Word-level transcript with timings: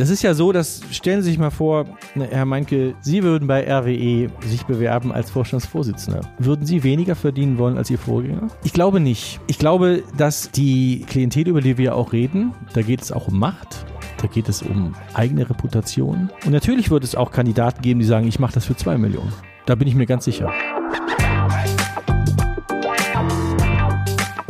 Das 0.00 0.08
ist 0.08 0.22
ja 0.22 0.32
so, 0.32 0.50
dass 0.50 0.80
stellen 0.92 1.20
Sie 1.20 1.28
sich 1.28 1.38
mal 1.38 1.50
vor, 1.50 1.84
ne, 2.14 2.26
Herr 2.30 2.46
Meinke, 2.46 2.94
Sie 3.02 3.22
würden 3.22 3.46
bei 3.46 3.70
RWE 3.70 4.30
sich 4.48 4.64
bewerben 4.64 5.12
als 5.12 5.30
Vorstandsvorsitzender. 5.30 6.22
Würden 6.38 6.64
Sie 6.64 6.82
weniger 6.84 7.14
verdienen 7.14 7.58
wollen 7.58 7.76
als 7.76 7.90
Ihr 7.90 7.98
Vorgänger? 7.98 8.48
Ich 8.64 8.72
glaube 8.72 8.98
nicht. 8.98 9.40
Ich 9.46 9.58
glaube, 9.58 10.02
dass 10.16 10.50
die 10.52 11.04
Klientel, 11.06 11.48
über 11.48 11.60
die 11.60 11.76
wir 11.76 11.96
auch 11.96 12.14
reden, 12.14 12.54
da 12.72 12.80
geht 12.80 13.02
es 13.02 13.12
auch 13.12 13.28
um 13.28 13.38
Macht. 13.38 13.84
Da 14.22 14.26
geht 14.26 14.48
es 14.48 14.62
um 14.62 14.94
eigene 15.12 15.50
Reputation. 15.50 16.30
Und 16.46 16.52
natürlich 16.52 16.90
wird 16.90 17.04
es 17.04 17.14
auch 17.14 17.30
Kandidaten 17.30 17.82
geben, 17.82 18.00
die 18.00 18.06
sagen, 18.06 18.26
ich 18.26 18.38
mache 18.38 18.54
das 18.54 18.64
für 18.64 18.76
zwei 18.76 18.96
Millionen. 18.96 19.34
Da 19.66 19.74
bin 19.74 19.86
ich 19.86 19.94
mir 19.94 20.06
ganz 20.06 20.24
sicher. 20.24 20.50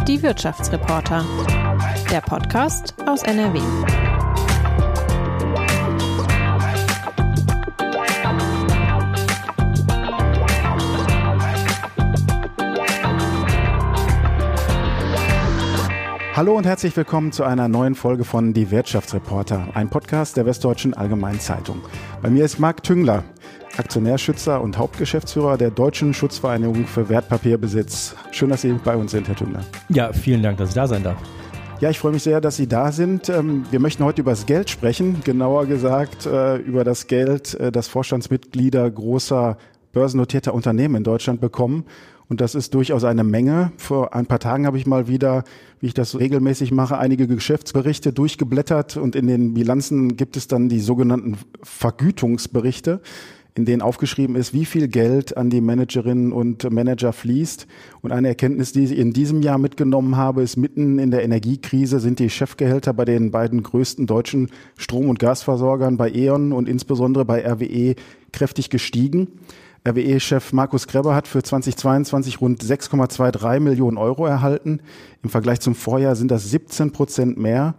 Die 0.07 0.23
Wirtschaftsreporter. 0.23 1.25
Der 2.09 2.21
Podcast 2.21 2.95
aus 3.05 3.25
NRW. 3.25 3.59
Hallo 16.41 16.57
und 16.57 16.65
herzlich 16.65 16.97
willkommen 16.97 17.33
zu 17.33 17.45
einer 17.45 17.69
neuen 17.69 17.95
Folge 17.95 18.25
von 18.25 18.55
Die 18.55 18.71
Wirtschaftsreporter, 18.71 19.69
ein 19.75 19.91
Podcast 19.91 20.39
der 20.39 20.47
Westdeutschen 20.47 20.95
Allgemeinen 20.95 21.39
Zeitung. 21.39 21.83
Bei 22.23 22.30
mir 22.30 22.47
ist 22.47 22.59
Marc 22.59 22.83
Tüngler, 22.83 23.25
Aktionärschützer 23.77 24.63
und 24.63 24.79
Hauptgeschäftsführer 24.79 25.59
der 25.59 25.71
Deutschen 25.71 26.15
Schutzvereinigung 26.15 26.87
für 26.87 27.11
Wertpapierbesitz. 27.11 28.16
Schön, 28.30 28.49
dass 28.49 28.63
Sie 28.63 28.73
bei 28.73 28.97
uns 28.97 29.11
sind, 29.11 29.29
Herr 29.29 29.37
Tüngler. 29.37 29.61
Ja, 29.91 30.15
vielen 30.15 30.43
Dank, 30.43 30.57
dass 30.57 30.71
ich 30.71 30.75
da 30.75 30.87
sein 30.87 31.03
darf. 31.03 31.19
Ja, 31.80 31.91
ich 31.91 31.99
freue 31.99 32.13
mich 32.13 32.23
sehr, 32.23 32.41
dass 32.41 32.57
Sie 32.57 32.66
da 32.66 32.91
sind. 32.91 33.29
Ähm, 33.29 33.66
wir 33.71 33.79
möchten 33.79 34.02
heute 34.02 34.23
über 34.23 34.30
das 34.30 34.47
Geld 34.47 34.71
sprechen, 34.71 35.21
genauer 35.23 35.66
gesagt 35.66 36.25
äh, 36.25 36.57
über 36.57 36.85
das 36.85 37.07
Geld, 37.07 37.52
äh, 37.61 37.71
das 37.71 37.87
Vorstandsmitglieder 37.88 38.91
großer 38.91 39.59
börsennotierter 39.93 40.54
Unternehmen 40.54 40.95
in 40.95 41.04
Deutschland 41.04 41.43
bekommen. 41.43 41.85
Und 42.30 42.40
das 42.40 42.54
ist 42.54 42.74
durchaus 42.74 43.02
eine 43.02 43.24
Menge. 43.24 43.73
Vor 43.76 44.14
ein 44.14 44.24
paar 44.24 44.38
Tagen 44.38 44.64
habe 44.64 44.78
ich 44.78 44.86
mal 44.86 45.09
wieder, 45.09 45.42
wie 45.80 45.88
ich 45.88 45.95
das 45.95 46.18
regelmäßig 46.18 46.70
mache, 46.70 46.96
einige 46.96 47.26
Geschäftsberichte 47.26 48.12
durchgeblättert 48.12 48.96
und 48.96 49.16
in 49.16 49.26
den 49.26 49.52
Bilanzen 49.52 50.16
gibt 50.16 50.36
es 50.36 50.46
dann 50.46 50.68
die 50.68 50.80
sogenannten 50.80 51.36
Vergütungsberichte 51.62 53.02
in 53.56 53.64
denen 53.64 53.82
aufgeschrieben 53.82 54.36
ist, 54.36 54.54
wie 54.54 54.64
viel 54.64 54.86
Geld 54.86 55.36
an 55.36 55.51
die 55.51 55.60
Managerinnen 55.60 56.32
und 56.32 56.70
Manager 56.70 57.12
fließt. 57.12 57.66
Und 58.01 58.12
eine 58.12 58.28
Erkenntnis, 58.28 58.73
die 58.73 58.84
ich 58.84 58.96
in 58.96 59.12
diesem 59.12 59.42
Jahr 59.42 59.58
mitgenommen 59.58 60.16
habe, 60.16 60.42
ist, 60.42 60.56
mitten 60.56 61.01
in 61.01 61.10
der 61.10 61.24
Energiekrise 61.24 61.98
sind 61.98 62.20
die 62.20 62.30
Chefgehälter 62.30 62.95
bei 62.95 63.04
den 63.04 63.32
beiden 63.32 63.62
größten 63.64 64.06
deutschen 64.06 64.50
Strom- 64.78 65.08
und 65.08 65.19
Gasversorgern, 65.19 65.97
bei 65.97 66.10
E.ON 66.10 66.53
und 66.53 66.69
insbesondere 66.69 67.25
bei 67.25 67.44
RWE, 67.44 67.97
kräftig 68.32 68.70
gestiegen. 68.70 69.28
RWE-Chef 69.86 70.53
Markus 70.53 70.86
Grebber 70.86 71.14
hat 71.14 71.26
für 71.26 71.42
2022 71.42 72.41
rund 72.41 72.62
6,23 72.62 73.60
Millionen 73.60 73.97
Euro 73.97 74.26
erhalten. 74.26 74.81
Im 75.22 75.31
Vergleich 75.31 75.60
zum 75.60 75.75
Vorjahr 75.75 76.16
sind 76.16 76.31
das 76.31 76.50
17 76.50 76.92
Prozent 76.92 77.38
mehr. 77.38 77.75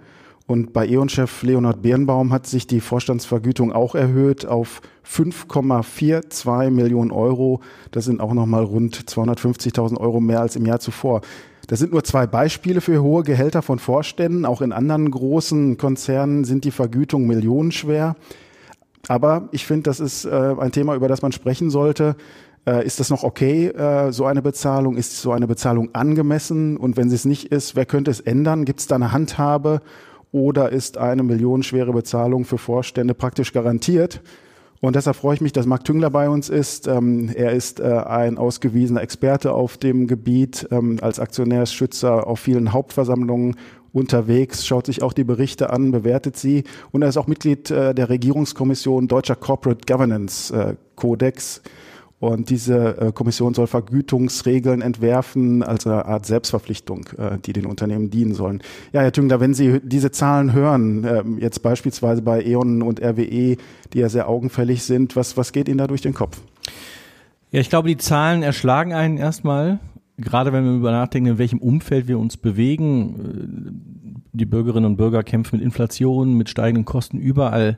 Und 0.48 0.74
bei 0.74 0.88
E.ON-Chef 0.88 1.44
Leonhard 1.44 1.84
Birnbaum 1.84 2.34
hat 2.34 2.48
sich 2.48 2.66
die 2.66 2.82
Vorstandsvergütung 2.82 3.72
auch 3.72 3.94
erhöht 3.94 4.48
auf 4.48 4.82
5,42 5.08 6.72
Millionen 6.72 7.12
Euro. 7.12 7.62
Das 7.92 8.06
sind 8.06 8.20
auch 8.20 8.34
nochmal 8.34 8.64
rund 8.64 8.98
250.000 8.98 9.98
Euro 9.98 10.20
mehr 10.20 10.42
als 10.42 10.56
im 10.56 10.66
Jahr 10.66 10.80
zuvor. 10.80 11.22
Das 11.68 11.80
sind 11.80 11.94
nur 11.94 12.04
zwei 12.04 12.26
Beispiele 12.26 12.82
für 12.82 13.02
hohe 13.02 13.24
Gehälter 13.24 13.62
von 13.62 13.78
Vorständen. 13.78 14.46
Auch 14.46 14.62
in 14.62 14.74
anderen 14.74 15.12
großen 15.12 15.78
Konzernen 15.78 16.44
sind 16.46 16.66
die 16.66 16.72
Vergütungen 16.72 17.28
millionenschwer. 17.28 18.16
Aber 19.08 19.50
ich 19.52 19.66
finde, 19.66 19.84
das 19.84 20.00
ist 20.00 20.26
äh, 20.26 20.56
ein 20.60 20.72
Thema, 20.72 20.96
über 20.96 21.08
das 21.08 21.22
man 21.22 21.32
sprechen 21.32 21.70
sollte. 21.70 22.16
Äh, 22.68 22.86
ist 22.86 23.00
das 23.00 23.10
noch 23.10 23.24
okay, 23.24 23.68
äh, 23.68 24.12
so 24.12 24.26
eine 24.26 24.42
Bezahlung? 24.42 24.96
Ist 24.96 25.22
so 25.22 25.32
eine 25.32 25.48
Bezahlung 25.48 25.90
angemessen? 25.94 26.78
Und 26.78 26.98
wenn 26.98 27.10
sie 27.10 27.16
es 27.16 27.26
nicht 27.26 27.52
ist, 27.52 27.76
wer 27.76 27.86
könnte 27.86 28.12
es 28.12 28.20
ändern? 28.20 28.66
Gibt 28.66 28.80
es 28.80 28.88
da 28.88 28.96
eine 28.96 29.12
Handhabe? 29.12 29.82
Oder 30.32 30.72
ist 30.72 30.98
eine 30.98 31.24
millionenschwere 31.24 31.92
Bezahlung 31.92 32.46
für 32.46 32.58
Vorstände 32.58 33.14
praktisch 33.14 33.52
garantiert? 33.52 34.22
Und 34.80 34.96
deshalb 34.96 35.16
freue 35.16 35.36
ich 35.36 35.42
mich, 35.42 35.54
dass 35.54 35.68
Marc 35.68 35.84
Tüngler 35.84 36.10
bei 36.10 36.28
uns 36.28 36.50
ist. 36.50 36.88
Ähm, 36.88 37.30
er 37.36 37.52
ist 37.52 37.80
äh, 37.80 37.84
ein 37.84 38.40
ausgewiesener 38.40 39.02
Experte 39.02 39.54
auf 39.54 39.78
dem 39.78 40.08
Gebiet, 40.08 40.68
ähm, 40.72 40.98
als 41.02 41.20
Aktionärsschützer 41.20 42.26
auf 42.26 42.40
vielen 42.40 42.74
Hauptversammlungen 42.74 43.58
unterwegs, 43.94 44.66
schaut 44.66 44.86
sich 44.86 45.02
auch 45.04 45.14
die 45.14 45.24
Berichte 45.24 45.72
an, 45.72 45.92
bewertet 45.92 46.38
sie 46.38 46.64
und 46.92 47.02
er 47.02 47.10
ist 47.10 47.18
auch 47.18 47.28
Mitglied 47.28 47.72
äh, 47.72 47.94
der 47.94 48.10
Regierungskommission 48.10 49.08
Deutscher 49.08 49.36
Corporate 49.36 49.86
Governance 49.86 50.54
äh, 50.54 50.76
Codex. 50.96 51.62
Und 52.22 52.52
diese 52.52 52.98
äh, 53.00 53.12
Kommission 53.12 53.56
soll 53.56 53.66
Vergütungsregeln 53.66 54.84
entwerfen 54.84 55.64
als 55.64 55.88
eine 55.88 56.06
Art 56.06 56.28
Selbstverpflichtung, 56.28 57.08
äh, 57.18 57.40
die 57.44 57.52
den 57.52 57.66
Unternehmen 57.66 58.12
dienen 58.12 58.36
sollen. 58.36 58.62
Ja, 58.94 59.02
Herr 59.02 59.12
Tüngler, 59.12 59.40
wenn 59.40 59.56
Sie 59.56 59.82
diese 59.84 60.12
Zahlen 60.12 60.54
hören, 60.54 61.04
äh, 61.04 61.24
jetzt 61.40 61.64
beispielsweise 61.64 62.22
bei 62.22 62.44
E.ON 62.46 62.84
und 62.84 63.02
RWE, 63.02 63.58
die 63.94 64.00
ja 64.00 64.08
sehr 64.08 64.30
augenfällig 64.30 64.84
sind, 64.84 65.16
was, 65.16 65.36
was 65.36 65.52
geht 65.52 65.68
Ihnen 65.68 65.80
da 65.80 65.88
durch 65.88 66.02
den 66.02 66.14
Kopf? 66.14 66.40
Ja, 67.50 67.60
ich 67.60 67.72
glaube, 67.72 67.88
die 67.88 67.98
Zahlen 67.98 68.44
erschlagen 68.44 68.94
einen 68.94 69.18
erstmal 69.18 69.80
gerade 70.18 70.54
wenn 70.54 70.64
wir 70.66 70.74
über 70.74 70.92
nachdenken, 70.92 71.32
in 71.32 71.38
welchem 71.38 71.60
Umfeld 71.60 72.08
wir 72.08 72.20
uns 72.20 72.38
bewegen, 72.38 73.16
äh, 73.20 74.22
die 74.34 74.46
Bürgerinnen 74.46 74.86
und 74.86 74.98
Bürger 74.98 75.24
kämpfen 75.24 75.58
mit 75.58 75.66
Inflation, 75.66 76.34
mit 76.36 76.50
steigenden 76.50 76.86
Kosten 76.86 77.18
überall. 77.18 77.78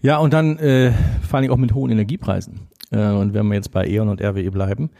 Ja, 0.00 0.18
und 0.18 0.32
dann 0.32 0.58
äh, 0.58 0.92
vor 1.22 1.38
allem 1.38 1.50
auch 1.50 1.56
mit 1.56 1.74
hohen 1.74 1.90
Energiepreisen. 1.90 2.60
Äh, 2.90 3.10
und 3.10 3.34
wenn 3.34 3.46
wir 3.48 3.54
jetzt 3.54 3.72
bei 3.72 3.86
E.ON 3.86 4.08
und 4.08 4.22
RWE 4.22 4.50
bleiben. 4.50 4.90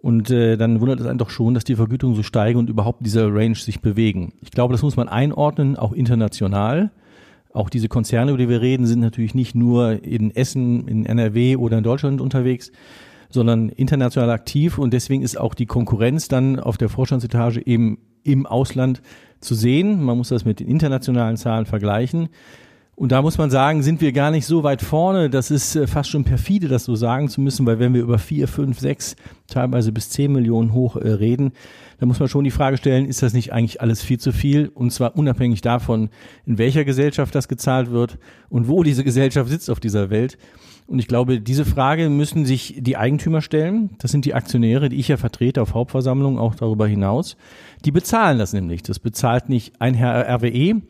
Und 0.00 0.30
äh, 0.30 0.56
dann 0.56 0.80
wundert 0.80 1.00
es 1.00 1.06
einen 1.06 1.18
doch 1.18 1.30
schon, 1.30 1.54
dass 1.54 1.64
die 1.64 1.74
Vergütungen 1.74 2.14
so 2.14 2.22
steigen 2.22 2.58
und 2.58 2.70
überhaupt 2.70 3.04
dieser 3.04 3.34
Range 3.34 3.56
sich 3.56 3.80
bewegen. 3.80 4.32
Ich 4.40 4.52
glaube, 4.52 4.72
das 4.72 4.82
muss 4.82 4.96
man 4.96 5.08
einordnen, 5.08 5.76
auch 5.76 5.92
international. 5.92 6.90
Auch 7.52 7.68
diese 7.68 7.88
Konzerne, 7.88 8.30
über 8.30 8.38
die 8.38 8.48
wir 8.48 8.60
reden, 8.60 8.86
sind 8.86 9.00
natürlich 9.00 9.34
nicht 9.34 9.54
nur 9.54 10.04
in 10.04 10.34
Essen, 10.34 10.86
in 10.86 11.04
NRW 11.04 11.56
oder 11.56 11.78
in 11.78 11.84
Deutschland 11.84 12.20
unterwegs, 12.20 12.70
sondern 13.30 13.68
international 13.68 14.30
aktiv 14.30 14.78
und 14.78 14.92
deswegen 14.92 15.22
ist 15.22 15.38
auch 15.38 15.54
die 15.54 15.66
Konkurrenz 15.66 16.28
dann 16.28 16.58
auf 16.58 16.78
der 16.78 16.88
Vorstandsetage 16.88 17.66
eben 17.66 17.98
im 18.24 18.46
Ausland 18.46 19.02
zu 19.40 19.54
sehen. 19.54 20.02
Man 20.02 20.18
muss 20.18 20.28
das 20.28 20.44
mit 20.44 20.60
den 20.60 20.68
internationalen 20.68 21.36
Zahlen 21.36 21.66
vergleichen. 21.66 22.28
Und 22.98 23.12
da 23.12 23.22
muss 23.22 23.38
man 23.38 23.48
sagen, 23.48 23.84
sind 23.84 24.00
wir 24.00 24.10
gar 24.10 24.32
nicht 24.32 24.44
so 24.44 24.64
weit 24.64 24.82
vorne. 24.82 25.30
Das 25.30 25.52
ist 25.52 25.76
äh, 25.76 25.86
fast 25.86 26.10
schon 26.10 26.24
perfide, 26.24 26.66
das 26.66 26.82
so 26.82 26.96
sagen 26.96 27.28
zu 27.28 27.40
müssen, 27.40 27.64
weil 27.64 27.78
wenn 27.78 27.94
wir 27.94 28.02
über 28.02 28.18
vier, 28.18 28.48
fünf, 28.48 28.80
sechs, 28.80 29.14
teilweise 29.46 29.92
bis 29.92 30.10
zehn 30.10 30.32
Millionen 30.32 30.72
hoch 30.72 30.96
äh, 30.96 31.08
reden, 31.08 31.52
dann 32.00 32.08
muss 32.08 32.18
man 32.18 32.28
schon 32.28 32.42
die 32.42 32.50
Frage 32.50 32.76
stellen, 32.76 33.06
ist 33.06 33.22
das 33.22 33.34
nicht 33.34 33.52
eigentlich 33.52 33.80
alles 33.80 34.02
viel 34.02 34.18
zu 34.18 34.32
viel? 34.32 34.68
Und 34.74 34.92
zwar 34.92 35.16
unabhängig 35.16 35.60
davon, 35.60 36.10
in 36.44 36.58
welcher 36.58 36.84
Gesellschaft 36.84 37.32
das 37.36 37.46
gezahlt 37.46 37.92
wird 37.92 38.18
und 38.48 38.66
wo 38.66 38.82
diese 38.82 39.04
Gesellschaft 39.04 39.48
sitzt 39.48 39.70
auf 39.70 39.78
dieser 39.78 40.10
Welt. 40.10 40.36
Und 40.88 40.98
ich 41.00 41.06
glaube, 41.06 41.38
diese 41.38 41.66
Frage 41.66 42.08
müssen 42.08 42.46
sich 42.46 42.76
die 42.78 42.96
Eigentümer 42.96 43.42
stellen. 43.42 43.90
Das 43.98 44.10
sind 44.10 44.24
die 44.24 44.32
Aktionäre, 44.32 44.88
die 44.88 44.96
ich 44.96 45.08
ja 45.08 45.18
vertrete 45.18 45.60
auf 45.60 45.74
Hauptversammlungen, 45.74 46.38
auch 46.38 46.54
darüber 46.54 46.86
hinaus. 46.86 47.36
Die 47.84 47.90
bezahlen 47.90 48.38
das 48.38 48.54
nämlich. 48.54 48.82
Das 48.84 48.98
bezahlt 48.98 49.50
nicht 49.50 49.74
ein 49.82 49.92
Herr 49.92 50.26
RWE 50.26 50.80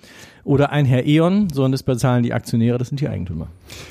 oder 0.49 0.73
ein 0.73 0.87
Herr 0.87 1.07
E.ON, 1.07 1.51
sondern 1.53 1.73
das 1.73 1.83
bezahlen 1.83 2.23
die 2.23 2.33
Aktionäre, 2.33 2.79
das 2.79 2.89
sind 2.89 3.01
die 3.01 3.09
Eigentümer. 3.09 3.49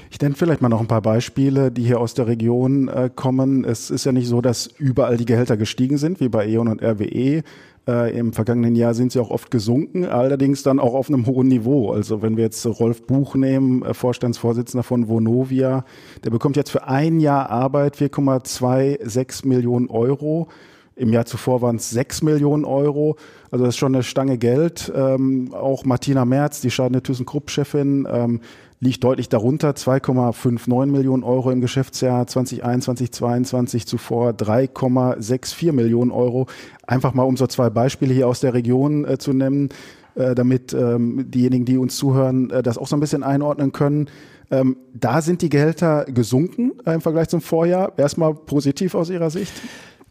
Ich 0.09 0.19
nenne 0.19 0.33
vielleicht 0.33 0.61
mal 0.61 0.69
noch 0.69 0.81
ein 0.81 0.87
paar 0.87 1.03
Beispiele, 1.03 1.71
die 1.71 1.83
hier 1.83 1.99
aus 1.99 2.15
der 2.15 2.25
Region 2.25 2.87
äh, 2.87 3.11
kommen. 3.13 3.63
Es 3.63 3.91
ist 3.91 4.05
ja 4.05 4.11
nicht 4.11 4.27
so, 4.27 4.41
dass 4.41 4.65
überall 4.65 5.17
die 5.17 5.25
Gehälter 5.25 5.55
gestiegen 5.55 5.99
sind, 5.99 6.19
wie 6.19 6.29
bei 6.29 6.47
E.ON 6.47 6.67
und 6.67 6.81
RWE. 6.81 7.43
Äh, 7.87 8.17
Im 8.17 8.33
vergangenen 8.33 8.75
Jahr 8.75 8.95
sind 8.95 9.11
sie 9.11 9.19
auch 9.19 9.29
oft 9.29 9.51
gesunken, 9.51 10.05
allerdings 10.05 10.63
dann 10.63 10.79
auch 10.79 10.95
auf 10.95 11.09
einem 11.09 11.27
hohen 11.27 11.47
Niveau. 11.47 11.91
Also 11.91 12.23
wenn 12.23 12.37
wir 12.37 12.45
jetzt 12.45 12.65
Rolf 12.65 13.05
Buch 13.05 13.35
nehmen, 13.35 13.83
äh, 13.83 13.93
Vorstandsvorsitzender 13.93 14.83
von 14.83 15.07
Vonovia, 15.07 15.85
der 16.23 16.31
bekommt 16.31 16.57
jetzt 16.57 16.71
für 16.71 16.87
ein 16.87 17.19
Jahr 17.19 17.51
Arbeit 17.51 17.95
4,26 17.95 19.47
Millionen 19.47 19.91
Euro. 19.91 20.47
Im 20.97 21.13
Jahr 21.13 21.25
zuvor 21.25 21.61
waren 21.61 21.75
es 21.75 21.91
6 21.91 22.23
Millionen 22.23 22.65
Euro. 22.65 23.17
Also 23.51 23.63
das 23.65 23.75
ist 23.75 23.77
schon 23.77 23.93
eine 23.93 24.03
Stange 24.03 24.37
Geld. 24.37 24.91
Ähm, 24.95 25.53
auch 25.53 25.85
Martina 25.85 26.25
Merz, 26.25 26.59
die 26.59 26.71
Schadene 26.71 27.03
ThyssenKrupp-Chefin, 27.03 28.07
ähm, 28.11 28.41
liegt 28.79 29.03
deutlich 29.03 29.29
darunter, 29.29 29.71
2,59 29.71 30.85
Millionen 30.87 31.23
Euro 31.23 31.51
im 31.51 31.61
Geschäftsjahr 31.61 32.27
2021, 32.27 33.11
2022, 33.11 33.87
zuvor 33.87 34.31
3,64 34.31 35.71
Millionen 35.71 36.11
Euro. 36.11 36.47
Einfach 36.85 37.13
mal 37.13 37.23
um 37.23 37.37
so 37.37 37.47
zwei 37.47 37.69
Beispiele 37.69 38.13
hier 38.13 38.27
aus 38.27 38.39
der 38.39 38.53
Region 38.53 39.05
äh, 39.05 39.17
zu 39.17 39.33
nennen, 39.33 39.69
äh, 40.15 40.33
damit 40.33 40.73
ähm, 40.73 41.29
diejenigen, 41.29 41.65
die 41.65 41.77
uns 41.77 41.95
zuhören, 41.97 42.49
äh, 42.49 42.63
das 42.63 42.77
auch 42.77 42.87
so 42.87 42.95
ein 42.95 42.99
bisschen 42.99 43.23
einordnen 43.23 43.71
können. 43.71 44.09
Ähm, 44.49 44.77
da 44.93 45.21
sind 45.21 45.41
die 45.41 45.49
Gehälter 45.49 46.05
gesunken 46.05 46.73
äh, 46.85 46.93
im 46.93 47.01
Vergleich 47.01 47.29
zum 47.29 47.41
Vorjahr. 47.41 47.93
Erstmal 47.97 48.33
positiv 48.33 48.95
aus 48.95 49.09
Ihrer 49.09 49.29
Sicht? 49.29 49.53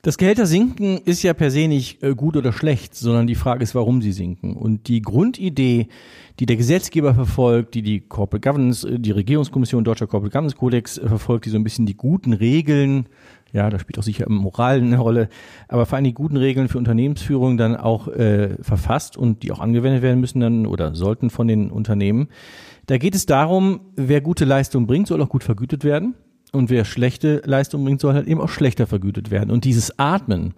Das 0.07 0.19
Gehälter 0.19 0.47
sinken 0.47 0.99
ist 0.99 1.25
ja 1.25 1.35
per 1.35 1.51
se 1.51 1.67
nicht 1.67 2.01
äh, 2.05 2.15
gut 2.15 2.37
oder 2.37 2.53
schlecht, 2.53 2.95
sondern 2.95 3.27
die 3.27 3.35
Frage 3.35 3.65
ist, 3.65 3.75
warum 3.75 4.03
sie 4.03 4.13
sinken. 4.13 4.55
Und 4.55 4.87
die 4.87 5.03
Grundidee, 5.03 5.89
die 6.39 6.47
der 6.47 6.55
Gesetzgeber 6.55 7.13
verfolgt, 7.13 7.75
die 7.75 7.83
die 7.83 8.03
Corporate 8.03 8.49
Governance, 8.49 8.89
äh, 8.89 9.01
die 9.01 9.11
Regierungskommission 9.11 9.83
Deutscher 9.83 10.07
Corporate 10.07 10.31
Governance 10.31 10.55
Codex 10.55 10.97
äh, 10.97 11.09
verfolgt, 11.09 11.47
die 11.47 11.51
so 11.51 11.57
ein 11.57 11.65
bisschen 11.65 11.87
die 11.87 11.97
guten 11.97 12.35
Regeln, 12.35 13.09
ja, 13.53 13.69
da 13.69 13.81
spielt 13.81 13.99
auch 13.99 14.05
sicher 14.05 14.31
Moral 14.31 14.81
eine 14.81 14.99
Rolle, 14.99 15.29
aber 15.67 15.87
vor 15.87 15.97
allem 15.97 16.05
die 16.05 16.15
guten 16.15 16.37
Regeln 16.37 16.69
für 16.69 16.79
Unternehmensführung 16.79 17.57
dann 17.57 17.75
auch 17.75 18.07
äh, 18.07 18.63
verfasst 18.63 19.17
und 19.17 19.43
die 19.43 19.51
auch 19.51 19.59
angewendet 19.59 20.03
werden 20.03 20.21
müssen 20.21 20.39
dann 20.39 20.67
oder 20.67 20.95
sollten 20.95 21.31
von 21.31 21.49
den 21.49 21.73
Unternehmen. 21.73 22.29
Da 22.87 22.99
geht 22.99 23.17
es 23.17 23.27
darum, 23.27 23.81
wer 23.97 24.21
gute 24.21 24.45
Leistung 24.45 24.87
bringt, 24.87 25.09
soll 25.09 25.21
auch 25.21 25.29
gut 25.29 25.43
vergütet 25.43 25.83
werden. 25.83 26.15
Und 26.57 26.71
wer 26.71 26.85
schlechte 26.85 27.43
Leistung 27.45 27.85
bringt, 27.85 28.01
soll 28.01 28.15
halt 28.15 28.27
eben 28.27 28.41
auch 28.41 28.49
schlechter 28.49 28.87
vergütet 28.87 29.31
werden. 29.31 29.51
Und 29.51 29.65
dieses 29.65 29.99
Atmen, 29.99 30.55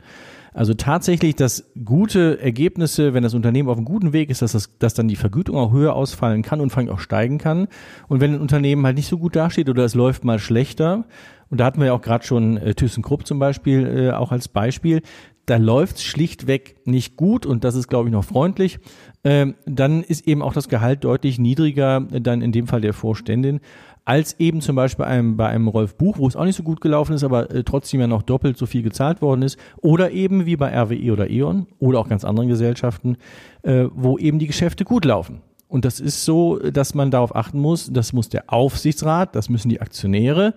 also 0.55 0.75
tatsächlich, 0.75 1.37
dass 1.37 1.71
gute 1.85 2.41
Ergebnisse, 2.41 3.15
wenn 3.15 3.23
das 3.23 3.35
Unternehmen 3.35 3.69
auf 3.69 3.77
einem 3.77 3.85
guten 3.85 4.13
Weg 4.13 4.31
ist, 4.31 4.43
dass, 4.43 4.53
das, 4.53 4.77
dass 4.79 4.95
dann 4.95 5.09
die 5.09 5.17
Vergütung 5.17 5.57
auch 5.57 5.73
höher 5.73 5.95
ausfallen 5.95 6.43
kann 6.43 6.61
und 6.61 6.77
auch 6.91 6.99
steigen 6.99 7.39
kann. 7.39 7.69
Und 8.09 8.21
wenn 8.21 8.35
ein 8.35 8.41
Unternehmen 8.41 8.85
halt 8.85 8.97
nicht 8.97 9.09
so 9.09 9.19
gut 9.19 9.37
dasteht 9.37 9.69
oder 9.69 9.85
es 9.85 9.95
läuft 9.95 10.25
mal 10.25 10.39
schlechter, 10.39 11.05
und 11.51 11.59
da 11.59 11.65
hatten 11.65 11.81
wir 11.81 11.87
ja 11.87 11.93
auch 11.93 12.03
gerade 12.03 12.25
schon 12.25 12.57
äh, 12.57 12.75
ThyssenKrupp 12.75 13.27
zum 13.27 13.39
Beispiel 13.39 13.87
äh, 13.87 14.11
auch 14.11 14.33
als 14.33 14.49
Beispiel, 14.49 15.03
da 15.47 15.57
läuft 15.57 15.97
es 15.97 16.05
schlichtweg 16.05 16.77
nicht 16.85 17.17
gut 17.17 17.47
und 17.47 17.65
das 17.65 17.75
ist, 17.75 17.89
glaube 17.89 18.09
ich, 18.09 18.13
noch 18.13 18.25
freundlich, 18.25 18.81
ähm, 19.25 19.55
dann 19.65 20.03
ist 20.03 20.29
eben 20.29 20.43
auch 20.43 20.53
das 20.53 20.69
Gehalt 20.69 21.05
deutlich 21.05 21.39
niedriger, 21.39 22.07
äh, 22.13 22.21
dann 22.21 22.43
in 22.43 22.53
dem 22.53 22.67
Fall 22.67 22.81
der 22.81 22.93
Vorständin 22.93 23.61
als 24.09 24.41
eben 24.41 24.63
zum 24.63 24.75
Beispiel 24.75 25.05
bei 25.05 25.11
einem, 25.11 25.37
bei 25.37 25.49
einem 25.49 25.69
Rolf 25.69 25.95
Buch, 25.95 26.17
wo 26.17 26.27
es 26.27 26.35
auch 26.35 26.47
nicht 26.47 26.57
so 26.57 26.63
gut 26.63 26.81
gelaufen 26.81 27.13
ist, 27.13 27.25
aber 27.25 27.51
äh, 27.51 27.63
trotzdem 27.63 28.01
ja 28.01 28.07
noch 28.07 28.23
doppelt 28.23 28.57
so 28.57 28.65
viel 28.65 28.83
gezahlt 28.83 29.21
worden 29.21 29.43
ist. 29.43 29.59
Oder 29.83 30.13
eben 30.13 30.47
wie 30.47 30.57
bei 30.57 30.75
RWE 30.75 31.13
oder 31.13 31.29
E.ON 31.29 31.67
oder 31.79 31.99
auch 31.99 32.09
ganz 32.09 32.25
anderen 32.25 32.49
Gesellschaften, 32.49 33.19
äh, 33.65 33.85
wo 33.93 34.17
eben 34.17 34.39
die 34.39 34.47
Geschäfte 34.47 34.85
gut 34.85 35.05
laufen. 35.05 35.43
Und 35.69 35.85
das 35.85 36.01
ist 36.01 36.25
so, 36.25 36.57
dass 36.57 36.95
man 36.95 37.11
darauf 37.11 37.37
achten 37.37 37.61
muss, 37.61 37.93
das 37.93 38.15
muss 38.15 38.31
der 38.31 38.51
Aufsichtsrat, 38.51 39.37
das 39.37 39.51
müssen 39.51 39.69
die 39.69 39.83
Aktionäre, 39.83 40.55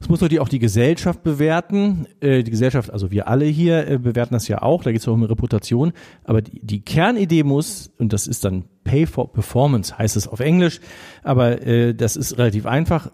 es 0.00 0.08
muss 0.08 0.20
natürlich 0.20 0.40
auch 0.40 0.48
die 0.48 0.60
Gesellschaft 0.60 1.22
bewerten. 1.22 2.06
Äh, 2.20 2.44
die 2.44 2.50
Gesellschaft, 2.50 2.92
also 2.92 3.10
wir 3.10 3.26
alle 3.26 3.46
hier, 3.46 3.88
äh, 3.88 3.98
bewerten 3.98 4.34
das 4.34 4.46
ja 4.46 4.62
auch. 4.62 4.84
Da 4.84 4.92
geht 4.92 5.00
es 5.00 5.08
auch 5.08 5.14
um 5.14 5.24
Reputation. 5.24 5.92
Aber 6.24 6.40
die, 6.40 6.60
die, 6.64 6.80
Kernidee 6.84 7.42
muss, 7.42 7.90
und 7.98 8.12
das 8.12 8.26
ist 8.26 8.44
dann 8.44 8.64
Pay 8.84 9.06
for 9.06 9.32
Performance, 9.32 9.98
heißt 9.98 10.16
es 10.16 10.28
auf 10.28 10.40
Englisch, 10.40 10.80
aber 11.22 11.62
äh, 11.66 11.94
das 11.94 12.16
ist 12.16 12.38
relativ 12.38 12.66
einfach. 12.66 13.10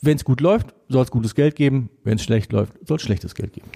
Wenn 0.00 0.16
es 0.16 0.24
gut 0.24 0.40
läuft, 0.40 0.74
soll 0.92 1.02
es 1.02 1.10
gutes 1.10 1.34
Geld 1.34 1.56
geben. 1.56 1.88
Wenn 2.04 2.16
es 2.16 2.22
schlecht 2.22 2.52
läuft, 2.52 2.72
soll 2.86 2.96
es 2.96 3.02
schlechtes 3.02 3.34
Geld 3.34 3.52
geben. 3.52 3.68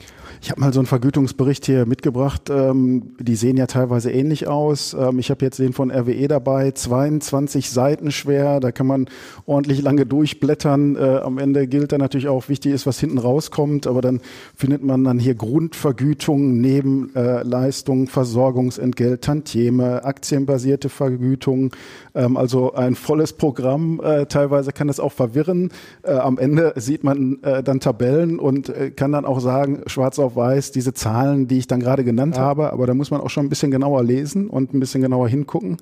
Ich 0.43 0.51
habe 0.51 0.61
mal 0.61 0.73
so 0.73 0.81
einen 0.81 0.87
Vergütungsbericht 0.87 1.65
hier 1.65 1.87
mitgebracht. 1.87 2.51
Ähm, 2.51 3.15
die 3.19 3.37
sehen 3.37 3.57
ja 3.57 3.67
teilweise 3.67 4.11
ähnlich 4.11 4.47
aus. 4.47 4.95
Ähm, 4.95 5.19
ich 5.19 5.31
habe 5.31 5.45
jetzt 5.45 5.59
den 5.59 5.73
von 5.73 5.91
RWE 5.91 6.29
dabei, 6.29 6.71
22 6.71 7.71
Seiten 7.71 8.11
schwer. 8.11 8.61
Da 8.61 8.73
kann 8.73 8.87
man 8.87 9.07
ordentlich 9.47 9.81
lange 9.83 10.05
durchblättern. 10.05 10.97
Äh, 10.97 11.21
am 11.23 11.39
Ende 11.39 11.67
gilt 11.67 11.93
dann 11.93 12.01
natürlich 12.01 12.29
auch, 12.29 12.49
wichtig 12.49 12.73
ist, 12.73 12.87
was 12.87 13.01
hinten 13.01 13.19
rauskommt. 13.19 13.87
Aber 13.87 14.03
dann 14.03 14.21
findet 14.55 14.83
man 14.83 15.05
dann 15.05 15.19
hier 15.19 15.35
Grundvergütung, 15.35 16.61
Nebenleistung, 16.61 18.05
äh, 18.05 18.07
Versorgungsentgelt, 18.09 19.23
Tantieme, 19.23 20.05
aktienbasierte 20.05 20.89
Vergütung. 20.89 21.73
Ähm, 22.15 22.37
also 22.37 22.75
ein 22.75 22.95
volles 22.95 23.33
Programm. 23.33 24.01
Äh, 24.03 24.27
teilweise 24.27 24.73
kann 24.73 24.89
das 24.89 25.01
auch 25.01 25.13
verwirren. 25.13 25.71
Äh, 26.03 26.13
am 26.13 26.39
Ende 26.39 26.75
sieht 26.77 27.05
man 27.05 27.06
äh, 27.43 27.63
dann 27.63 27.81
Tabellen 27.81 28.39
und 28.39 28.69
äh, 28.69 28.91
kann 28.91 29.13
dann 29.13 29.25
auch 29.25 29.41
sagen, 29.41 29.83
schwarz 29.87 30.19
auf 30.19 30.37
weiß, 30.37 30.73
diese 30.73 30.95
Zahlen, 30.95 31.49
die 31.49 31.59
ich 31.59 31.67
dann 31.67 31.81
gerade 31.81 32.05
genannt 32.05 32.39
habe, 32.39 32.73
aber 32.73 32.87
da 32.87 32.95
muss 32.95 33.11
man 33.11 33.21
auch 33.21 33.31
schon 33.31 33.47
ein 33.47 33.49
bisschen 33.49 33.71
genauer 33.71 34.03
lesen 34.03 34.49
und 34.49 34.75
ein 34.75 34.81
bisschen 34.81 35.03
genauer 35.03 35.29
hingucken. 35.29 35.77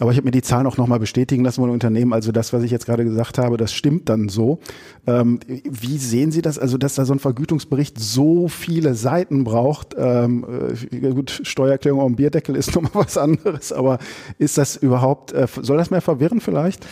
Aber 0.00 0.10
ich 0.10 0.16
habe 0.16 0.26
mir 0.26 0.30
die 0.30 0.42
Zahlen 0.42 0.66
auch 0.66 0.76
nochmal 0.76 0.98
bestätigen 0.98 1.44
lassen 1.44 1.60
von 1.60 1.70
Unternehmen. 1.70 2.12
Also 2.12 2.32
das, 2.32 2.52
was 2.52 2.62
ich 2.62 2.70
jetzt 2.70 2.86
gerade 2.86 3.04
gesagt 3.04 3.38
habe, 3.38 3.56
das 3.56 3.72
stimmt 3.72 4.08
dann 4.08 4.28
so. 4.28 4.60
Ähm, 5.06 5.40
wie 5.46 5.98
sehen 5.98 6.32
Sie 6.32 6.42
das? 6.42 6.58
Also, 6.58 6.78
dass 6.78 6.94
da 6.94 7.04
so 7.04 7.12
ein 7.12 7.18
Vergütungsbericht 7.18 7.98
so 7.98 8.48
viele 8.48 8.94
Seiten 8.94 9.44
braucht. 9.44 9.94
Ähm, 9.98 10.44
äh, 10.90 11.10
gut, 11.10 11.40
Steuererklärung 11.44 12.00
auf 12.00 12.06
dem 12.06 12.16
Bierdeckel 12.16 12.56
ist 12.56 12.74
nochmal 12.80 13.04
was 13.04 13.16
anderes, 13.18 13.72
aber 13.72 13.98
ist 14.38 14.58
das 14.58 14.76
überhaupt, 14.76 15.32
äh, 15.32 15.46
soll 15.60 15.78
das 15.78 15.90
mehr 15.90 16.00
verwirren 16.00 16.40
vielleicht? 16.40 16.86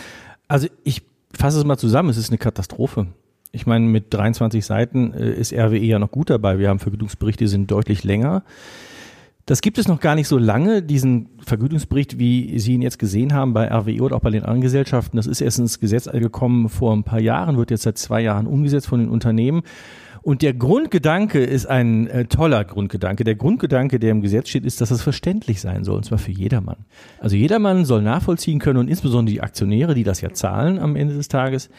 Also 0.47 0.67
ich 0.83 1.03
fasse 1.33 1.59
es 1.59 1.65
mal 1.65 1.77
zusammen, 1.77 2.09
es 2.09 2.17
ist 2.17 2.29
eine 2.29 2.37
Katastrophe. 2.37 3.07
Ich 3.51 3.65
meine, 3.65 3.85
mit 3.85 4.13
23 4.13 4.65
Seiten 4.65 5.13
äh, 5.13 5.31
ist 5.31 5.53
RWE 5.53 5.77
ja 5.77 5.99
noch 5.99 6.11
gut 6.11 6.29
dabei. 6.29 6.59
Wir 6.59 6.69
haben 6.69 6.79
Vergütungsberichte, 6.79 7.45
die 7.45 7.49
sind 7.49 7.71
deutlich 7.71 8.03
länger. 8.03 8.43
Das 9.49 9.61
gibt 9.61 9.79
es 9.79 9.87
noch 9.87 9.99
gar 9.99 10.13
nicht 10.13 10.27
so 10.27 10.37
lange, 10.37 10.83
diesen 10.83 11.29
Vergütungsbericht, 11.43 12.19
wie 12.19 12.59
Sie 12.59 12.73
ihn 12.73 12.83
jetzt 12.83 12.99
gesehen 12.99 13.33
haben 13.33 13.53
bei 13.53 13.67
RWE 13.67 14.01
oder 14.01 14.15
auch 14.17 14.21
bei 14.21 14.29
den 14.29 14.43
anderen 14.43 14.61
Gesellschaften. 14.61 15.17
Das 15.17 15.25
ist 15.25 15.41
erst 15.41 15.57
ins 15.57 15.79
Gesetz 15.79 16.07
gekommen 16.07 16.69
vor 16.69 16.93
ein 16.95 17.03
paar 17.03 17.19
Jahren, 17.19 17.57
wird 17.57 17.71
jetzt 17.71 17.81
seit 17.81 17.97
zwei 17.97 18.21
Jahren 18.21 18.45
umgesetzt 18.45 18.85
von 18.85 18.99
den 18.99 19.09
Unternehmen. 19.09 19.63
Und 20.21 20.41
der 20.41 20.53
Grundgedanke 20.53 21.43
ist 21.43 21.65
ein 21.65 22.07
äh, 22.07 22.25
toller 22.25 22.63
Grundgedanke. 22.65 23.23
Der 23.23 23.35
Grundgedanke, 23.35 23.99
der 23.99 24.11
im 24.11 24.21
Gesetz 24.21 24.49
steht, 24.49 24.65
ist, 24.65 24.81
dass 24.81 24.91
es 24.91 25.01
verständlich 25.01 25.61
sein 25.61 25.83
soll, 25.83 25.97
und 25.97 26.05
zwar 26.05 26.17
für 26.17 26.31
jedermann. 26.31 26.85
Also 27.19 27.35
jedermann 27.35 27.85
soll 27.85 28.01
nachvollziehen 28.01 28.59
können 28.59 28.79
und 28.79 28.87
insbesondere 28.87 29.33
die 29.33 29.41
Aktionäre, 29.41 29.93
die 29.93 30.03
das 30.03 30.21
ja 30.21 30.31
zahlen 30.31 30.79
am 30.79 30.95
Ende 30.95 31.15
des 31.15 31.27
Tages, 31.27 31.69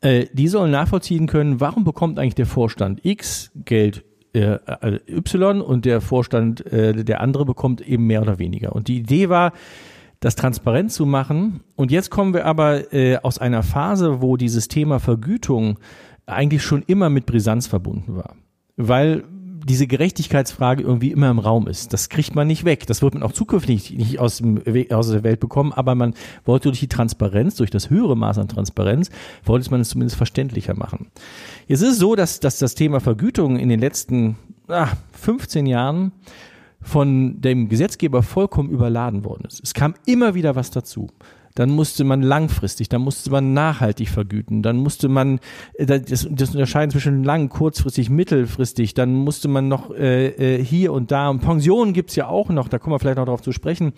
äh, 0.00 0.26
die 0.32 0.48
sollen 0.48 0.70
nachvollziehen 0.70 1.26
können, 1.26 1.60
warum 1.60 1.84
bekommt 1.84 2.18
eigentlich 2.18 2.34
der 2.34 2.46
Vorstand 2.46 3.00
X 3.04 3.50
Geld 3.64 4.04
äh, 4.32 4.54
äh 4.54 5.00
Y 5.08 5.60
und 5.60 5.84
der 5.84 6.00
Vorstand, 6.00 6.64
äh, 6.66 7.04
der 7.04 7.20
andere 7.20 7.44
bekommt 7.44 7.80
eben 7.80 8.06
mehr 8.06 8.22
oder 8.22 8.38
weniger. 8.38 8.74
Und 8.74 8.88
die 8.88 8.98
Idee 8.98 9.28
war, 9.28 9.52
das 10.20 10.36
transparent 10.36 10.92
zu 10.92 11.06
machen. 11.06 11.60
Und 11.76 11.90
jetzt 11.90 12.10
kommen 12.10 12.34
wir 12.34 12.44
aber 12.44 12.92
äh, 12.92 13.16
aus 13.16 13.38
einer 13.38 13.62
Phase, 13.62 14.20
wo 14.20 14.36
dieses 14.36 14.68
Thema 14.68 15.00
Vergütung 15.00 15.78
eigentlich 16.32 16.62
schon 16.62 16.82
immer 16.86 17.10
mit 17.10 17.26
Brisanz 17.26 17.66
verbunden 17.66 18.16
war. 18.16 18.34
Weil 18.76 19.24
diese 19.66 19.86
Gerechtigkeitsfrage 19.86 20.82
irgendwie 20.82 21.10
immer 21.10 21.30
im 21.30 21.38
Raum 21.38 21.68
ist. 21.68 21.92
Das 21.92 22.08
kriegt 22.08 22.34
man 22.34 22.46
nicht 22.46 22.64
weg. 22.64 22.86
Das 22.86 23.02
wird 23.02 23.14
man 23.14 23.22
auch 23.22 23.32
zukünftig 23.32 23.92
nicht 23.92 24.18
aus, 24.18 24.38
dem, 24.38 24.62
aus 24.90 25.10
der 25.10 25.22
Welt 25.22 25.40
bekommen, 25.40 25.72
aber 25.72 25.94
man 25.94 26.14
wollte 26.44 26.68
durch 26.68 26.80
die 26.80 26.88
Transparenz, 26.88 27.56
durch 27.56 27.70
das 27.70 27.90
höhere 27.90 28.16
Maß 28.16 28.38
an 28.38 28.48
Transparenz, 28.48 29.10
wollte 29.44 29.70
man 29.70 29.80
es 29.80 29.90
zumindest 29.90 30.16
verständlicher 30.16 30.74
machen. 30.74 31.08
Jetzt 31.66 31.82
ist 31.82 31.92
es 31.92 31.98
so, 31.98 32.16
dass, 32.16 32.40
dass 32.40 32.58
das 32.58 32.74
Thema 32.74 33.00
Vergütung 33.00 33.58
in 33.58 33.68
den 33.68 33.80
letzten 33.80 34.36
ah, 34.68 34.88
15 35.12 35.66
Jahren 35.66 36.12
von 36.82 37.40
dem 37.40 37.68
Gesetzgeber 37.68 38.22
vollkommen 38.22 38.70
überladen 38.70 39.24
worden 39.24 39.44
ist. 39.46 39.60
Es 39.62 39.74
kam 39.74 39.94
immer 40.06 40.34
wieder 40.34 40.56
was 40.56 40.70
dazu 40.70 41.08
dann 41.54 41.70
musste 41.70 42.04
man 42.04 42.22
langfristig, 42.22 42.88
dann 42.88 43.02
musste 43.02 43.30
man 43.30 43.52
nachhaltig 43.52 44.08
vergüten, 44.08 44.62
dann 44.62 44.76
musste 44.76 45.08
man 45.08 45.40
äh, 45.74 45.86
das, 45.86 46.28
das 46.30 46.50
Unterscheiden 46.50 46.90
zwischen 46.90 47.24
lang, 47.24 47.48
kurzfristig, 47.48 48.10
mittelfristig, 48.10 48.94
dann 48.94 49.14
musste 49.14 49.48
man 49.48 49.68
noch 49.68 49.90
äh, 49.90 50.28
äh, 50.28 50.64
hier 50.64 50.92
und 50.92 51.10
da 51.10 51.28
und 51.28 51.40
Pensionen 51.40 51.92
gibt's 51.92 52.16
ja 52.16 52.28
auch 52.28 52.48
noch, 52.50 52.68
da 52.68 52.78
kommen 52.78 52.94
wir 52.94 52.98
vielleicht 52.98 53.18
noch 53.18 53.26
darauf 53.26 53.42
zu 53.42 53.52
sprechen. 53.52 53.92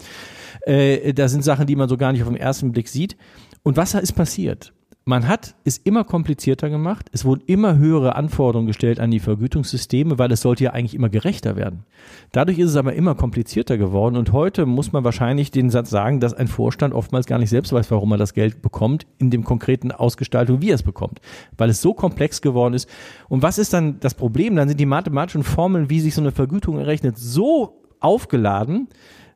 Äh, 0.62 1.12
da 1.14 1.28
sind 1.28 1.44
Sachen, 1.44 1.66
die 1.66 1.76
man 1.76 1.88
so 1.88 1.96
gar 1.96 2.12
nicht 2.12 2.22
auf 2.22 2.28
den 2.28 2.36
ersten 2.36 2.72
Blick 2.72 2.88
sieht. 2.88 3.16
Und 3.62 3.76
was 3.76 3.94
ist 3.94 4.12
passiert? 4.12 4.72
Man 5.04 5.26
hat 5.26 5.56
es 5.64 5.78
immer 5.78 6.04
komplizierter 6.04 6.70
gemacht. 6.70 7.08
Es 7.12 7.24
wurden 7.24 7.42
immer 7.46 7.76
höhere 7.76 8.14
Anforderungen 8.14 8.68
gestellt 8.68 9.00
an 9.00 9.10
die 9.10 9.18
Vergütungssysteme, 9.18 10.18
weil 10.18 10.30
es 10.30 10.42
sollte 10.42 10.64
ja 10.64 10.70
eigentlich 10.72 10.94
immer 10.94 11.08
gerechter 11.08 11.56
werden. 11.56 11.84
Dadurch 12.30 12.58
ist 12.58 12.70
es 12.70 12.76
aber 12.76 12.94
immer 12.94 13.16
komplizierter 13.16 13.78
geworden 13.78 14.16
und 14.16 14.32
heute 14.32 14.64
muss 14.64 14.92
man 14.92 15.02
wahrscheinlich 15.02 15.50
den 15.50 15.70
Satz 15.70 15.90
sagen, 15.90 16.20
dass 16.20 16.34
ein 16.34 16.46
Vorstand 16.46 16.94
oftmals 16.94 17.26
gar 17.26 17.38
nicht 17.38 17.50
selbst 17.50 17.72
weiß, 17.72 17.90
warum 17.90 18.12
er 18.12 18.18
das 18.18 18.34
Geld 18.34 18.62
bekommt, 18.62 19.06
in 19.18 19.30
dem 19.30 19.42
konkreten 19.42 19.90
Ausgestaltung, 19.90 20.62
wie 20.62 20.70
er 20.70 20.76
es 20.76 20.84
bekommt, 20.84 21.20
weil 21.58 21.70
es 21.70 21.82
so 21.82 21.94
komplex 21.94 22.40
geworden 22.40 22.74
ist. 22.74 22.88
Und 23.28 23.42
was 23.42 23.58
ist 23.58 23.72
dann 23.72 23.98
das 23.98 24.14
Problem? 24.14 24.54
Dann 24.54 24.68
sind 24.68 24.78
die 24.78 24.86
mathematischen 24.86 25.42
Formeln, 25.42 25.90
wie 25.90 26.00
sich 26.00 26.14
so 26.14 26.20
eine 26.20 26.32
Vergütung 26.32 26.78
errechnet, 26.78 27.18
so 27.18 27.82
aufgeladen, 27.98 28.88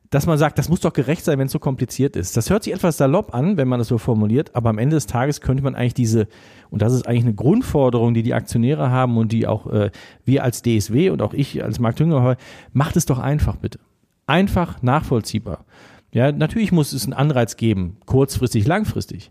dass 0.09 0.25
man 0.25 0.37
sagt, 0.37 0.57
das 0.57 0.69
muss 0.69 0.79
doch 0.79 0.93
gerecht 0.93 1.25
sein, 1.25 1.37
wenn 1.39 1.47
es 1.47 1.51
so 1.51 1.59
kompliziert 1.59 2.15
ist. 2.15 2.37
Das 2.37 2.49
hört 2.49 2.63
sich 2.63 2.73
etwas 2.73 2.97
salopp 2.97 3.33
an, 3.33 3.57
wenn 3.57 3.67
man 3.67 3.79
das 3.79 3.89
so 3.89 3.97
formuliert, 3.97 4.55
aber 4.55 4.69
am 4.69 4.77
Ende 4.77 4.95
des 4.95 5.05
Tages 5.05 5.41
könnte 5.41 5.63
man 5.63 5.75
eigentlich 5.75 5.93
diese, 5.93 6.27
und 6.69 6.81
das 6.81 6.93
ist 6.93 7.07
eigentlich 7.07 7.23
eine 7.23 7.33
Grundforderung, 7.33 8.13
die 8.13 8.23
die 8.23 8.33
Aktionäre 8.33 8.89
haben 8.89 9.17
und 9.17 9.31
die 9.31 9.47
auch 9.47 9.67
äh, 9.67 9.91
wir 10.23 10.43
als 10.43 10.61
DSW 10.61 11.09
und 11.09 11.21
auch 11.21 11.33
ich 11.33 11.63
als 11.63 11.79
Markt 11.79 11.99
Jünger 11.99 12.37
macht 12.71 12.95
es 12.95 13.05
doch 13.05 13.19
einfach 13.19 13.57
bitte. 13.57 13.79
Einfach 14.25 14.81
nachvollziehbar. 14.81 15.65
Ja, 16.11 16.31
natürlich 16.31 16.71
muss 16.71 16.93
es 16.93 17.03
einen 17.03 17.13
Anreiz 17.13 17.57
geben, 17.57 17.97
kurzfristig, 18.05 18.65
langfristig. 18.65 19.29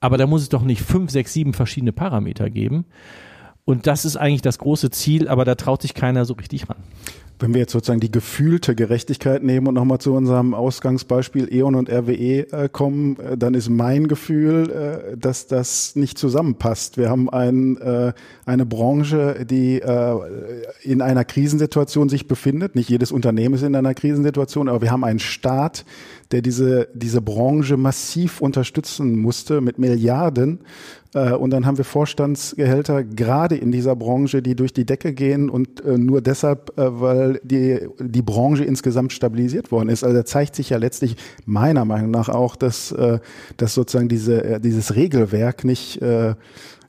Aber 0.00 0.16
da 0.16 0.26
muss 0.26 0.42
es 0.42 0.48
doch 0.48 0.62
nicht 0.62 0.82
fünf, 0.82 1.10
sechs, 1.10 1.32
sieben 1.32 1.52
verschiedene 1.52 1.92
Parameter 1.92 2.50
geben. 2.50 2.86
Und 3.64 3.86
das 3.86 4.04
ist 4.04 4.16
eigentlich 4.16 4.42
das 4.42 4.58
große 4.58 4.90
Ziel, 4.90 5.28
aber 5.28 5.44
da 5.44 5.54
traut 5.54 5.82
sich 5.82 5.94
keiner 5.94 6.24
so 6.24 6.34
richtig 6.34 6.68
ran. 6.68 6.78
Wenn 7.40 7.54
wir 7.54 7.60
jetzt 7.60 7.72
sozusagen 7.72 8.00
die 8.00 8.10
gefühlte 8.10 8.74
Gerechtigkeit 8.74 9.42
nehmen 9.42 9.66
und 9.66 9.74
nochmal 9.74 9.98
zu 9.98 10.12
unserem 10.12 10.52
Ausgangsbeispiel 10.52 11.48
E.ON 11.50 11.74
und 11.74 11.88
RWE 11.90 12.52
äh, 12.52 12.68
kommen, 12.70 13.18
äh, 13.18 13.38
dann 13.38 13.54
ist 13.54 13.70
mein 13.70 14.08
Gefühl, 14.08 14.70
äh, 14.70 15.16
dass 15.16 15.46
das 15.46 15.96
nicht 15.96 16.18
zusammenpasst. 16.18 16.98
Wir 16.98 17.08
haben 17.08 17.30
ein, 17.30 17.78
eine 18.44 18.66
Branche, 18.66 19.46
die 19.48 19.80
in 20.82 21.02
einer 21.02 21.24
Krisensituation 21.24 22.08
sich 22.08 22.28
befindet. 22.28 22.74
Nicht 22.74 22.88
jedes 22.88 23.12
Unternehmen 23.12 23.54
ist 23.54 23.62
in 23.62 23.74
einer 23.74 23.94
Krisensituation, 23.94 24.68
aber 24.68 24.82
wir 24.82 24.90
haben 24.90 25.04
einen 25.04 25.18
Staat, 25.18 25.84
der 26.32 26.42
diese, 26.42 26.88
diese 26.94 27.20
Branche 27.20 27.76
massiv 27.76 28.40
unterstützen 28.40 29.18
musste 29.18 29.60
mit 29.60 29.78
Milliarden. 29.78 30.60
Äh, 31.14 31.32
und 31.32 31.50
dann 31.50 31.66
haben 31.66 31.76
wir 31.76 31.84
Vorstandsgehälter 31.84 33.02
gerade 33.02 33.56
in 33.56 33.72
dieser 33.72 33.96
Branche, 33.96 34.42
die 34.42 34.54
durch 34.54 34.72
die 34.72 34.84
Decke 34.86 35.12
gehen 35.12 35.50
und 35.50 35.84
äh, 35.84 35.98
nur 35.98 36.20
deshalb, 36.20 36.78
äh, 36.78 37.00
weil 37.00 37.40
die, 37.42 37.80
die 37.98 38.22
Branche 38.22 38.64
insgesamt 38.64 39.12
stabilisiert 39.12 39.72
worden 39.72 39.88
ist. 39.88 40.04
Also 40.04 40.16
da 40.16 40.24
zeigt 40.24 40.54
sich 40.54 40.70
ja 40.70 40.78
letztlich 40.78 41.16
meiner 41.46 41.84
Meinung 41.84 42.10
nach 42.10 42.28
auch, 42.28 42.56
dass, 42.56 42.94
dass 43.56 43.74
sozusagen 43.74 44.08
diese, 44.08 44.60
dieses 44.60 44.94
Regelwerk 44.94 45.64
nicht 45.64 46.00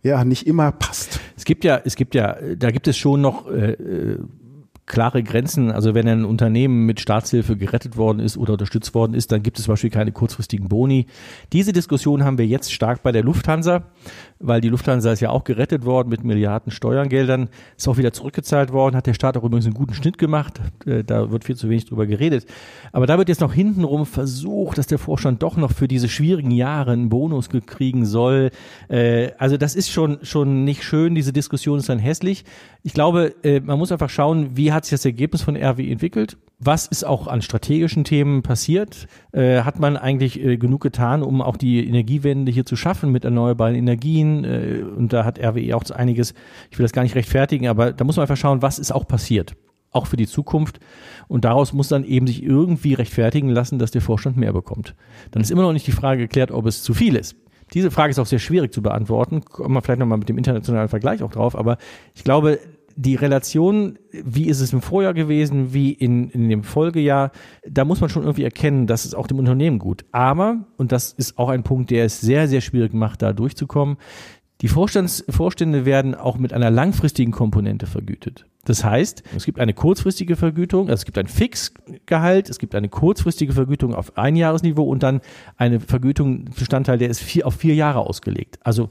ja 0.03 0.23
nicht 0.25 0.47
immer 0.47 0.71
passt. 0.71 1.19
Es 1.37 1.45
gibt 1.45 1.63
ja, 1.63 1.79
es 1.83 1.95
gibt 1.95 2.15
ja, 2.15 2.37
da 2.57 2.71
gibt 2.71 2.87
es 2.87 2.97
schon 2.97 3.21
noch 3.21 3.49
äh, 3.51 4.17
klare 4.91 5.23
Grenzen. 5.23 5.71
Also 5.71 5.95
wenn 5.95 6.07
ein 6.07 6.25
Unternehmen 6.25 6.85
mit 6.85 6.99
Staatshilfe 6.99 7.55
gerettet 7.55 7.95
worden 7.95 8.19
ist 8.19 8.37
oder 8.37 8.53
unterstützt 8.53 8.93
worden 8.93 9.13
ist, 9.13 9.31
dann 9.31 9.41
gibt 9.41 9.57
es 9.57 9.65
zum 9.65 9.71
Beispiel 9.71 9.89
keine 9.89 10.11
kurzfristigen 10.11 10.67
Boni. 10.67 11.05
Diese 11.53 11.71
Diskussion 11.71 12.25
haben 12.25 12.37
wir 12.37 12.45
jetzt 12.45 12.73
stark 12.73 13.01
bei 13.01 13.13
der 13.13 13.23
Lufthansa 13.23 13.83
weil 14.43 14.61
die 14.61 14.69
Lufthansa 14.69 15.11
ist 15.11 15.19
ja 15.19 15.29
auch 15.29 15.43
gerettet 15.43 15.85
worden 15.85 16.09
mit 16.09 16.23
Milliarden 16.23 16.71
Steuergeldern, 16.71 17.49
ist 17.77 17.87
auch 17.87 17.97
wieder 17.97 18.11
zurückgezahlt 18.11 18.73
worden, 18.73 18.95
hat 18.95 19.07
der 19.07 19.13
Staat 19.13 19.37
auch 19.37 19.43
übrigens 19.43 19.65
einen 19.65 19.75
guten 19.75 19.93
Schnitt 19.93 20.17
gemacht, 20.17 20.59
äh, 20.85 21.03
da 21.03 21.31
wird 21.31 21.45
viel 21.45 21.55
zu 21.55 21.69
wenig 21.69 21.85
drüber 21.85 22.05
geredet. 22.05 22.45
Aber 22.91 23.05
da 23.05 23.17
wird 23.17 23.29
jetzt 23.29 23.41
noch 23.41 23.53
hintenrum 23.53 24.05
versucht, 24.05 24.77
dass 24.77 24.87
der 24.87 24.97
Vorstand 24.97 25.43
doch 25.43 25.57
noch 25.57 25.71
für 25.71 25.87
diese 25.87 26.09
schwierigen 26.09 26.51
Jahre 26.51 26.91
einen 26.91 27.09
Bonus 27.09 27.49
kriegen 27.49 28.05
soll. 28.05 28.51
Äh, 28.89 29.31
also 29.37 29.57
das 29.57 29.75
ist 29.75 29.89
schon, 29.89 30.19
schon 30.23 30.63
nicht 30.63 30.83
schön, 30.83 31.15
diese 31.15 31.33
Diskussion 31.33 31.79
ist 31.79 31.89
dann 31.89 31.99
hässlich. 31.99 32.45
Ich 32.83 32.93
glaube, 32.93 33.35
äh, 33.43 33.59
man 33.59 33.77
muss 33.77 33.91
einfach 33.91 34.09
schauen, 34.09 34.57
wie 34.57 34.71
hat 34.71 34.80
sich 34.85 34.91
das 34.91 35.05
Ergebnis 35.05 35.41
von 35.41 35.55
RW 35.55 35.89
entwickelt 35.91 36.37
was 36.63 36.85
ist 36.85 37.03
auch 37.03 37.27
an 37.27 37.41
strategischen 37.41 38.03
Themen 38.03 38.43
passiert? 38.43 39.07
Äh, 39.31 39.61
hat 39.61 39.79
man 39.79 39.97
eigentlich 39.97 40.39
äh, 40.39 40.57
genug 40.57 40.81
getan, 40.81 41.23
um 41.23 41.41
auch 41.41 41.57
die 41.57 41.85
Energiewende 41.85 42.51
hier 42.51 42.67
zu 42.67 42.75
schaffen 42.75 43.11
mit 43.11 43.25
erneuerbaren 43.25 43.73
Energien? 43.73 44.43
Äh, 44.43 44.83
und 44.95 45.11
da 45.11 45.25
hat 45.25 45.39
RWE 45.39 45.75
auch 45.75 45.89
einiges, 45.89 46.35
ich 46.69 46.77
will 46.77 46.83
das 46.83 46.93
gar 46.93 47.01
nicht 47.01 47.15
rechtfertigen, 47.15 47.67
aber 47.67 47.91
da 47.91 48.05
muss 48.05 48.15
man 48.15 48.23
einfach 48.23 48.37
schauen, 48.37 48.61
was 48.61 48.79
ist 48.79 48.91
auch 48.91 49.07
passiert 49.07 49.55
auch 49.93 50.07
für 50.07 50.15
die 50.15 50.27
Zukunft. 50.27 50.79
Und 51.27 51.43
daraus 51.43 51.73
muss 51.73 51.89
dann 51.89 52.05
eben 52.05 52.25
sich 52.25 52.41
irgendwie 52.41 52.93
rechtfertigen 52.93 53.49
lassen, 53.49 53.77
dass 53.77 53.91
der 53.91 53.99
Vorstand 53.99 54.37
mehr 54.37 54.53
bekommt. 54.53 54.95
Dann 55.31 55.41
ist 55.41 55.51
immer 55.51 55.63
noch 55.63 55.73
nicht 55.73 55.85
die 55.85 55.91
Frage 55.91 56.21
geklärt, 56.21 56.49
ob 56.51 56.65
es 56.65 56.81
zu 56.81 56.93
viel 56.93 57.17
ist. 57.17 57.35
Diese 57.73 57.91
Frage 57.91 58.11
ist 58.11 58.19
auch 58.19 58.25
sehr 58.25 58.39
schwierig 58.39 58.73
zu 58.73 58.81
beantworten. 58.81 59.43
Kommen 59.43 59.73
wir 59.73 59.81
vielleicht 59.81 59.99
nochmal 59.99 60.17
mit 60.17 60.29
dem 60.29 60.37
internationalen 60.37 60.87
Vergleich 60.87 61.21
auch 61.23 61.31
drauf. 61.31 61.57
Aber 61.57 61.77
ich 62.15 62.23
glaube, 62.23 62.59
die 62.95 63.15
Relation, 63.15 63.97
wie 64.11 64.47
ist 64.47 64.61
es 64.61 64.73
im 64.73 64.81
Vorjahr 64.81 65.13
gewesen, 65.13 65.73
wie 65.73 65.91
in, 65.91 66.29
in 66.29 66.49
dem 66.49 66.63
Folgejahr, 66.63 67.31
da 67.67 67.85
muss 67.85 68.01
man 68.01 68.09
schon 68.09 68.23
irgendwie 68.23 68.43
erkennen, 68.43 68.87
dass 68.87 69.05
es 69.05 69.13
auch 69.13 69.27
dem 69.27 69.39
Unternehmen 69.39 69.79
gut. 69.79 70.05
Aber, 70.11 70.65
und 70.77 70.91
das 70.91 71.13
ist 71.13 71.37
auch 71.37 71.49
ein 71.49 71.63
Punkt, 71.63 71.91
der 71.91 72.05
es 72.05 72.21
sehr, 72.21 72.47
sehr 72.47 72.61
schwierig 72.61 72.93
macht, 72.93 73.21
da 73.21 73.33
durchzukommen, 73.33 73.97
die 74.61 74.67
Vorstands, 74.67 75.23
Vorstände 75.27 75.85
werden 75.85 76.13
auch 76.13 76.37
mit 76.37 76.53
einer 76.53 76.69
langfristigen 76.69 77.31
Komponente 77.31 77.87
vergütet. 77.87 78.45
Das 78.63 78.83
heißt, 78.83 79.23
es 79.35 79.45
gibt 79.45 79.59
eine 79.59 79.73
kurzfristige 79.73 80.35
Vergütung, 80.35 80.89
also 80.89 81.01
es 81.01 81.05
gibt 81.05 81.17
ein 81.17 81.25
Fixgehalt, 81.25 82.47
es 82.47 82.59
gibt 82.59 82.75
eine 82.75 82.87
kurzfristige 82.87 83.53
Vergütung 83.53 83.95
auf 83.95 84.17
Einjahresniveau 84.19 84.83
und 84.83 85.01
dann 85.01 85.21
eine 85.57 85.79
Vergütung, 85.79 86.45
Bestandteil, 86.45 86.99
der 86.99 87.09
ist 87.09 87.21
vier, 87.21 87.47
auf 87.47 87.55
vier 87.55 87.73
Jahre 87.73 88.01
ausgelegt. 88.01 88.59
Also 88.61 88.89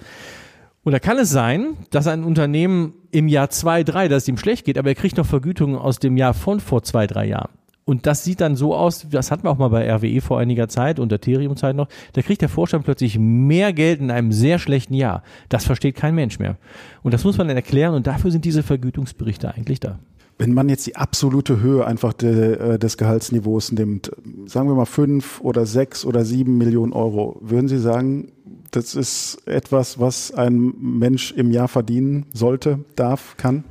und 0.83 0.93
da 0.93 0.99
kann 0.99 1.19
es 1.19 1.31
sein, 1.31 1.77
dass 1.91 2.07
ein 2.07 2.25
Unternehmen 2.25 2.95
im 3.11 3.29
Jahr 3.29 3.51
zwei, 3.51 3.85
drei, 3.85 4.09
dass 4.09 4.23
es 4.23 4.29
ihm 4.29 4.39
schlecht 4.39 4.65
geht, 4.65 4.79
aber 4.79 4.89
er 4.89 4.95
kriegt 4.95 5.17
noch 5.17 5.27
Vergütungen 5.27 5.77
aus 5.77 5.99
dem 5.99 6.17
Jahr 6.17 6.33
von 6.33 6.61
vor 6.61 6.83
zwei, 6.83 7.07
drei 7.07 7.27
Jahren. 7.27 7.51
Und 7.85 8.07
das 8.07 8.25
sieht 8.25 8.41
dann 8.41 8.55
so 8.57 8.75
aus, 8.75 9.07
das 9.11 9.31
hatten 9.31 9.43
wir 9.43 9.51
auch 9.51 9.59
mal 9.59 9.69
bei 9.69 9.93
RWE 9.93 10.21
vor 10.21 10.39
einiger 10.39 10.69
Zeit 10.69 11.01
und 11.01 11.11
der 11.11 11.21
Terium-Zeit 11.21 11.75
noch, 11.75 11.89
da 12.13 12.23
kriegt 12.23 12.41
der 12.41 12.49
Vorstand 12.49 12.85
plötzlich 12.85 13.19
mehr 13.19 13.73
Geld 13.73 14.01
in 14.01 14.11
einem 14.11 14.33
sehr 14.33 14.59
schlechten 14.59 14.95
Jahr. 14.95 15.23
Das 15.49 15.65
versteht 15.65 15.97
kein 15.97 16.15
Mensch 16.15 16.39
mehr. 16.39 16.57
Und 17.03 17.15
das 17.15 17.25
muss 17.25 17.37
man 17.37 17.49
dann 17.49 17.57
erklären 17.57 17.95
und 17.95 18.07
dafür 18.07 18.31
sind 18.31 18.45
diese 18.45 18.63
Vergütungsberichte 18.63 19.53
eigentlich 19.53 19.81
da. 19.81 19.99
Wenn 20.41 20.55
man 20.55 20.71
jetzt 20.71 20.87
die 20.87 20.97
absolute 20.97 21.61
Höhe 21.61 21.87
einfach 21.87 22.15
de, 22.15 22.55
äh, 22.55 22.79
des 22.79 22.97
Gehaltsniveaus 22.97 23.73
nimmt, 23.73 24.11
sagen 24.47 24.71
wir 24.71 24.75
mal 24.75 24.87
fünf 24.87 25.39
oder 25.43 25.67
sechs 25.67 26.03
oder 26.03 26.25
sieben 26.25 26.57
Millionen 26.57 26.95
Euro, 26.95 27.37
würden 27.43 27.69
Sie 27.69 27.79
sagen, 27.79 28.33
das 28.71 28.95
ist 28.95 29.47
etwas, 29.47 30.01
was 30.01 30.33
ein 30.33 30.73
Mensch 30.81 31.33
im 31.33 31.51
Jahr 31.51 31.69
verdienen 31.69 32.25
sollte, 32.33 32.79
darf, 32.97 33.37
kann? 33.37 33.65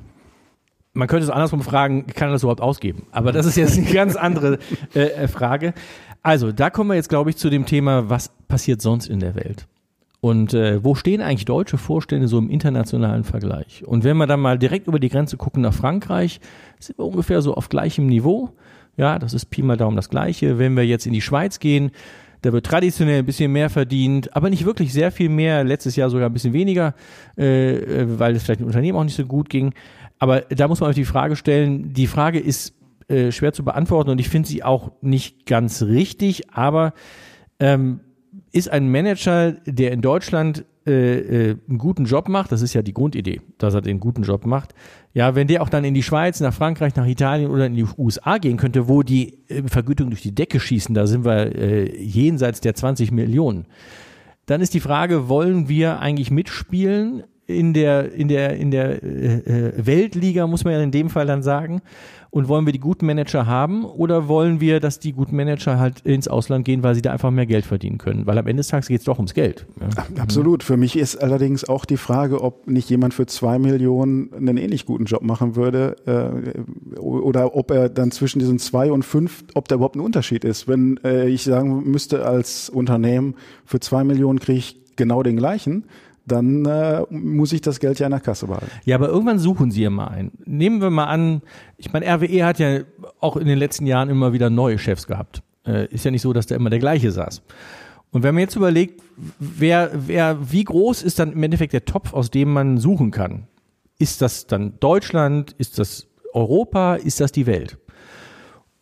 Man 0.93 1.07
könnte 1.07 1.23
es 1.23 1.31
andersrum 1.31 1.63
fragen, 1.63 2.05
kann 2.05 2.29
er 2.29 2.33
das 2.33 2.43
überhaupt 2.43 2.61
ausgeben? 2.61 3.07
Aber 3.09 3.31
das 3.31 3.47
ist 3.47 3.55
jetzt 3.55 3.75
eine 3.75 3.91
ganz 3.91 4.15
andere 4.15 4.59
äh, 4.93 5.05
äh, 5.05 5.27
Frage. 5.27 5.73
Also, 6.21 6.51
da 6.51 6.69
kommen 6.69 6.91
wir 6.91 6.95
jetzt, 6.95 7.09
glaube 7.09 7.31
ich, 7.31 7.38
zu 7.38 7.49
dem 7.49 7.65
Thema, 7.65 8.11
was 8.11 8.29
passiert 8.47 8.83
sonst 8.83 9.07
in 9.07 9.19
der 9.19 9.33
Welt? 9.33 9.67
Und 10.21 10.53
äh, 10.53 10.83
wo 10.83 10.95
stehen 10.95 11.21
eigentlich 11.21 11.45
deutsche 11.45 11.77
Vorstände 11.77 12.27
so 12.27 12.38
im 12.38 12.49
internationalen 12.49 13.23
Vergleich? 13.23 13.83
Und 13.85 14.03
wenn 14.03 14.17
wir 14.17 14.27
dann 14.27 14.41
mal 14.41 14.59
direkt 14.59 14.88
über 14.88 14.99
die 14.99 15.09
Grenze 15.09 15.38
gucken 15.38 15.61
nach 15.61 15.73
Frankreich, 15.73 16.41
sind 16.79 16.99
wir 16.99 17.05
ungefähr 17.05 17.41
so 17.41 17.53
auf 17.53 17.69
gleichem 17.69 18.05
Niveau. 18.05 18.49
Ja, 18.97 19.17
das 19.17 19.33
ist 19.33 19.45
Pi 19.45 19.61
mal 19.61 19.77
Daumen 19.77 19.95
das 19.95 20.09
Gleiche. 20.09 20.59
Wenn 20.59 20.75
wir 20.75 20.85
jetzt 20.85 21.05
in 21.07 21.13
die 21.13 21.21
Schweiz 21.21 21.59
gehen, 21.59 21.91
da 22.41 22.51
wird 22.51 22.65
traditionell 22.65 23.19
ein 23.19 23.25
bisschen 23.25 23.51
mehr 23.51 23.69
verdient, 23.69 24.35
aber 24.35 24.49
nicht 24.49 24.65
wirklich 24.65 24.91
sehr 24.91 25.11
viel 25.11 25.29
mehr. 25.29 25.63
Letztes 25.63 25.95
Jahr 25.95 26.09
sogar 26.09 26.29
ein 26.29 26.33
bisschen 26.33 26.53
weniger, 26.53 26.95
äh, 27.38 27.75
äh 27.75 28.19
weil 28.19 28.35
es 28.35 28.43
vielleicht 28.43 28.59
dem 28.59 28.67
Unternehmen 28.67 28.97
auch 28.97 29.03
nicht 29.03 29.15
so 29.15 29.25
gut 29.25 29.49
ging. 29.49 29.73
Aber 30.19 30.41
da 30.41 30.67
muss 30.67 30.81
man 30.81 30.89
euch 30.89 30.95
die 30.95 31.05
Frage 31.05 31.38
stellen. 31.38 31.93
Die 31.93 32.07
Frage 32.07 32.39
ist 32.39 32.73
äh, 33.07 33.31
schwer 33.31 33.53
zu 33.53 33.63
beantworten 33.63 34.09
und 34.09 34.19
ich 34.19 34.27
finde 34.27 34.49
sie 34.49 34.63
auch 34.63 34.91
nicht 35.01 35.45
ganz 35.45 35.81
richtig. 35.81 36.53
Aber 36.53 36.93
ähm, 37.59 38.01
ist 38.51 38.70
ein 38.70 38.89
Manager, 38.89 39.53
der 39.65 39.91
in 39.91 40.01
Deutschland 40.01 40.65
äh, 40.88 41.50
äh, 41.50 41.58
einen 41.70 41.77
guten 41.77 42.06
Job 42.06 42.29
macht, 42.29 42.51
das 42.51 42.62
ist 42.62 42.74
ja 42.74 42.82
die 42.82 42.94
Grundidee, 42.94 43.41
dass 43.58 43.74
er 43.74 43.82
den 43.82 44.00
guten 44.00 44.24
Job 44.24 44.46
macht, 44.46 44.74
ja, 45.13 45.36
wenn 45.36 45.48
der 45.48 45.62
auch 45.62 45.70
dann 45.70 45.84
in 45.84 45.94
die 45.94 46.03
Schweiz, 46.03 46.39
nach 46.39 46.53
Frankreich, 46.53 46.96
nach 46.96 47.06
Italien 47.06 47.51
oder 47.51 47.68
in 47.68 47.75
die 47.75 47.86
USA 47.98 48.38
gehen 48.38 48.58
könnte, 48.58 48.88
wo 48.88 49.03
die 49.03 49.38
äh, 49.50 49.63
Vergütung 49.68 50.10
durch 50.10 50.22
die 50.22 50.34
Decke 50.34 50.60
schießen, 50.60 50.96
da 50.96 51.06
sind 51.06 51.25
wir 51.25 51.56
äh, 51.56 52.01
jenseits 52.01 52.62
der 52.62 52.75
20 52.75 53.12
Millionen, 53.12 53.65
dann 54.46 54.62
ist 54.62 54.74
die 54.74 54.79
Frage, 54.79 55.29
wollen 55.29 55.70
wir 55.70 56.00
eigentlich 56.00 56.32
mitspielen 56.32 57.24
in 57.46 57.74
der, 57.74 58.12
in 58.13 58.27
der, 58.27 58.58
in 58.58 58.72
der 58.72 59.03
äh, 59.03 59.36
äh 59.38 59.86
Weltliga, 59.86 60.48
muss 60.48 60.63
man 60.63 60.74
ja 60.74 60.82
in 60.82 60.91
dem 60.91 61.10
Fall 61.10 61.25
dann 61.25 61.44
sagen? 61.44 61.82
Und 62.31 62.48
wollen 62.48 62.65
wir 62.65 62.74
die 62.74 62.79
guten 62.79 63.07
Manager 63.07 63.48
haben 63.48 63.86
oder 63.86 64.27
wollen 64.27 64.59
wir, 64.62 64.79
dass 64.79 65.00
die 65.00 65.13
guten 65.13 65.36
Manager 65.36 65.79
halt 65.79 66.01
ins 66.01 66.27
Ausland 66.27 66.63
gehen, 66.63 66.83
weil 66.83 66.93
sie 66.93 67.01
da 67.01 67.12
einfach 67.12 67.31
mehr 67.31 67.48
Geld 67.48 67.65
verdienen 67.65 67.98
können? 67.98 68.27
Weil 68.27 68.38
am 68.38 68.45
Ende 68.45 68.62
des 68.62 68.67
Tages 68.67 68.88
geht 68.88 69.00
es 69.00 69.05
doch 69.05 69.17
ums 69.17 69.33
Geld. 69.33 69.65
Ja. 69.79 70.21
Absolut. 70.21 70.62
Für 70.63 70.77
mich 70.77 70.95
ist 70.95 71.15
allerdings 71.15 71.67
auch 71.67 71.86
die 71.86 71.98
Frage, 71.98 72.43
ob 72.43 72.67
nicht 72.67 72.89
jemand 72.89 73.15
für 73.15 73.25
zwei 73.25 73.57
Millionen 73.57 74.31
einen 74.33 74.57
ähnlich 74.57 74.86
guten 74.86 75.05
Job 75.05 75.24
machen 75.24 75.55
würde 75.55 75.95
äh, 76.05 77.00
oder 77.00 77.55
ob 77.55 77.71
er 77.71 77.89
dann 77.89 78.12
zwischen 78.12 78.39
diesen 78.39 78.59
zwei 78.59 78.91
und 78.91 79.03
fünf, 79.03 79.43
ob 79.55 79.67
da 79.67 79.75
überhaupt 79.75 79.95
ein 79.95 80.01
Unterschied 80.01 80.43
ist. 80.43 80.67
Wenn 80.67 81.00
äh, 81.03 81.27
ich 81.27 81.43
sagen 81.43 81.89
müsste 81.89 82.25
als 82.25 82.69
Unternehmen, 82.69 83.36
für 83.65 83.79
zwei 83.79 84.03
Millionen 84.03 84.39
kriege 84.39 84.59
ich 84.59 84.95
genau 84.95 85.24
den 85.24 85.38
gleichen, 85.38 85.86
dann 86.31 86.65
äh, 86.65 87.03
muss 87.09 87.53
ich 87.53 87.62
das 87.62 87.79
Geld 87.79 88.00
ja 88.00 88.07
in 88.07 88.12
der 88.12 88.19
Kasse 88.19 88.48
behalten. 88.48 88.71
Ja, 88.86 88.95
aber 88.95 89.09
irgendwann 89.09 89.39
suchen 89.39 89.71
sie 89.71 89.83
ja 89.83 89.89
mal 89.89 90.07
ein. 90.07 90.31
Nehmen 90.45 90.81
wir 90.81 90.89
mal 90.89 91.05
an, 91.05 91.41
ich 91.77 91.91
meine, 91.91 92.05
RWE 92.05 92.45
hat 92.45 92.59
ja 92.59 92.81
auch 93.19 93.38
in 93.38 93.48
den 93.48 93.57
letzten 93.57 93.86
Jahren 93.86 94.09
immer 94.09 94.33
wieder 94.33 94.50
neue 94.50 94.77
Chefs 94.77 95.07
gehabt. 95.07 95.41
Äh, 95.65 95.88
ist 95.88 96.05
ja 96.05 96.12
nicht 96.12 96.21
so, 96.21 96.33
dass 96.33 96.48
da 96.48 96.55
immer 96.55 96.69
der 96.69 96.79
gleiche 96.79 97.12
saß. 97.12 97.41
Und 98.12 98.24
wenn 98.24 98.33
man 98.33 98.41
jetzt 98.41 98.55
überlegt, 98.55 99.01
wer, 99.39 99.91
wer, 99.93 100.51
wie 100.51 100.63
groß 100.63 101.03
ist 101.03 101.19
dann 101.19 101.33
im 101.33 101.43
Endeffekt 101.43 101.74
der 101.74 101.86
Topf, 101.86 102.13
aus 102.13 102.31
dem 102.31 102.51
man 102.51 102.77
suchen 102.77 103.12
kann? 103.12 103.48
Ist 104.00 104.21
das 104.21 104.48
dann 104.48 104.79
Deutschland? 104.79 105.53
Ist 105.57 105.77
das 105.77 106.07
Europa? 106.33 106.95
Ist 106.95 107.19
das 107.19 107.31
die 107.31 107.45
Welt? 107.45 107.77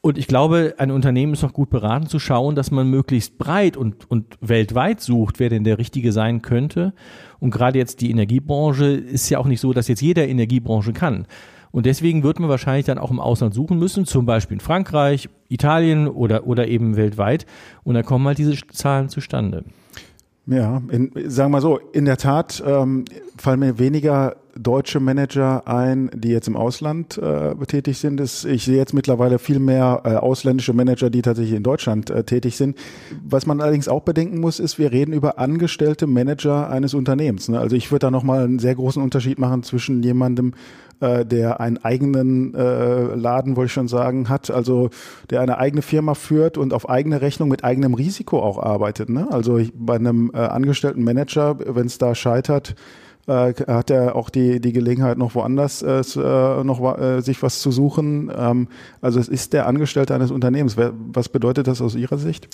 Und 0.08 0.18
ich 0.18 0.28
glaube, 0.28 0.76
ein 0.78 0.90
Unternehmen 0.90 1.34
ist 1.34 1.42
noch 1.42 1.52
gut 1.52 1.70
beraten 1.70 2.08
zu 2.08 2.18
schauen, 2.18 2.56
dass 2.56 2.72
man 2.72 2.90
möglichst 2.90 3.38
breit 3.38 3.76
und, 3.76 4.10
und 4.10 4.38
weltweit 4.40 5.02
sucht, 5.02 5.38
wer 5.38 5.50
denn 5.50 5.66
der 5.66 5.80
Richtige 5.80 6.14
sein 6.14 6.42
könnte. 6.42 6.94
Und 7.42 7.52
gerade 7.52 7.78
jetzt 7.78 8.00
die 8.00 8.10
Energiebranche 8.10 8.86
ist 8.86 9.30
ja 9.30 9.38
auch 9.38 9.48
nicht 9.48 9.60
so, 9.60 9.74
dass 9.74 9.90
jetzt 9.90 10.00
jeder 10.00 10.26
Energiebranche 10.26 10.94
kann. 10.94 11.28
Und 11.72 11.86
deswegen 11.86 12.24
wird 12.24 12.40
man 12.40 12.48
wahrscheinlich 12.48 12.86
dann 12.86 13.00
auch 13.00 13.12
im 13.12 13.20
Ausland 13.20 13.54
suchen 13.54 13.80
müssen, 13.80 14.06
zum 14.06 14.26
Beispiel 14.26 14.56
in 14.56 14.62
Frankreich, 14.62 15.28
Italien 15.50 16.08
oder, 16.08 16.48
oder 16.48 16.70
eben 16.70 16.96
weltweit. 16.96 17.46
Und 17.84 17.96
da 17.96 18.02
kommen 18.02 18.26
halt 18.28 18.38
diese 18.38 18.56
Zahlen 18.72 19.10
zustande. 19.10 19.66
Ja, 20.48 20.82
in, 20.90 21.12
sagen 21.28 21.50
wir 21.52 21.58
mal 21.58 21.62
so, 21.62 21.78
in 21.92 22.06
der 22.06 22.16
Tat 22.16 22.64
ähm, 22.66 23.04
fallen 23.38 23.60
mir 23.60 23.80
weniger 23.80 24.38
deutsche 24.56 25.00
Manager 25.00 25.68
ein, 25.68 26.10
die 26.14 26.30
jetzt 26.30 26.48
im 26.48 26.56
Ausland 26.56 27.18
äh, 27.18 27.54
tätig 27.66 27.98
sind. 27.98 28.20
Ich 28.22 28.64
sehe 28.64 28.78
jetzt 28.78 28.94
mittlerweile 28.94 29.40
viel 29.40 29.60
mehr 29.60 30.02
äh, 30.06 30.16
ausländische 30.16 30.74
Manager, 30.74 31.10
die 31.10 31.22
tatsächlich 31.22 31.56
in 31.56 31.64
Deutschland 31.64 32.10
äh, 32.10 32.24
tätig 32.24 32.56
sind. 32.56 32.78
Was 33.24 33.46
man 33.46 33.62
allerdings 33.62 33.88
auch 33.88 34.04
bedenken 34.04 34.40
muss, 34.40 34.60
ist, 34.60 34.80
wir 34.80 34.92
reden 34.92 35.14
über 35.14 35.38
angestellte 35.38 36.08
Manager 36.08 36.70
eines 36.70 36.94
Unternehmens. 36.94 37.50
Ne? 37.50 37.60
Also 37.60 37.76
ich 37.76 37.92
würde 37.92 38.08
da 38.08 38.12
nochmal 38.12 38.46
einen 38.46 38.60
sehr 38.60 38.76
großen 38.76 39.04
Unterschied 39.04 39.40
machen 39.40 39.64
zwischen 39.64 40.02
jemandem, 40.02 40.54
äh, 41.00 41.26
der 41.26 41.60
einen 41.60 41.78
eigenen 41.78 42.54
äh, 42.56 43.16
Laden, 43.16 43.56
wollte 43.56 43.68
ich 43.68 43.74
schon 43.74 43.88
sagen, 43.88 44.30
hat, 44.30 44.50
also 44.50 44.90
der 45.30 45.42
eine 45.42 45.58
eigene 45.58 45.82
Firma 45.82 46.14
führt 46.14 46.58
und 46.58 46.74
auf 46.74 46.90
eigene 46.90 47.22
Rechnung 47.22 47.50
mit 47.50 47.64
eigenem 47.64 47.94
Risiko 47.94 48.42
auch 48.42 48.58
arbeitet. 48.58 49.10
Ne? 49.10 49.28
Also 49.32 49.58
ich, 49.58 49.72
bei 49.76 49.96
einem 49.96 50.32
äh, 50.34 50.38
angestellten 50.38 51.04
Manager, 51.04 51.58
wenn 51.60 51.88
es 51.88 51.98
da 51.98 52.16
scheitert, 52.16 52.76
äh, 53.28 53.54
hat 53.68 53.90
er 53.90 54.16
auch 54.16 54.30
die, 54.30 54.60
die 54.62 54.72
Gelegenheit, 54.72 55.18
noch 55.18 55.36
woanders 55.36 55.82
äh, 55.82 56.00
äh 56.00 56.64
noch 56.64 56.98
äh, 56.98 57.22
sich 57.22 57.44
was 57.44 57.60
zu 57.60 57.72
suchen. 57.72 58.32
Ähm, 58.36 58.68
also 59.02 59.20
es 59.20 59.28
ist 59.28 59.54
der 59.54 59.68
Angestellte 59.68 60.16
eines 60.16 60.32
Unternehmens. 60.32 60.78
Was 60.78 61.30
bedeutet 61.30 61.68
das 61.68 61.82
aus 61.82 61.96
Ihrer 61.96 62.18
Sicht? 62.18 62.48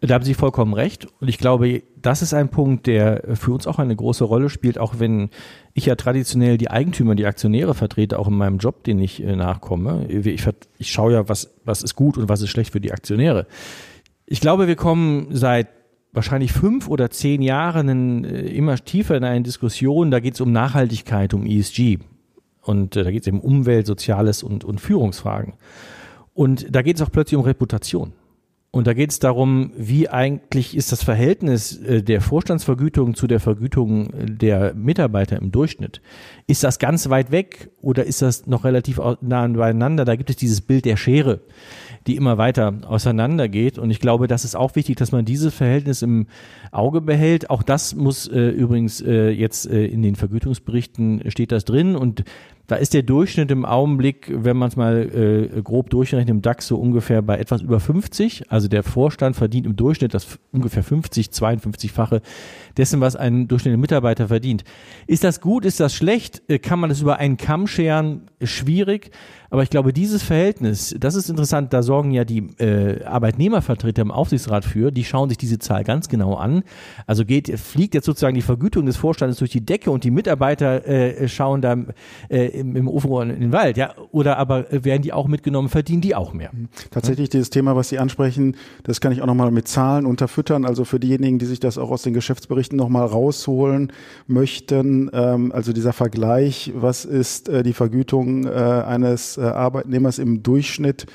Da 0.00 0.14
haben 0.14 0.24
Sie 0.24 0.34
vollkommen 0.34 0.74
recht. 0.74 1.08
Und 1.20 1.28
ich 1.28 1.38
glaube, 1.38 1.82
das 2.00 2.22
ist 2.22 2.32
ein 2.32 2.50
Punkt, 2.50 2.86
der 2.86 3.24
für 3.34 3.52
uns 3.52 3.66
auch 3.66 3.80
eine 3.80 3.96
große 3.96 4.22
Rolle 4.22 4.48
spielt, 4.48 4.78
auch 4.78 5.00
wenn 5.00 5.30
ich 5.74 5.86
ja 5.86 5.96
traditionell 5.96 6.56
die 6.56 6.70
Eigentümer, 6.70 7.16
die 7.16 7.26
Aktionäre 7.26 7.74
vertrete, 7.74 8.18
auch 8.18 8.28
in 8.28 8.36
meinem 8.36 8.58
Job, 8.58 8.84
den 8.84 9.00
ich 9.00 9.22
äh, 9.22 9.34
nachkomme. 9.34 10.06
Ich, 10.06 10.46
ich 10.78 10.92
schaue 10.92 11.12
ja, 11.14 11.28
was, 11.28 11.54
was 11.64 11.82
ist 11.82 11.96
gut 11.96 12.16
und 12.16 12.28
was 12.28 12.42
ist 12.42 12.50
schlecht 12.50 12.72
für 12.72 12.80
die 12.80 12.92
Aktionäre. 12.92 13.46
Ich 14.26 14.40
glaube, 14.40 14.68
wir 14.68 14.76
kommen 14.76 15.28
seit 15.30 15.68
wahrscheinlich 16.12 16.52
fünf 16.52 16.88
oder 16.88 17.10
zehn 17.10 17.42
Jahren 17.42 18.24
äh, 18.24 18.40
immer 18.42 18.76
tiefer 18.76 19.16
in 19.16 19.24
eine 19.24 19.42
Diskussion. 19.42 20.12
Da 20.12 20.20
geht 20.20 20.34
es 20.34 20.40
um 20.40 20.52
Nachhaltigkeit, 20.52 21.34
um 21.34 21.44
ESG. 21.44 21.98
Und 22.62 22.94
äh, 22.96 23.02
da 23.02 23.10
geht 23.10 23.26
es 23.26 23.32
um 23.32 23.40
Umwelt, 23.40 23.86
Soziales 23.86 24.44
und, 24.44 24.64
und 24.64 24.80
Führungsfragen. 24.80 25.54
Und 26.34 26.66
da 26.70 26.82
geht 26.82 26.96
es 26.96 27.02
auch 27.02 27.10
plötzlich 27.10 27.36
um 27.36 27.44
Reputation. 27.44 28.12
Und 28.70 28.86
da 28.86 28.92
geht 28.92 29.10
es 29.10 29.18
darum, 29.18 29.72
wie 29.76 30.08
eigentlich 30.10 30.76
ist 30.76 30.92
das 30.92 31.02
Verhältnis 31.02 31.76
äh, 31.78 32.02
der 32.02 32.20
Vorstandsvergütung 32.20 33.14
zu 33.14 33.26
der 33.26 33.40
Vergütung 33.40 34.10
der 34.14 34.74
Mitarbeiter 34.74 35.38
im 35.38 35.50
Durchschnitt. 35.50 36.02
Ist 36.46 36.64
das 36.64 36.78
ganz 36.78 37.08
weit 37.08 37.30
weg 37.30 37.70
oder 37.80 38.04
ist 38.04 38.20
das 38.20 38.46
noch 38.46 38.64
relativ 38.64 39.00
nah 39.20 39.46
beieinander? 39.48 40.04
Da 40.04 40.16
gibt 40.16 40.30
es 40.30 40.36
dieses 40.36 40.60
Bild 40.60 40.84
der 40.84 40.96
Schere 40.96 41.40
die 42.08 42.16
immer 42.16 42.38
weiter 42.38 42.74
auseinandergeht. 42.86 43.78
Und 43.78 43.90
ich 43.90 44.00
glaube, 44.00 44.26
das 44.26 44.44
ist 44.44 44.56
auch 44.56 44.74
wichtig, 44.74 44.96
dass 44.96 45.12
man 45.12 45.24
dieses 45.24 45.54
Verhältnis 45.54 46.02
im 46.02 46.26
Auge 46.72 47.00
behält. 47.00 47.50
Auch 47.50 47.62
das 47.62 47.94
muss 47.94 48.26
äh, 48.26 48.48
übrigens 48.48 49.00
äh, 49.00 49.28
jetzt 49.30 49.70
äh, 49.70 49.84
in 49.86 50.02
den 50.02 50.16
Vergütungsberichten 50.16 51.30
steht 51.30 51.52
das 51.52 51.64
drin 51.66 51.96
und 51.96 52.24
da 52.68 52.76
ist 52.76 52.92
der 52.92 53.02
Durchschnitt 53.02 53.50
im 53.50 53.64
Augenblick, 53.64 54.30
wenn 54.30 54.58
man 54.58 54.68
es 54.68 54.76
mal 54.76 55.50
äh, 55.56 55.62
grob 55.62 55.88
durchrechnet, 55.88 56.28
im 56.28 56.42
DAX 56.42 56.66
so 56.66 56.76
ungefähr 56.76 57.22
bei 57.22 57.38
etwas 57.38 57.62
über 57.62 57.80
50. 57.80 58.52
Also 58.52 58.68
der 58.68 58.82
Vorstand 58.82 59.36
verdient 59.36 59.64
im 59.64 59.74
Durchschnitt 59.74 60.12
das 60.12 60.38
ungefähr 60.52 60.82
50, 60.82 61.28
52-fache 61.28 62.20
dessen, 62.76 63.00
was 63.00 63.16
ein 63.16 63.48
durchschnittlicher 63.48 63.80
Mitarbeiter 63.80 64.28
verdient. 64.28 64.64
Ist 65.06 65.24
das 65.24 65.40
gut? 65.40 65.64
Ist 65.64 65.80
das 65.80 65.94
schlecht? 65.94 66.42
Äh, 66.48 66.58
kann 66.58 66.78
man 66.78 66.90
das 66.90 67.00
über 67.00 67.16
einen 67.16 67.38
Kamm 67.38 67.66
scheren? 67.66 68.28
Schwierig. 68.42 69.12
Aber 69.50 69.62
ich 69.62 69.70
glaube, 69.70 69.92
dieses 69.92 70.22
Verhältnis, 70.22 70.94
das 70.98 71.14
ist 71.14 71.30
interessant, 71.30 71.72
da 71.72 71.82
sorgen 71.82 72.10
ja 72.10 72.24
die 72.24 72.48
äh, 72.58 73.02
Arbeitnehmervertreter 73.04 74.02
im 74.02 74.10
Aufsichtsrat 74.10 74.64
für, 74.64 74.90
die 74.90 75.04
schauen 75.04 75.28
sich 75.30 75.38
diese 75.38 75.58
Zahl 75.58 75.84
ganz 75.84 76.08
genau 76.08 76.34
an. 76.34 76.62
Also 77.06 77.24
geht, 77.24 77.58
fliegt 77.58 77.94
jetzt 77.94 78.04
sozusagen 78.04 78.34
die 78.34 78.42
Vergütung 78.42 78.84
des 78.84 78.96
Vorstandes 78.96 79.38
durch 79.38 79.50
die 79.50 79.64
Decke 79.64 79.90
und 79.90 80.04
die 80.04 80.10
Mitarbeiter 80.10 80.86
äh, 80.86 81.28
schauen 81.28 81.62
da 81.62 81.76
äh, 82.28 82.46
im, 82.48 82.76
im 82.76 82.88
Ofenrohr 82.88 83.22
in 83.22 83.40
den 83.40 83.52
Wald, 83.52 83.76
ja? 83.78 83.94
Oder 84.10 84.38
aber 84.38 84.66
werden 84.70 85.02
die 85.02 85.12
auch 85.12 85.28
mitgenommen, 85.28 85.68
verdienen 85.68 86.02
die 86.02 86.14
auch 86.14 86.32
mehr? 86.32 86.50
Tatsächlich 86.90 87.30
dieses 87.30 87.50
Thema, 87.50 87.74
was 87.74 87.88
Sie 87.88 87.98
ansprechen, 87.98 88.56
das 88.82 89.00
kann 89.00 89.12
ich 89.12 89.22
auch 89.22 89.26
nochmal 89.26 89.50
mit 89.50 89.66
Zahlen 89.68 90.04
unterfüttern. 90.04 90.66
Also 90.66 90.84
für 90.84 91.00
diejenigen, 91.00 91.38
die 91.38 91.46
sich 91.46 91.60
das 91.60 91.78
auch 91.78 91.90
aus 91.90 92.02
den 92.02 92.12
Geschäftsberichten 92.12 92.76
nochmal 92.76 93.06
rausholen 93.06 93.92
möchten, 94.26 95.10
ähm, 95.12 95.52
also 95.52 95.72
dieser 95.72 95.92
Vergleich, 95.92 96.72
was 96.74 97.04
ist 97.04 97.48
äh, 97.48 97.62
die 97.62 97.72
Vergütung 97.72 98.46
äh, 98.46 98.50
eines 98.50 99.37
äh, 99.38 99.42
Arbeitnehmers 99.42 100.18
im 100.18 100.42
Durchschnitt 100.42 101.06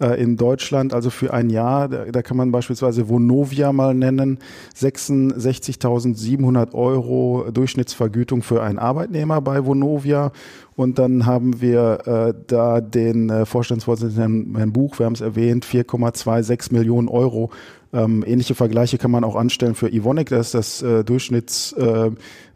äh, 0.00 0.22
in 0.22 0.36
Deutschland, 0.36 0.94
also 0.94 1.10
für 1.10 1.32
ein 1.32 1.50
Jahr, 1.50 1.88
da, 1.88 2.22
kann 2.22 2.36
man 2.36 2.52
beispielsweise 2.52 3.08
Vonovia 3.08 3.72
mal 3.72 3.94
nennen, 3.94 4.38
66.700 4.76 6.72
Euro 6.74 7.50
Durchschnittsvergütung 7.52 8.42
für 8.42 8.62
einen 8.62 8.78
Arbeitnehmer 8.78 9.40
bei 9.40 9.64
Vonovia. 9.66 10.32
Und 10.76 10.98
dann 10.98 11.26
haben 11.26 11.60
wir 11.60 12.06
äh, 12.06 12.34
da 12.46 12.80
den 12.80 13.44
Vorstandsvorsitzenden 13.44 14.56
Herrn 14.56 14.72
Buch, 14.72 14.98
wir 14.98 15.06
haben 15.06 15.14
es 15.14 15.20
erwähnt, 15.20 15.66
4,26 15.66 16.72
Millionen 16.72 17.08
Euro 17.08 17.50
ähm, 17.92 18.24
ähnliche 18.26 18.54
Vergleiche 18.54 18.98
kann 18.98 19.10
man 19.10 19.24
auch 19.24 19.34
anstellen 19.34 19.74
für 19.74 19.92
Ivonic, 19.92 20.28
da 20.28 20.38
ist 20.38 20.54
das 20.54 20.80
äh, 20.80 21.02
Durchschnitts 21.02 21.74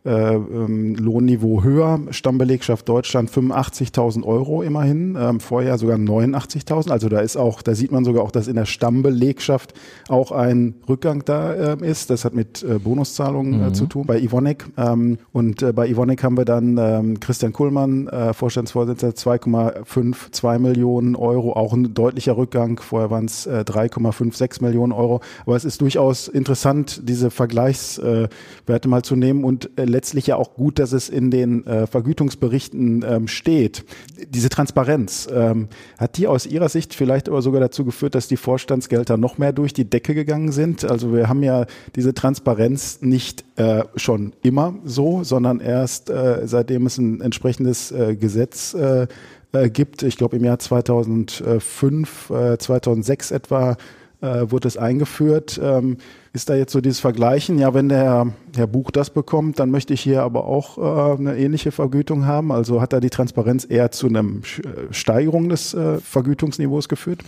äh, 0.04 0.24
äh, 0.24 0.34
ähm, 0.34 0.94
Lohnniveau 0.96 1.62
höher. 1.62 2.00
Stammbelegschaft 2.10 2.88
Deutschland 2.88 3.30
85.000 3.30 4.24
Euro 4.24 4.62
immerhin, 4.62 5.16
ähm, 5.18 5.40
vorher 5.40 5.78
sogar 5.78 5.96
89.000. 5.96 6.90
Also 6.90 7.08
da 7.08 7.20
ist 7.20 7.36
auch, 7.36 7.62
da 7.62 7.74
sieht 7.74 7.92
man 7.92 8.04
sogar 8.04 8.22
auch, 8.22 8.30
dass 8.30 8.48
in 8.48 8.56
der 8.56 8.64
Stammbelegschaft 8.64 9.74
auch 10.08 10.32
ein 10.32 10.74
Rückgang 10.88 11.24
da 11.24 11.74
äh, 11.74 11.76
ist. 11.86 12.10
Das 12.10 12.24
hat 12.24 12.34
mit 12.34 12.62
äh, 12.62 12.78
Bonuszahlungen 12.78 13.54
äh, 13.54 13.68
mhm. 13.68 13.74
zu 13.74 13.86
tun 13.86 14.06
bei 14.06 14.18
Ivonic. 14.20 14.66
Ähm, 14.76 15.18
und 15.32 15.62
äh, 15.62 15.72
bei 15.72 15.88
Ivonic 15.88 16.22
haben 16.22 16.36
wir 16.36 16.44
dann 16.44 16.78
ähm, 16.78 17.20
Christian 17.20 17.52
Kuhlmann, 17.52 18.08
äh, 18.08 18.32
Vorstandsvorsitzender, 18.32 19.14
2,52 19.14 20.58
Millionen 20.58 21.16
Euro, 21.16 21.54
auch 21.54 21.72
ein 21.72 21.94
deutlicher 21.94 22.36
Rückgang. 22.36 22.80
Vorher 22.80 23.10
waren 23.10 23.26
es 23.26 23.46
äh, 23.46 23.64
3,56 23.66 24.62
Millionen 24.62 24.92
Euro. 24.92 25.20
Aber 25.46 25.56
es 25.56 25.64
ist 25.64 25.80
durchaus 25.80 26.28
interessant, 26.28 27.00
diese 27.04 27.30
Vergleichswerte 27.30 28.88
mal 28.88 29.02
zu 29.02 29.16
nehmen 29.16 29.44
und 29.44 29.70
letztlich 29.94 30.26
ja 30.26 30.36
auch 30.36 30.54
gut, 30.54 30.78
dass 30.78 30.92
es 30.92 31.08
in 31.08 31.30
den 31.30 31.66
äh, 31.66 31.86
Vergütungsberichten 31.86 33.04
ähm, 33.08 33.28
steht. 33.28 33.84
Diese 34.28 34.48
Transparenz, 34.48 35.28
ähm, 35.32 35.68
hat 35.98 36.16
die 36.18 36.26
aus 36.26 36.46
Ihrer 36.46 36.68
Sicht 36.68 36.94
vielleicht 36.94 37.28
aber 37.28 37.40
sogar 37.42 37.60
dazu 37.60 37.84
geführt, 37.84 38.14
dass 38.14 38.26
die 38.28 38.36
Vorstandsgelder 38.36 39.16
noch 39.16 39.38
mehr 39.38 39.52
durch 39.52 39.72
die 39.72 39.88
Decke 39.88 40.14
gegangen 40.14 40.50
sind? 40.50 40.84
Also 40.84 41.14
wir 41.14 41.28
haben 41.28 41.42
ja 41.42 41.66
diese 41.94 42.12
Transparenz 42.12 43.00
nicht 43.02 43.44
äh, 43.56 43.84
schon 43.94 44.32
immer 44.42 44.74
so, 44.84 45.22
sondern 45.22 45.60
erst 45.60 46.10
äh, 46.10 46.42
seitdem 46.44 46.86
es 46.86 46.98
ein 46.98 47.20
entsprechendes 47.20 47.92
äh, 47.92 48.16
Gesetz 48.16 48.74
äh, 48.74 49.06
äh, 49.52 49.70
gibt. 49.70 50.02
Ich 50.02 50.16
glaube 50.16 50.36
im 50.36 50.44
Jahr 50.44 50.58
2005, 50.58 52.32
2006 52.58 53.30
etwa 53.30 53.76
wurde 54.24 54.68
es 54.68 54.76
eingeführt. 54.76 55.60
Ähm, 55.62 55.98
ist 56.32 56.50
da 56.50 56.56
jetzt 56.56 56.72
so 56.72 56.80
dieses 56.80 56.98
Vergleichen, 57.00 57.58
ja, 57.58 57.74
wenn 57.74 57.88
der 57.88 58.32
Herr 58.56 58.66
Buch 58.66 58.90
das 58.90 59.10
bekommt, 59.10 59.60
dann 59.60 59.70
möchte 59.70 59.94
ich 59.94 60.00
hier 60.00 60.22
aber 60.22 60.46
auch 60.46 60.78
äh, 60.78 61.18
eine 61.18 61.36
ähnliche 61.38 61.70
Vergütung 61.70 62.26
haben. 62.26 62.50
Also 62.50 62.80
hat 62.80 62.92
da 62.92 63.00
die 63.00 63.10
Transparenz 63.10 63.66
eher 63.68 63.92
zu 63.92 64.08
einer 64.08 64.22
äh, 64.22 64.92
Steigerung 64.92 65.48
des 65.48 65.74
äh, 65.74 65.98
Vergütungsniveaus 65.98 66.88
geführt? 66.88 67.22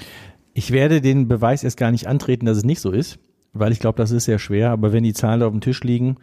Ich 0.55 0.73
werde 0.73 1.01
den 1.01 1.29
Beweis 1.29 1.63
erst 1.63 1.77
gar 1.77 1.91
nicht 1.91 2.09
antreten, 2.09 2.47
dass 2.47 2.59
es 2.59 2.65
nicht 2.65 2.81
so 2.81 2.91
ist, 2.91 3.19
weil 3.53 3.73
ich 3.73 3.79
glaube, 3.79 3.99
das 3.99 4.11
ist 4.11 4.25
sehr 4.25 4.39
schwer. 4.39 4.71
Aber 4.71 4.93
wenn 4.93 5.05
die 5.05 5.13
Zahlen 5.13 5.43
auf 5.43 5.53
dem 5.53 5.61
Tisch 5.61 5.85
liegen, 5.85 6.17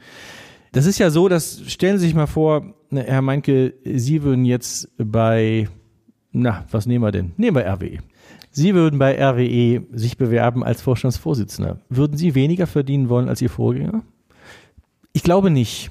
das 0.73 0.85
ist 0.85 0.97
ja 0.97 1.09
so, 1.09 1.29
dass 1.29 1.61
stellen 1.67 1.99
Sie 1.99 2.07
sich 2.07 2.15
mal 2.15 2.27
vor, 2.27 2.73
ne, 2.89 3.03
Herr 3.03 3.21
Meinke, 3.21 3.75
Sie 3.85 4.23
würden 4.23 4.43
jetzt 4.43 4.89
bei, 4.97 5.69
na, 6.31 6.65
was 6.71 6.85
nehmen 6.87 7.05
wir 7.05 7.11
denn? 7.11 7.31
Nehmen 7.37 7.55
wir 7.55 7.65
RWE. 7.65 7.99
Sie 8.55 8.75
würden 8.75 8.99
bei 8.99 9.19
RWE 9.19 9.83
sich 9.93 10.15
bewerben 10.15 10.63
als 10.63 10.83
Vorstandsvorsitzender. 10.83 11.79
Würden 11.89 12.17
Sie 12.17 12.35
weniger 12.35 12.67
verdienen 12.67 13.09
wollen 13.09 13.27
als 13.27 13.41
Ihr 13.41 13.49
Vorgänger? 13.49 14.03
Ich 15.11 15.23
glaube 15.23 15.49
nicht. 15.49 15.89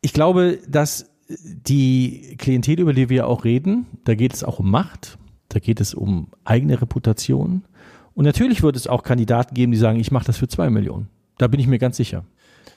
Ich 0.00 0.12
glaube, 0.12 0.58
dass 0.68 1.10
die 1.28 2.34
Klientel, 2.36 2.80
über 2.80 2.92
die 2.92 3.08
wir 3.08 3.28
auch 3.28 3.44
reden, 3.44 3.86
da 4.04 4.16
geht 4.16 4.34
es 4.34 4.42
auch 4.42 4.58
um 4.58 4.70
Macht, 4.72 5.18
da 5.48 5.60
geht 5.60 5.80
es 5.80 5.94
um 5.94 6.26
eigene 6.44 6.82
Reputation. 6.82 7.62
Und 8.14 8.24
natürlich 8.24 8.64
wird 8.64 8.74
es 8.74 8.88
auch 8.88 9.04
Kandidaten 9.04 9.54
geben, 9.54 9.70
die 9.70 9.78
sagen, 9.78 10.00
ich 10.00 10.10
mache 10.10 10.26
das 10.26 10.36
für 10.36 10.48
zwei 10.48 10.70
Millionen. 10.70 11.08
Da 11.38 11.46
bin 11.46 11.60
ich 11.60 11.68
mir 11.68 11.78
ganz 11.78 11.96
sicher. 11.96 12.24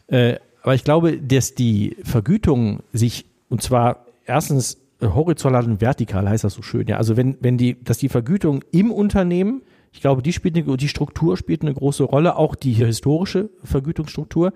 Äh, 0.08 0.36
aber 0.62 0.75
ich 0.75 0.84
glaube, 0.84 1.17
dass 1.17 1.56
die 1.56 1.97
Vergütung 2.03 2.84
sich, 2.93 3.25
und 3.49 3.63
zwar 3.63 4.06
erstens 4.25 4.77
horizontal 5.02 5.66
und 5.66 5.82
vertikal 5.82 6.28
heißt 6.28 6.44
das 6.44 6.54
so 6.54 6.62
schön. 6.62 6.88
Ja, 6.88 6.98
also 6.98 7.18
wenn, 7.18 7.38
wenn 7.40 7.58
die, 7.58 7.84
dass 7.84 7.98
die 7.98 8.10
Vergütung 8.10 8.64
im 8.72 8.92
Unternehmen, 8.92 9.62
ich 9.92 10.02
glaube, 10.02 10.22
die 10.22 10.34
spielt 10.34 10.58
eine, 10.58 10.78
die 10.78 10.88
Struktur 10.88 11.38
spielt 11.38 11.62
eine 11.62 11.74
große 11.74 12.04
Rolle, 12.04 12.36
auch 12.36 12.56
die 12.56 12.74
historische 12.74 13.50
Vergütungsstruktur 13.64 14.54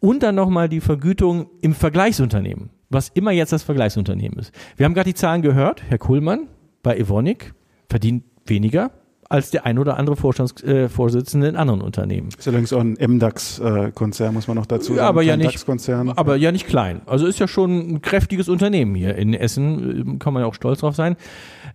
und 0.00 0.22
dann 0.22 0.34
nochmal 0.34 0.68
die 0.68 0.80
Vergütung 0.80 1.46
im 1.60 1.74
Vergleichsunternehmen, 1.74 2.70
was 2.90 3.08
immer 3.08 3.30
jetzt 3.30 3.52
das 3.52 3.62
Vergleichsunternehmen 3.62 4.38
ist. 4.38 4.52
Wir 4.76 4.86
haben 4.86 4.94
gerade 4.94 5.10
die 5.10 5.14
Zahlen 5.14 5.42
gehört, 5.42 5.82
Herr 5.88 5.98
Kuhlmann 5.98 6.48
bei 6.82 6.96
Evonik 6.96 7.54
verdient 7.88 8.24
weniger 8.46 8.90
als 9.34 9.50
der 9.50 9.66
ein 9.66 9.80
oder 9.80 9.96
andere 9.96 10.14
Vorstandsvorsitzende 10.14 11.46
äh, 11.46 11.50
in 11.50 11.56
anderen 11.56 11.82
Unternehmen. 11.82 12.28
Ist 12.28 12.46
allerdings 12.46 12.72
auch 12.72 12.80
ein 12.80 12.96
MDAX-Konzern, 13.00 14.32
muss 14.32 14.46
man 14.46 14.56
noch 14.56 14.66
dazu 14.66 14.94
sagen. 14.94 14.98
Ja, 14.98 15.08
aber 15.08 15.22
ja 15.22 15.36
nicht, 15.36 15.68
aber 16.16 16.36
ja 16.36 16.52
nicht 16.52 16.68
klein. 16.68 17.00
Also 17.06 17.26
ist 17.26 17.40
ja 17.40 17.48
schon 17.48 17.94
ein 17.94 18.02
kräftiges 18.02 18.48
Unternehmen 18.48 18.94
hier 18.94 19.16
in 19.16 19.34
Essen, 19.34 20.20
kann 20.20 20.34
man 20.34 20.42
ja 20.42 20.46
auch 20.46 20.54
stolz 20.54 20.80
drauf 20.80 20.94
sein. 20.94 21.16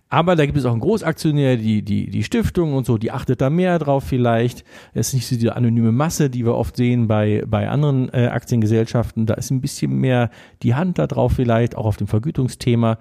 Aber 0.08 0.36
da 0.36 0.46
gibt 0.46 0.56
es 0.56 0.64
auch 0.64 0.72
einen 0.72 0.80
Großaktionär, 0.80 1.58
die, 1.58 1.82
die, 1.82 2.08
die 2.08 2.24
Stiftung 2.24 2.72
und 2.72 2.86
so, 2.86 2.96
die 2.96 3.12
achtet 3.12 3.42
da 3.42 3.50
mehr 3.50 3.78
drauf 3.78 4.04
vielleicht. 4.04 4.64
Es 4.94 5.08
ist 5.08 5.14
nicht 5.14 5.28
so 5.28 5.36
diese 5.36 5.54
anonyme 5.54 5.92
Masse, 5.92 6.30
die 6.30 6.46
wir 6.46 6.54
oft 6.54 6.76
sehen 6.76 7.08
bei, 7.08 7.44
bei 7.46 7.68
anderen 7.68 8.08
äh, 8.14 8.28
Aktiengesellschaften. 8.28 9.26
Da 9.26 9.34
ist 9.34 9.50
ein 9.50 9.60
bisschen 9.60 9.92
mehr 9.92 10.30
die 10.62 10.74
Hand 10.74 10.98
da 10.98 11.06
drauf 11.06 11.32
vielleicht, 11.32 11.76
auch 11.76 11.84
auf 11.84 11.98
dem 11.98 12.06
Vergütungsthema. 12.06 12.96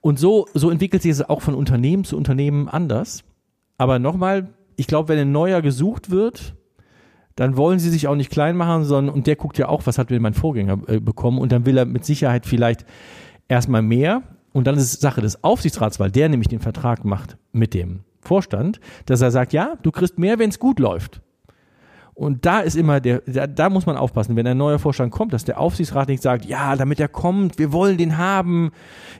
Und 0.00 0.18
so, 0.18 0.48
so 0.54 0.70
entwickelt 0.70 1.02
sich 1.02 1.12
es 1.12 1.22
auch 1.22 1.40
von 1.40 1.54
Unternehmen 1.54 2.02
zu 2.02 2.16
Unternehmen 2.16 2.68
anders. 2.68 3.22
Aber 3.78 3.98
nochmal, 3.98 4.54
ich 4.76 4.86
glaube, 4.86 5.08
wenn 5.08 5.18
ein 5.18 5.32
neuer 5.32 5.62
gesucht 5.62 6.10
wird, 6.10 6.54
dann 7.36 7.56
wollen 7.56 7.78
sie 7.78 7.90
sich 7.90 8.08
auch 8.08 8.14
nicht 8.14 8.30
klein 8.30 8.56
machen, 8.56 8.84
sondern, 8.84 9.14
und 9.14 9.26
der 9.26 9.36
guckt 9.36 9.58
ja 9.58 9.68
auch, 9.68 9.86
was 9.86 9.98
hat 9.98 10.10
mein 10.10 10.34
Vorgänger 10.34 10.78
äh, 10.86 11.00
bekommen, 11.00 11.38
und 11.38 11.52
dann 11.52 11.66
will 11.66 11.78
er 11.78 11.86
mit 11.86 12.04
Sicherheit 12.04 12.46
vielleicht 12.46 12.84
erstmal 13.48 13.82
mehr. 13.82 14.22
Und 14.52 14.66
dann 14.66 14.76
ist 14.76 14.84
es 14.84 15.00
Sache 15.00 15.22
des 15.22 15.42
Aufsichtsrats, 15.42 15.98
weil 15.98 16.10
der 16.10 16.28
nämlich 16.28 16.48
den 16.48 16.60
Vertrag 16.60 17.04
macht 17.04 17.38
mit 17.52 17.72
dem 17.72 18.00
Vorstand, 18.20 18.80
dass 19.06 19.22
er 19.22 19.30
sagt, 19.30 19.52
ja, 19.52 19.76
du 19.82 19.90
kriegst 19.90 20.18
mehr, 20.18 20.38
wenn 20.38 20.50
es 20.50 20.58
gut 20.58 20.78
läuft. 20.78 21.22
Und 22.14 22.44
da 22.44 22.60
ist 22.60 22.76
immer 22.76 23.00
der, 23.00 23.22
da, 23.26 23.46
da 23.46 23.70
muss 23.70 23.86
man 23.86 23.96
aufpassen, 23.96 24.36
wenn 24.36 24.46
ein 24.46 24.58
neuer 24.58 24.78
Vorstand 24.78 25.10
kommt, 25.10 25.32
dass 25.32 25.46
der 25.46 25.58
Aufsichtsrat 25.58 26.08
nicht 26.08 26.22
sagt, 26.22 26.44
ja, 26.44 26.76
damit 26.76 27.00
er 27.00 27.08
kommt, 27.08 27.58
wir 27.58 27.72
wollen 27.72 27.96
den 27.96 28.18
haben. 28.18 28.70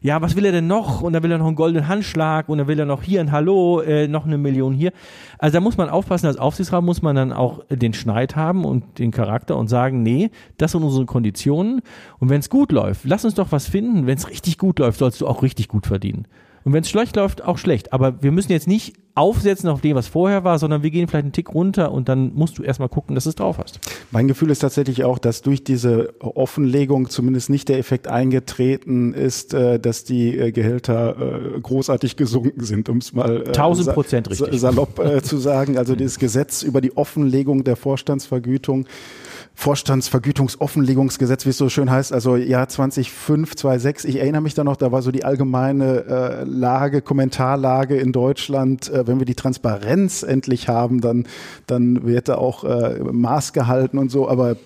Ja, 0.03 0.21
was 0.21 0.37
will 0.37 0.45
er 0.45 0.53
denn 0.53 0.67
noch? 0.67 1.01
Und 1.01 1.15
dann 1.15 1.23
will 1.23 1.33
er 1.33 1.39
noch 1.39 1.47
einen 1.47 1.57
goldenen 1.57 1.89
Handschlag 1.89 2.51
und 2.51 2.59
dann 2.59 2.67
will 2.67 2.79
er 2.79 2.85
noch 2.85 3.03
hier 3.03 3.21
ein 3.21 3.33
Hallo, 3.33 3.81
äh, 3.81 4.09
noch 4.09 4.27
eine 4.27 4.37
Million 4.37 4.75
hier. 4.75 4.93
Also 5.39 5.55
da 5.55 5.61
muss 5.61 5.79
man 5.79 5.89
aufpassen, 5.89 6.27
als 6.27 6.37
Aufsichtsrat 6.37 6.85
muss 6.85 7.01
man 7.01 7.17
dann 7.17 7.33
auch 7.33 7.65
den 7.71 7.95
Schneid 7.95 8.37
haben 8.37 8.67
und 8.67 8.99
den 8.99 9.11
Charakter 9.11 9.57
und 9.57 9.69
sagen, 9.69 10.03
nee, 10.03 10.31
das 10.59 10.73
sind 10.73 10.83
unsere 10.83 11.07
Konditionen. 11.07 11.81
Und 12.19 12.29
wenn 12.29 12.41
es 12.41 12.51
gut 12.51 12.73
läuft, 12.73 13.05
lass 13.05 13.25
uns 13.25 13.35
doch 13.35 13.53
was 13.53 13.67
finden. 13.67 14.07
Wenn 14.07 14.19
es 14.19 14.29
richtig 14.29 14.59
gut 14.59 14.79
läuft, 14.79 14.99
sollst 14.99 15.19
du 15.23 15.27
auch 15.27 15.43
richtig 15.43 15.69
gut 15.69 15.87
verdienen. 15.87 16.27
Und 16.64 16.72
wenn 16.72 16.83
es 16.83 16.90
schlecht 16.90 17.16
läuft, 17.16 17.42
auch 17.42 17.59
schlecht. 17.59 17.92
Aber 17.92 18.22
wir 18.22 18.33
müssen 18.33 18.53
jetzt 18.53 18.68
nicht 18.68 18.94
aufsetzen 19.14 19.68
auf 19.68 19.83
dem, 19.83 19.94
was 19.94 20.07
vorher 20.09 20.42
war, 20.42 20.59
sondern 20.59 20.83
wir 20.83 20.90
gehen 20.90 21.07
vielleicht 21.07 21.25
einen 21.25 21.33
Tick 21.33 21.53
runter 21.53 21.92
und 21.92 22.09
dann 22.09 22.33
musst 22.35 22.59
du 22.59 22.62
erstmal 22.62 22.88
gucken, 22.88 23.14
dass 23.14 23.25
du 23.25 23.31
es 23.31 23.37
drauf 23.37 23.59
hast. 23.59 23.79
Mein 24.11 24.27
Gefühl 24.27 24.51
ist 24.51 24.61
tatsächlich 24.61 25.05
auch, 25.05 25.18
dass 25.18 25.42
durch 25.42 25.64
diese 25.64 26.14
Offenlegung 26.20 27.11
zumindest 27.11 27.51
nicht 27.51 27.68
der 27.68 27.79
Effekt 27.79 28.09
eingetreten 28.09 29.12
ist, 29.12 29.53
äh, 29.53 29.79
dass 29.79 30.05
die 30.05 30.38
äh, 30.38 30.51
Gehälter 30.51 31.55
äh, 31.57 31.61
großartig 31.61 32.16
gesunken 32.16 32.64
sind, 32.64 32.88
um 32.88 32.98
es 32.98 33.12
mal 33.12 33.44
1000 33.48 33.92
Prozent 33.92 34.31
richtig. 34.31 34.61
salopp 34.61 35.01
zu 35.25 35.37
sagen. 35.38 35.77
Also 35.77 35.94
dieses 35.94 36.18
Gesetz 36.18 36.62
über 36.62 36.81
die 36.81 36.96
Offenlegung 36.96 37.64
der 37.64 37.77
Vorstandsvergütung 37.77 38.87
Vorstandsvergütungsoffenlegungsgesetz, 39.55 41.45
wie 41.45 41.51
es 41.51 41.59
so 41.59 41.69
schön 41.69 41.91
heißt, 41.91 42.12
also 42.12 42.37
Jahr 42.37 42.69
2005, 42.69 43.55
2006. 43.55 44.05
Ich 44.07 44.17
erinnere 44.17 44.43
mich 44.43 44.55
da 44.55 44.65
noch, 44.65 44.77
da 44.77 44.93
war 44.93 45.03
so 45.03 45.11
die 45.11 45.25
allgemeine 45.25 46.05
äh, 46.05 46.45
Lage, 46.45 47.03
Kommentarlage 47.03 47.97
in 47.97 48.12
Deutschland. 48.12 48.91
Äh, 48.91 49.07
wenn 49.07 49.19
wir 49.19 49.27
die 49.27 49.35
Transparenz 49.35 50.23
endlich 50.23 50.69
haben, 50.69 51.01
dann, 51.01 51.27
dann 51.67 52.07
wird 52.07 52.29
da 52.29 52.37
auch 52.37 52.65
äh, 52.65 52.99
Maß 53.01 53.53
gehalten 53.53 53.99
und 53.99 54.11
so. 54.11 54.29
Aber 54.29 54.57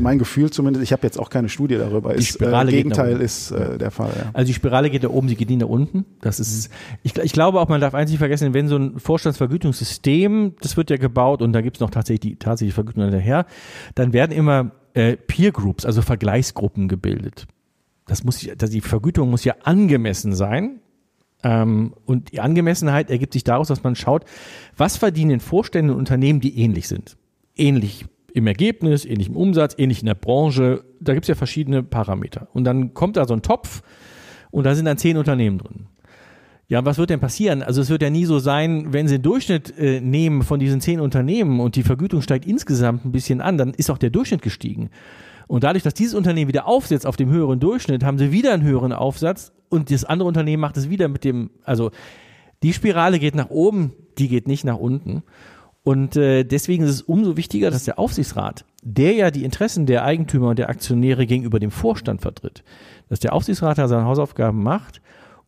mein 0.00 0.18
Gefühl 0.18 0.50
zumindest, 0.50 0.82
ich 0.82 0.92
habe 0.92 1.02
jetzt 1.04 1.18
auch 1.18 1.30
keine 1.30 1.48
Studie 1.48 1.76
darüber, 1.76 2.14
die 2.14 2.20
ist, 2.20 2.34
Spirale 2.34 2.70
äh, 2.70 2.76
Gegenteil 2.76 3.20
ist 3.20 3.50
äh, 3.50 3.76
der 3.78 3.90
Fall. 3.90 4.10
Ja. 4.16 4.30
Also 4.32 4.46
die 4.46 4.54
Spirale 4.54 4.90
geht 4.90 5.04
da 5.04 5.08
oben, 5.08 5.28
sie 5.28 5.36
geht 5.36 5.50
nie 5.50 5.56
nach 5.56 5.68
unten. 5.68 6.06
Das 6.22 6.40
ist, 6.40 6.70
ich, 7.02 7.16
ich 7.18 7.32
glaube 7.32 7.60
auch, 7.60 7.68
man 7.68 7.80
darf 7.80 7.94
eins 7.94 8.10
nicht 8.10 8.18
vergessen, 8.18 8.54
wenn 8.54 8.68
so 8.68 8.76
ein 8.76 8.98
Vorstandsvergütungssystem, 8.98 10.54
das 10.60 10.76
wird 10.76 10.90
ja 10.90 10.96
gebaut 10.96 11.42
und 11.42 11.52
da 11.52 11.60
gibt 11.60 11.76
es 11.76 11.80
noch 11.80 11.90
tatsächlich 11.90 12.20
die 12.20 12.36
tatsächliche 12.36 12.74
Vergütung 12.74 13.02
hinterher, 13.02 13.46
dann 13.94 14.13
werden 14.14 14.32
immer 14.32 14.70
äh, 14.94 15.16
Peer 15.16 15.52
Groups, 15.52 15.84
also 15.84 16.00
Vergleichsgruppen 16.00 16.88
gebildet. 16.88 17.46
Das 18.06 18.24
muss, 18.24 18.46
das, 18.56 18.70
die 18.70 18.80
Vergütung 18.80 19.28
muss 19.28 19.44
ja 19.44 19.56
angemessen 19.62 20.32
sein. 20.34 20.80
Ähm, 21.42 21.94
und 22.06 22.32
die 22.32 22.40
Angemessenheit 22.40 23.10
ergibt 23.10 23.34
sich 23.34 23.44
daraus, 23.44 23.68
dass 23.68 23.82
man 23.82 23.96
schaut, 23.96 24.24
was 24.76 24.96
verdienen 24.96 25.40
Vorstände 25.40 25.92
und 25.92 25.98
Unternehmen, 25.98 26.40
die 26.40 26.58
ähnlich 26.58 26.88
sind. 26.88 27.18
Ähnlich 27.56 28.06
im 28.32 28.46
Ergebnis, 28.46 29.04
ähnlich 29.04 29.28
im 29.28 29.36
Umsatz, 29.36 29.74
ähnlich 29.78 30.00
in 30.00 30.06
der 30.06 30.14
Branche. 30.14 30.84
Da 31.00 31.12
gibt 31.12 31.24
es 31.24 31.28
ja 31.28 31.34
verschiedene 31.34 31.82
Parameter. 31.82 32.48
Und 32.52 32.64
dann 32.64 32.94
kommt 32.94 33.16
da 33.16 33.26
so 33.26 33.34
ein 33.34 33.42
Topf 33.42 33.82
und 34.50 34.64
da 34.64 34.74
sind 34.74 34.86
dann 34.86 34.98
zehn 34.98 35.16
Unternehmen 35.16 35.58
drin. 35.58 35.86
Ja, 36.74 36.84
was 36.84 36.98
wird 36.98 37.10
denn 37.10 37.20
passieren? 37.20 37.62
Also 37.62 37.80
es 37.82 37.88
wird 37.88 38.02
ja 38.02 38.10
nie 38.10 38.24
so 38.24 38.40
sein, 38.40 38.92
wenn 38.92 39.06
Sie 39.06 39.14
den 39.18 39.22
Durchschnitt 39.22 39.78
äh, 39.78 40.00
nehmen 40.00 40.42
von 40.42 40.58
diesen 40.58 40.80
zehn 40.80 40.98
Unternehmen 40.98 41.60
und 41.60 41.76
die 41.76 41.84
Vergütung 41.84 42.20
steigt 42.20 42.46
insgesamt 42.46 43.04
ein 43.04 43.12
bisschen 43.12 43.40
an, 43.40 43.56
dann 43.56 43.74
ist 43.74 43.90
auch 43.90 43.98
der 43.98 44.10
Durchschnitt 44.10 44.42
gestiegen. 44.42 44.90
Und 45.46 45.62
dadurch, 45.62 45.84
dass 45.84 45.94
dieses 45.94 46.14
Unternehmen 46.14 46.48
wieder 46.48 46.66
aufsetzt 46.66 47.06
auf 47.06 47.14
dem 47.14 47.30
höheren 47.30 47.60
Durchschnitt, 47.60 48.02
haben 48.02 48.18
sie 48.18 48.32
wieder 48.32 48.52
einen 48.52 48.64
höheren 48.64 48.92
Aufsatz 48.92 49.52
und 49.68 49.92
das 49.92 50.04
andere 50.04 50.26
Unternehmen 50.26 50.62
macht 50.62 50.76
es 50.76 50.90
wieder 50.90 51.06
mit 51.06 51.22
dem, 51.22 51.50
also 51.62 51.92
die 52.64 52.72
Spirale 52.72 53.20
geht 53.20 53.36
nach 53.36 53.50
oben, 53.50 53.92
die 54.18 54.26
geht 54.26 54.48
nicht 54.48 54.64
nach 54.64 54.78
unten. 54.78 55.22
Und 55.84 56.16
äh, 56.16 56.42
deswegen 56.42 56.82
ist 56.82 56.90
es 56.90 57.02
umso 57.02 57.36
wichtiger, 57.36 57.70
dass 57.70 57.84
der 57.84 58.00
Aufsichtsrat, 58.00 58.64
der 58.82 59.12
ja 59.12 59.30
die 59.30 59.44
Interessen 59.44 59.86
der 59.86 60.04
Eigentümer 60.04 60.48
und 60.48 60.58
der 60.58 60.70
Aktionäre 60.70 61.24
gegenüber 61.24 61.60
dem 61.60 61.70
Vorstand 61.70 62.20
vertritt, 62.20 62.64
dass 63.08 63.20
der 63.20 63.32
Aufsichtsrat 63.32 63.78
da 63.78 63.86
seine 63.86 64.06
Hausaufgaben 64.06 64.60
macht 64.60 65.00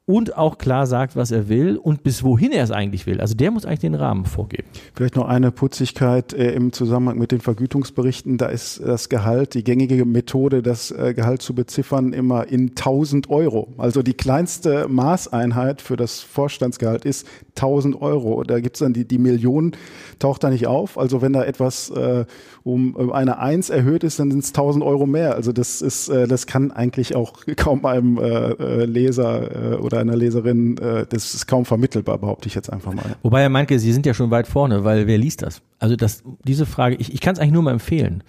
und 0.06 0.36
auch 0.36 0.56
klar 0.56 0.86
sagt, 0.86 1.16
was 1.16 1.32
er 1.32 1.48
will 1.48 1.76
und 1.76 2.04
bis 2.04 2.22
wohin 2.22 2.52
er 2.52 2.62
es 2.62 2.70
eigentlich 2.70 3.06
will. 3.06 3.20
Also 3.20 3.34
der 3.34 3.50
muss 3.50 3.66
eigentlich 3.66 3.80
den 3.80 3.96
Rahmen 3.96 4.24
vorgeben. 4.24 4.68
Vielleicht 4.94 5.16
noch 5.16 5.26
eine 5.26 5.50
Putzigkeit 5.50 6.32
äh, 6.32 6.52
im 6.52 6.72
Zusammenhang 6.72 7.18
mit 7.18 7.32
den 7.32 7.40
Vergütungsberichten. 7.40 8.38
Da 8.38 8.46
ist 8.46 8.80
das 8.80 9.08
Gehalt, 9.08 9.54
die 9.54 9.64
gängige 9.64 10.04
Methode, 10.04 10.62
das 10.62 10.92
äh, 10.92 11.12
Gehalt 11.12 11.42
zu 11.42 11.54
beziffern, 11.54 12.12
immer 12.12 12.46
in 12.46 12.70
1000 12.70 13.28
Euro. 13.30 13.74
Also 13.78 14.02
die 14.02 14.14
kleinste 14.14 14.86
Maßeinheit 14.88 15.82
für 15.82 15.96
das 15.96 16.20
Vorstandsgehalt 16.20 17.04
ist 17.04 17.26
1000 17.56 18.00
Euro. 18.00 18.42
Da 18.44 18.60
gibt's 18.60 18.80
dann 18.80 18.92
die, 18.92 19.06
die 19.06 19.18
Million, 19.18 19.72
taucht 20.18 20.44
da 20.44 20.50
nicht 20.50 20.66
auf. 20.66 20.98
Also 20.98 21.22
wenn 21.22 21.32
da 21.32 21.44
etwas 21.44 21.90
äh, 21.90 22.24
um 22.62 23.12
eine 23.12 23.38
Eins 23.38 23.70
erhöht 23.70 24.04
ist, 24.04 24.18
dann 24.18 24.30
sind 24.30 24.44
es 24.44 24.50
1000 24.50 24.84
Euro 24.84 25.06
mehr. 25.06 25.34
Also 25.34 25.52
das 25.52 25.82
ist, 25.82 26.08
äh, 26.08 26.26
das 26.26 26.46
kann 26.46 26.72
eigentlich 26.72 27.14
auch 27.14 27.34
kaum 27.56 27.84
einem 27.84 28.18
äh, 28.18 28.50
äh 28.50 28.84
Leser 28.84 29.74
äh, 29.74 29.76
oder 29.76 30.00
einer 30.00 30.16
Leserin, 30.16 30.76
äh, 30.78 31.06
das 31.08 31.34
ist 31.34 31.46
kaum 31.46 31.64
vermittelbar, 31.64 32.18
behaupte 32.18 32.48
ich 32.48 32.54
jetzt 32.54 32.72
einfach 32.72 32.92
mal. 32.92 33.16
Wobei 33.22 33.42
er 33.42 33.48
meinte, 33.48 33.78
Sie 33.78 33.92
sind 33.92 34.06
ja 34.06 34.14
schon 34.14 34.30
weit 34.30 34.46
vorne, 34.46 34.84
weil 34.84 35.06
wer 35.06 35.18
liest 35.18 35.42
das? 35.42 35.62
Also 35.78 35.96
das, 35.96 36.22
diese 36.44 36.66
Frage, 36.66 36.96
ich, 36.96 37.12
ich 37.12 37.20
kann 37.20 37.34
es 37.34 37.40
eigentlich 37.40 37.52
nur 37.52 37.62
mal 37.62 37.72
empfehlen. 37.72 38.22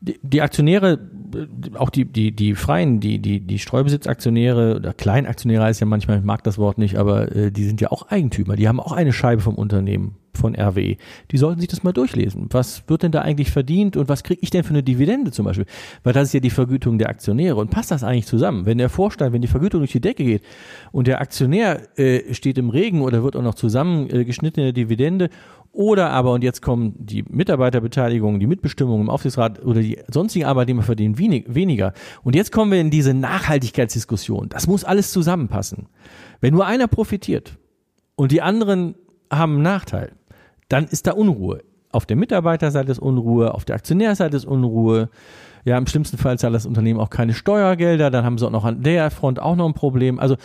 Die, 0.00 0.18
die 0.22 0.42
Aktionäre, 0.42 0.98
auch 1.74 1.90
die, 1.90 2.04
die, 2.04 2.32
die 2.32 2.54
Freien, 2.54 3.00
die, 3.00 3.18
die, 3.18 3.40
die 3.40 3.58
Streubesitzaktionäre 3.58 4.76
oder 4.76 4.94
Kleinaktionäre 4.94 5.64
heißt 5.64 5.80
ja 5.80 5.86
manchmal, 5.86 6.18
ich 6.18 6.24
mag 6.24 6.44
das 6.44 6.58
Wort 6.58 6.78
nicht, 6.78 6.96
aber 6.96 7.34
äh, 7.34 7.50
die 7.50 7.64
sind 7.64 7.80
ja 7.80 7.90
auch 7.90 8.08
Eigentümer, 8.08 8.56
die 8.56 8.68
haben 8.68 8.80
auch 8.80 8.92
eine 8.92 9.12
Scheibe 9.12 9.42
vom 9.42 9.56
Unternehmen 9.56 10.16
von 10.38 10.54
RWE. 10.54 10.96
Die 11.30 11.36
sollten 11.36 11.60
sich 11.60 11.68
das 11.68 11.82
mal 11.82 11.92
durchlesen. 11.92 12.46
Was 12.50 12.88
wird 12.88 13.02
denn 13.02 13.12
da 13.12 13.20
eigentlich 13.20 13.50
verdient 13.50 13.96
und 13.96 14.08
was 14.08 14.22
kriege 14.22 14.40
ich 14.42 14.50
denn 14.50 14.64
für 14.64 14.70
eine 14.70 14.82
Dividende 14.82 15.32
zum 15.32 15.44
Beispiel? 15.44 15.66
Weil 16.04 16.12
das 16.14 16.28
ist 16.28 16.32
ja 16.34 16.40
die 16.40 16.50
Vergütung 16.50 16.98
der 16.98 17.10
Aktionäre. 17.10 17.56
Und 17.56 17.70
passt 17.70 17.90
das 17.90 18.04
eigentlich 18.04 18.26
zusammen? 18.26 18.64
Wenn 18.64 18.78
der 18.78 18.88
Vorstand, 18.88 19.32
wenn 19.32 19.42
die 19.42 19.48
Vergütung 19.48 19.80
durch 19.80 19.92
die 19.92 20.00
Decke 20.00 20.24
geht 20.24 20.42
und 20.92 21.06
der 21.06 21.20
Aktionär 21.20 21.98
äh, 21.98 22.32
steht 22.32 22.56
im 22.56 22.70
Regen 22.70 23.02
oder 23.02 23.22
wird 23.22 23.36
auch 23.36 23.42
noch 23.42 23.54
zusammengeschnitten 23.54 24.62
in 24.62 24.66
der 24.66 24.72
Dividende 24.72 25.28
oder 25.72 26.10
aber, 26.10 26.32
und 26.32 26.42
jetzt 26.42 26.62
kommen 26.62 26.94
die 26.98 27.22
Mitarbeiterbeteiligung, 27.22 28.40
die 28.40 28.46
Mitbestimmung 28.46 29.00
im 29.00 29.10
Aufsichtsrat 29.10 29.64
oder 29.64 29.80
die 29.80 29.98
sonstigen 30.08 30.44
Arbeitnehmer 30.44 30.82
verdienen 30.82 31.18
wenig, 31.18 31.44
weniger. 31.48 31.92
Und 32.24 32.34
jetzt 32.34 32.52
kommen 32.52 32.72
wir 32.72 32.80
in 32.80 32.90
diese 32.90 33.14
Nachhaltigkeitsdiskussion. 33.14 34.48
Das 34.48 34.66
muss 34.66 34.84
alles 34.84 35.12
zusammenpassen. 35.12 35.86
Wenn 36.40 36.54
nur 36.54 36.66
einer 36.66 36.88
profitiert 36.88 37.58
und 38.16 38.32
die 38.32 38.42
anderen 38.42 38.94
haben 39.30 39.54
einen 39.54 39.62
Nachteil, 39.62 40.12
dann 40.68 40.86
ist 40.86 41.06
da 41.06 41.12
Unruhe. 41.12 41.62
Auf 41.90 42.06
der 42.06 42.16
Mitarbeiterseite 42.16 42.90
ist 42.90 42.98
Unruhe, 42.98 43.54
auf 43.54 43.64
der 43.64 43.76
Aktionärseite 43.76 44.36
ist 44.36 44.44
Unruhe. 44.44 45.08
Ja, 45.64 45.78
im 45.78 45.86
schlimmsten 45.86 46.18
Fall 46.18 46.38
zahlt 46.38 46.54
das 46.54 46.66
Unternehmen 46.66 47.00
auch 47.00 47.10
keine 47.10 47.34
Steuergelder, 47.34 48.10
dann 48.10 48.24
haben 48.24 48.38
sie 48.38 48.46
auch 48.46 48.50
noch 48.50 48.64
an 48.64 48.82
der 48.82 49.10
Front 49.10 49.40
auch 49.40 49.56
noch 49.56 49.66
ein 49.66 49.74
Problem. 49.74 50.18
Also 50.18 50.36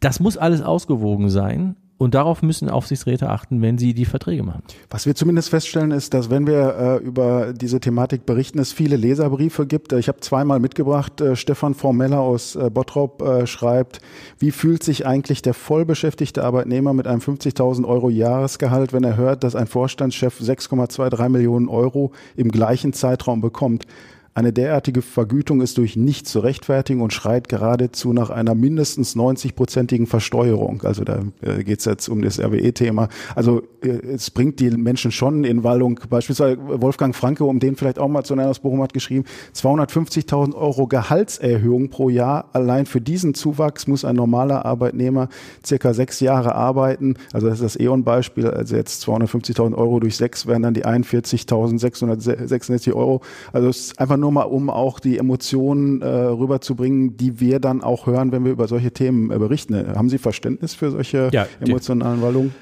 das 0.00 0.20
muss 0.20 0.36
alles 0.36 0.62
ausgewogen 0.62 1.30
sein. 1.30 1.76
Und 1.98 2.14
darauf 2.14 2.42
müssen 2.42 2.68
Aufsichtsräte 2.68 3.30
achten, 3.30 3.62
wenn 3.62 3.78
sie 3.78 3.94
die 3.94 4.04
Verträge 4.04 4.42
machen. 4.42 4.62
Was 4.90 5.06
wir 5.06 5.14
zumindest 5.14 5.48
feststellen, 5.48 5.92
ist, 5.92 6.12
dass 6.12 6.28
wenn 6.28 6.46
wir 6.46 7.00
äh, 7.02 7.04
über 7.04 7.54
diese 7.54 7.80
Thematik 7.80 8.26
berichten, 8.26 8.58
es 8.58 8.72
viele 8.72 8.96
Leserbriefe 8.96 9.66
gibt. 9.66 9.94
Ich 9.94 10.08
habe 10.08 10.20
zweimal 10.20 10.60
mitgebracht. 10.60 11.22
Äh, 11.22 11.36
Stefan 11.36 11.74
Formeller 11.74 12.20
aus 12.20 12.54
äh, 12.54 12.68
Bottrop 12.68 13.22
äh, 13.22 13.46
schreibt, 13.46 14.00
wie 14.38 14.50
fühlt 14.50 14.82
sich 14.82 15.06
eigentlich 15.06 15.40
der 15.40 15.54
vollbeschäftigte 15.54 16.44
Arbeitnehmer 16.44 16.92
mit 16.92 17.06
einem 17.06 17.20
50.000 17.20 17.86
Euro 17.86 18.10
Jahresgehalt, 18.10 18.92
wenn 18.92 19.04
er 19.04 19.16
hört, 19.16 19.42
dass 19.42 19.56
ein 19.56 19.66
Vorstandschef 19.66 20.38
6,23 20.40 21.28
Millionen 21.30 21.68
Euro 21.68 22.12
im 22.36 22.50
gleichen 22.50 22.92
Zeitraum 22.92 23.40
bekommt? 23.40 23.86
Eine 24.36 24.52
derartige 24.52 25.00
Vergütung 25.00 25.62
ist 25.62 25.78
durch 25.78 25.96
nichts 25.96 26.30
zu 26.30 26.40
rechtfertigen 26.40 27.00
und 27.00 27.14
schreit 27.14 27.48
geradezu 27.48 28.12
nach 28.12 28.28
einer 28.28 28.54
mindestens 28.54 29.16
90-prozentigen 29.16 30.06
Versteuerung. 30.06 30.82
Also 30.82 31.04
da 31.04 31.22
äh, 31.40 31.64
geht 31.64 31.78
es 31.78 31.86
jetzt 31.86 32.06
um 32.10 32.20
das 32.20 32.38
RWE-Thema. 32.38 33.08
Also 33.34 33.62
äh, 33.82 33.88
es 33.88 34.30
bringt 34.30 34.60
die 34.60 34.68
Menschen 34.68 35.10
schon 35.10 35.44
in 35.44 35.64
Wallung. 35.64 36.00
Beispielsweise 36.10 36.58
Wolfgang 36.60 37.16
Franke, 37.16 37.44
um 37.44 37.60
den 37.60 37.76
vielleicht 37.76 37.98
auch 37.98 38.08
mal 38.08 38.24
zu 38.24 38.36
nennen 38.36 38.50
aus 38.50 38.58
Bochum 38.58 38.82
hat 38.82 38.92
geschrieben, 38.92 39.24
250.000 39.54 40.54
Euro 40.54 40.86
Gehaltserhöhung 40.86 41.88
pro 41.88 42.10
Jahr. 42.10 42.50
Allein 42.52 42.84
für 42.84 43.00
diesen 43.00 43.32
Zuwachs 43.32 43.86
muss 43.86 44.04
ein 44.04 44.16
normaler 44.16 44.66
Arbeitnehmer 44.66 45.30
circa 45.64 45.94
sechs 45.94 46.20
Jahre 46.20 46.54
arbeiten. 46.54 47.14
Also 47.32 47.46
das 47.46 47.60
ist 47.60 47.76
das 47.76 47.80
E.ON-Beispiel. 47.80 48.48
Also 48.48 48.76
jetzt 48.76 49.02
250.000 49.08 49.74
Euro 49.74 49.98
durch 49.98 50.18
sechs 50.18 50.46
wären 50.46 50.60
dann 50.60 50.74
die 50.74 50.84
41.666 50.84 52.92
Euro. 52.92 53.22
Also 53.54 53.68
es 53.68 53.78
ist 53.78 53.98
einfach 53.98 54.18
nur 54.18 54.25
nur 54.26 54.32
mal, 54.32 54.42
um 54.42 54.70
auch 54.70 54.98
die 54.98 55.18
Emotionen 55.18 56.02
äh, 56.02 56.06
rüberzubringen, 56.06 57.16
die 57.16 57.38
wir 57.38 57.60
dann 57.60 57.80
auch 57.80 58.06
hören, 58.06 58.32
wenn 58.32 58.44
wir 58.44 58.50
über 58.50 58.66
solche 58.66 58.90
Themen 58.90 59.30
äh, 59.30 59.38
berichten. 59.38 59.76
Haben 59.94 60.08
Sie 60.08 60.18
Verständnis 60.18 60.74
für 60.74 60.90
solche 60.90 61.30
ja, 61.32 61.46
emotionalen 61.60 62.22
Wallungen? 62.22 62.52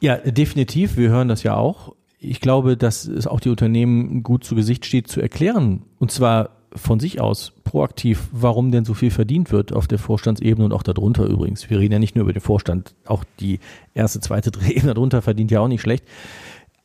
Ja, 0.00 0.16
definitiv. 0.16 0.96
Wir 0.96 1.10
hören 1.10 1.28
das 1.28 1.42
ja 1.42 1.56
auch. 1.56 1.94
Ich 2.18 2.40
glaube, 2.40 2.78
dass 2.78 3.04
es 3.04 3.26
auch 3.26 3.40
die 3.40 3.50
Unternehmen 3.50 4.22
gut 4.22 4.44
zu 4.44 4.54
Gesicht 4.54 4.86
steht, 4.86 5.08
zu 5.08 5.20
erklären. 5.20 5.82
Und 5.98 6.10
zwar 6.10 6.50
von 6.74 7.00
sich 7.00 7.20
aus 7.20 7.52
proaktiv, 7.64 8.28
warum 8.32 8.70
denn 8.70 8.86
so 8.86 8.94
viel 8.94 9.10
verdient 9.10 9.52
wird 9.52 9.74
auf 9.74 9.88
der 9.88 9.98
Vorstandsebene 9.98 10.64
und 10.64 10.72
auch 10.72 10.82
darunter 10.82 11.26
übrigens. 11.26 11.68
Wir 11.68 11.80
reden 11.80 11.92
ja 11.92 11.98
nicht 11.98 12.16
nur 12.16 12.22
über 12.22 12.32
den 12.32 12.40
Vorstand, 12.40 12.94
auch 13.04 13.24
die 13.40 13.58
erste, 13.92 14.20
zweite 14.20 14.52
Ebene 14.70 14.94
darunter 14.94 15.20
verdient 15.20 15.50
ja 15.50 15.60
auch 15.60 15.68
nicht 15.68 15.82
schlecht. 15.82 16.04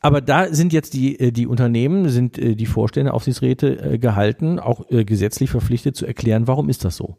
Aber 0.00 0.20
da 0.20 0.52
sind 0.52 0.72
jetzt 0.72 0.94
die, 0.94 1.18
äh, 1.18 1.32
die 1.32 1.46
Unternehmen, 1.46 2.08
sind 2.08 2.38
äh, 2.38 2.54
die 2.54 2.66
Vorstände, 2.66 3.12
Aufsichtsräte 3.12 3.94
äh, 3.94 3.98
gehalten, 3.98 4.58
auch 4.58 4.86
gesetzlich 4.88 5.50
verpflichtet 5.50 5.96
zu 5.96 6.06
erklären, 6.06 6.46
warum 6.46 6.68
ist 6.68 6.84
das 6.84 6.96
so. 6.96 7.16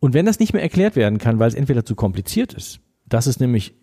Und 0.00 0.14
wenn 0.14 0.26
das 0.26 0.38
nicht 0.38 0.52
mehr 0.52 0.62
erklärt 0.62 0.96
werden 0.96 1.18
kann, 1.18 1.38
weil 1.38 1.48
es 1.48 1.54
entweder 1.54 1.84
zu 1.84 1.94
kompliziert 1.94 2.54
ist, 2.54 2.80
das 3.06 3.26
ist 3.26 3.40
nämlich 3.40 3.74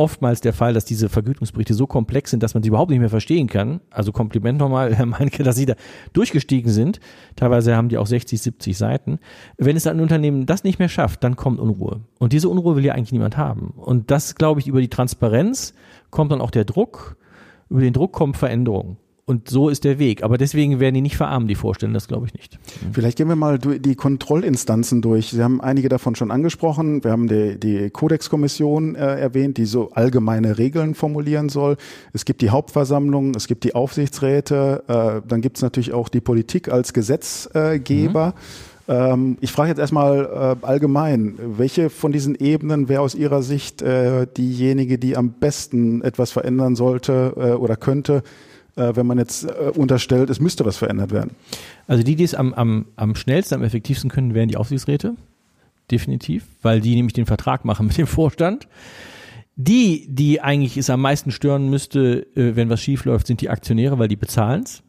oftmals 0.00 0.40
der 0.40 0.54
Fall, 0.54 0.72
dass 0.72 0.86
diese 0.86 1.10
Vergütungsberichte 1.10 1.74
so 1.74 1.86
komplex 1.86 2.30
sind, 2.30 2.42
dass 2.42 2.54
man 2.54 2.62
sie 2.62 2.70
überhaupt 2.70 2.90
nicht 2.90 3.00
mehr 3.00 3.10
verstehen 3.10 3.48
kann. 3.48 3.80
Also 3.90 4.12
Kompliment 4.12 4.58
nochmal, 4.58 4.94
Herr 4.94 5.04
Meinke, 5.04 5.42
dass 5.42 5.56
Sie 5.56 5.66
da 5.66 5.74
durchgestiegen 6.14 6.72
sind. 6.72 7.00
Teilweise 7.36 7.76
haben 7.76 7.90
die 7.90 7.98
auch 7.98 8.06
60, 8.06 8.40
70 8.40 8.78
Seiten. 8.78 9.18
Wenn 9.58 9.76
es 9.76 9.86
ein 9.86 10.00
Unternehmen 10.00 10.46
das 10.46 10.64
nicht 10.64 10.78
mehr 10.78 10.88
schafft, 10.88 11.22
dann 11.22 11.36
kommt 11.36 11.60
Unruhe. 11.60 12.00
Und 12.18 12.32
diese 12.32 12.48
Unruhe 12.48 12.76
will 12.76 12.84
ja 12.84 12.94
eigentlich 12.94 13.12
niemand 13.12 13.36
haben. 13.36 13.74
Und 13.76 14.10
das, 14.10 14.36
glaube 14.36 14.60
ich, 14.60 14.68
über 14.68 14.80
die 14.80 14.88
Transparenz 14.88 15.74
kommt 16.10 16.32
dann 16.32 16.40
auch 16.40 16.50
der 16.50 16.64
Druck, 16.64 17.16
über 17.70 17.80
den 17.80 17.92
Druck 17.92 18.12
kommt 18.12 18.36
Veränderung. 18.36 18.96
Und 19.30 19.48
so 19.48 19.68
ist 19.68 19.84
der 19.84 20.00
Weg. 20.00 20.24
Aber 20.24 20.38
deswegen 20.38 20.80
werden 20.80 20.96
die 20.96 21.00
nicht 21.02 21.16
verarmen, 21.16 21.46
die 21.46 21.54
Vorstände, 21.54 21.94
das 21.94 22.08
glaube 22.08 22.26
ich 22.26 22.34
nicht. 22.34 22.58
Vielleicht 22.92 23.16
gehen 23.16 23.28
wir 23.28 23.36
mal 23.36 23.58
die 23.60 23.94
Kontrollinstanzen 23.94 25.02
durch. 25.02 25.28
Sie 25.28 25.40
haben 25.40 25.60
einige 25.60 25.88
davon 25.88 26.16
schon 26.16 26.32
angesprochen. 26.32 27.04
Wir 27.04 27.12
haben 27.12 27.28
die, 27.28 27.60
die 27.60 27.90
Kodexkommission 27.90 28.96
äh, 28.96 29.20
erwähnt, 29.20 29.56
die 29.56 29.66
so 29.66 29.92
allgemeine 29.92 30.58
Regeln 30.58 30.96
formulieren 30.96 31.48
soll. 31.48 31.76
Es 32.12 32.24
gibt 32.24 32.42
die 32.42 32.50
Hauptversammlung, 32.50 33.32
es 33.36 33.46
gibt 33.46 33.62
die 33.62 33.76
Aufsichtsräte, 33.76 34.82
äh, 34.88 35.28
dann 35.28 35.40
gibt 35.42 35.58
es 35.58 35.62
natürlich 35.62 35.92
auch 35.92 36.08
die 36.08 36.20
Politik 36.20 36.68
als 36.68 36.92
Gesetzgeber. 36.92 38.34
Mhm. 38.34 38.69
Ähm, 38.90 39.38
ich 39.40 39.52
frage 39.52 39.68
jetzt 39.68 39.78
erstmal 39.78 40.56
äh, 40.62 40.66
allgemein, 40.66 41.38
welche 41.38 41.90
von 41.90 42.10
diesen 42.10 42.34
Ebenen 42.34 42.88
wäre 42.88 43.02
aus 43.02 43.14
Ihrer 43.14 43.40
Sicht 43.40 43.82
äh, 43.82 44.26
diejenige, 44.36 44.98
die 44.98 45.16
am 45.16 45.30
besten 45.34 46.02
etwas 46.02 46.32
verändern 46.32 46.74
sollte 46.74 47.34
äh, 47.36 47.52
oder 47.52 47.76
könnte, 47.76 48.24
äh, 48.74 48.90
wenn 48.96 49.06
man 49.06 49.18
jetzt 49.18 49.44
äh, 49.44 49.70
unterstellt, 49.76 50.28
es 50.28 50.40
müsste 50.40 50.64
was 50.64 50.76
verändert 50.76 51.12
werden? 51.12 51.30
Also 51.86 52.02
die, 52.02 52.16
die 52.16 52.24
es 52.24 52.34
am, 52.34 52.52
am, 52.52 52.86
am 52.96 53.14
schnellsten, 53.14 53.54
am 53.54 53.62
effektivsten 53.62 54.10
können, 54.10 54.34
wären 54.34 54.48
die 54.48 54.56
Aufsichtsräte. 54.56 55.14
Definitiv, 55.88 56.44
weil 56.62 56.80
die 56.80 56.96
nämlich 56.96 57.12
den 57.12 57.26
Vertrag 57.26 57.64
machen 57.64 57.86
mit 57.86 57.96
dem 57.96 58.08
Vorstand. 58.08 58.66
Die, 59.54 60.06
die 60.08 60.40
eigentlich 60.40 60.76
es 60.76 60.90
am 60.90 61.00
meisten 61.00 61.30
stören 61.30 61.70
müsste, 61.70 62.26
äh, 62.34 62.56
wenn 62.56 62.70
was 62.70 62.80
schief 62.80 63.04
läuft, 63.04 63.28
sind 63.28 63.40
die 63.40 63.50
Aktionäre, 63.50 64.00
weil 64.00 64.08
die 64.08 64.16
bezahlen 64.16 64.64
es. 64.64 64.82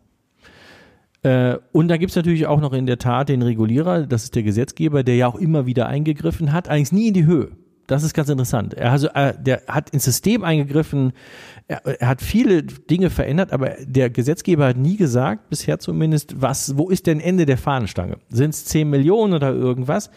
Äh, 1.24 1.58
und 1.72 1.88
da 1.88 1.98
gibt's 1.98 2.16
natürlich 2.16 2.48
auch 2.48 2.60
noch 2.60 2.74
in 2.74 2.86
der 2.86 2.98
Tat 2.98 3.30
den 3.30 3.42
Regulierer, 3.42 4.08
das 4.08 4.24
ist 4.24 4.36
der 4.36 4.44
Gesetzgeber, 4.44 5.04
der 5.04 5.16
ja 5.16 5.28
auch 5.28 5.36
immer 5.36 5.66
wieder 5.66 5.88
eingegriffen 5.88 6.52
hat, 6.52 6.68
allerdings 6.68 6.92
nie 6.92 7.10
in 7.10 7.14
die 7.14 7.26
Höhe. 7.26 7.52
Das 7.88 8.04
ist 8.04 8.14
ganz 8.14 8.30
interessant. 8.30 8.74
Er, 8.74 8.92
also, 8.92 9.08
er, 9.08 9.34
der 9.34 9.64
hat 9.68 9.90
ins 9.90 10.06
System 10.06 10.44
eingegriffen, 10.44 11.12
er, 11.68 11.86
er, 11.86 12.08
hat 12.08 12.22
viele 12.22 12.64
Dinge 12.64 13.10
verändert, 13.10 13.52
aber 13.52 13.72
der 13.82 14.10
Gesetzgeber 14.10 14.68
hat 14.68 14.78
nie 14.78 14.96
gesagt, 14.96 15.50
bisher 15.50 15.78
zumindest, 15.78 16.42
was, 16.42 16.78
wo 16.78 16.90
ist 16.90 17.06
denn 17.06 17.20
Ende 17.20 17.46
der 17.46 17.58
Fahnenstange? 17.58 18.18
Sind 18.30 18.52
es 18.52 18.66
10 18.66 18.90
Millionen 18.90 19.34
oder 19.34 19.52
irgendwas? 19.52 20.10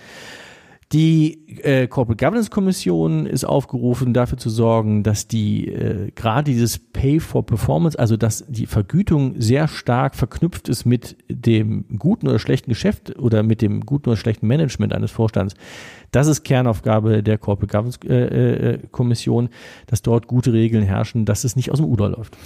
Die 0.93 1.63
äh, 1.63 1.87
Corporate 1.89 2.23
Governance 2.25 2.51
Kommission 2.51 3.27
ist 3.27 3.45
aufgerufen, 3.45 4.13
dafür 4.13 4.39
zu 4.39 4.51
sorgen, 4.51 5.03
dass 5.03 5.27
die 5.27 5.69
äh, 5.69 6.11
gerade 6.15 6.45
dieses 6.45 6.79
Pay 6.79 7.21
for 7.21 7.45
Performance, 7.45 7.99
also 7.99 8.17
dass 8.17 8.45
die 8.49 8.67
Vergütung 8.67 9.41
sehr 9.41 9.67
stark 9.67 10.15
verknüpft 10.15 10.69
ist 10.69 10.85
mit 10.85 11.17
dem 11.29 11.85
guten 11.99 12.29
oder 12.29 12.39
schlechten 12.39 12.71
Geschäft 12.71 13.19
oder 13.19 13.43
mit 13.43 13.63
dem 13.63 13.81
guten 13.81 14.11
oder 14.11 14.17
schlechten 14.17 14.47
Management 14.47 14.93
eines 14.93 15.11
Vorstands. 15.11 15.55
Das 16.13 16.27
ist 16.27 16.45
Kernaufgabe 16.45 17.23
der 17.23 17.39
Corporate 17.39 17.73
Governance 17.73 17.99
äh, 18.07 18.75
äh, 18.75 18.79
Kommission, 18.93 19.49
dass 19.87 20.03
dort 20.03 20.29
gute 20.29 20.53
Regeln 20.53 20.85
herrschen, 20.85 21.25
dass 21.25 21.45
es 21.45 21.57
nicht 21.57 21.73
aus 21.73 21.79
dem 21.79 21.87
Uder 21.87 22.09
läuft. 22.11 22.37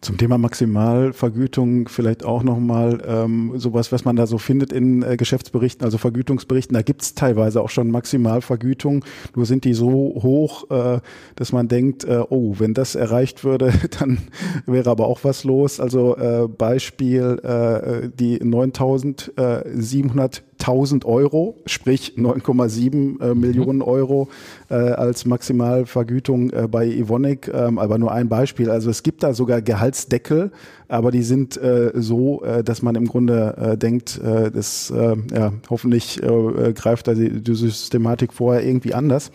Zum 0.00 0.18
Thema 0.18 0.38
Maximalvergütung 0.38 1.88
vielleicht 1.88 2.24
auch 2.24 2.42
nochmal 2.42 3.02
ähm, 3.06 3.52
sowas, 3.56 3.92
was 3.92 4.04
man 4.04 4.16
da 4.16 4.26
so 4.26 4.38
findet 4.38 4.72
in 4.72 5.02
äh, 5.02 5.16
Geschäftsberichten, 5.16 5.84
also 5.84 5.98
Vergütungsberichten. 5.98 6.74
Da 6.74 6.82
gibt's 6.82 7.14
teilweise 7.14 7.60
auch 7.60 7.70
schon 7.70 7.90
Maximalvergütung. 7.90 9.04
Nur 9.34 9.46
sind 9.46 9.64
die 9.64 9.74
so 9.74 9.90
hoch, 9.90 10.70
äh, 10.70 11.00
dass 11.34 11.52
man 11.52 11.68
denkt, 11.68 12.04
äh, 12.04 12.22
oh, 12.28 12.54
wenn 12.58 12.74
das 12.74 12.94
erreicht 12.94 13.42
würde, 13.42 13.72
dann 13.98 14.18
wäre 14.66 14.90
aber 14.90 15.06
auch 15.06 15.24
was 15.24 15.44
los. 15.44 15.80
Also 15.80 16.16
äh, 16.16 16.46
Beispiel 16.46 17.40
äh, 17.42 18.08
die 18.08 18.38
9700 18.38 20.42
1000 20.60 21.04
Euro, 21.04 21.56
sprich 21.66 22.14
9,7 22.16 23.20
äh, 23.20 23.34
Millionen 23.34 23.78
mhm. 23.78 23.84
Euro 23.84 24.28
äh, 24.68 24.74
als 24.74 25.24
Maximalvergütung 25.24 26.50
äh, 26.50 26.68
bei 26.70 26.86
Evonik, 26.86 27.50
ähm, 27.52 27.78
aber 27.78 27.98
nur 27.98 28.12
ein 28.12 28.28
Beispiel. 28.28 28.70
Also 28.70 28.90
es 28.90 29.02
gibt 29.02 29.22
da 29.22 29.34
sogar 29.34 29.62
Gehaltsdeckel, 29.62 30.52
aber 30.88 31.10
die 31.10 31.22
sind 31.22 31.56
äh, 31.56 31.92
so, 31.94 32.44
äh, 32.44 32.62
dass 32.62 32.82
man 32.82 32.94
im 32.94 33.06
Grunde 33.06 33.56
äh, 33.56 33.76
denkt, 33.76 34.20
äh, 34.22 34.50
das 34.50 34.90
äh, 34.90 35.16
ja, 35.32 35.52
hoffentlich 35.68 36.22
äh, 36.22 36.72
greift 36.72 37.08
da 37.08 37.14
die, 37.14 37.42
die 37.42 37.54
Systematik 37.54 38.32
vorher 38.32 38.64
irgendwie 38.64 38.94
anders. 38.94 39.30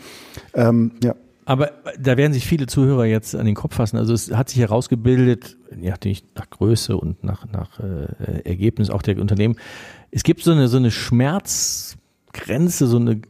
Ähm, 0.53 0.91
ja. 1.03 1.15
Aber 1.45 1.71
da 1.99 2.17
werden 2.17 2.33
sich 2.33 2.47
viele 2.47 2.65
Zuhörer 2.65 3.05
jetzt 3.05 3.35
an 3.35 3.45
den 3.45 3.53
Kopf 3.53 3.75
fassen. 3.75 3.97
Also 3.97 4.13
es 4.13 4.31
hat 4.31 4.49
sich 4.49 4.59
herausgebildet, 4.59 5.57
ja, 5.79 5.93
nach 6.35 6.49
Größe 6.49 6.97
und 6.97 7.23
nach, 7.23 7.45
nach 7.51 7.79
äh, 7.79 8.41
Ergebnis 8.43 8.89
auch 8.89 9.03
der 9.03 9.19
Unternehmen, 9.19 9.55
es 10.09 10.23
gibt 10.23 10.41
so 10.41 10.51
eine, 10.51 10.67
so 10.67 10.77
eine 10.77 10.89
Schmerzgrenze, 10.91 12.87
so 12.87 12.97
eine 12.97 13.21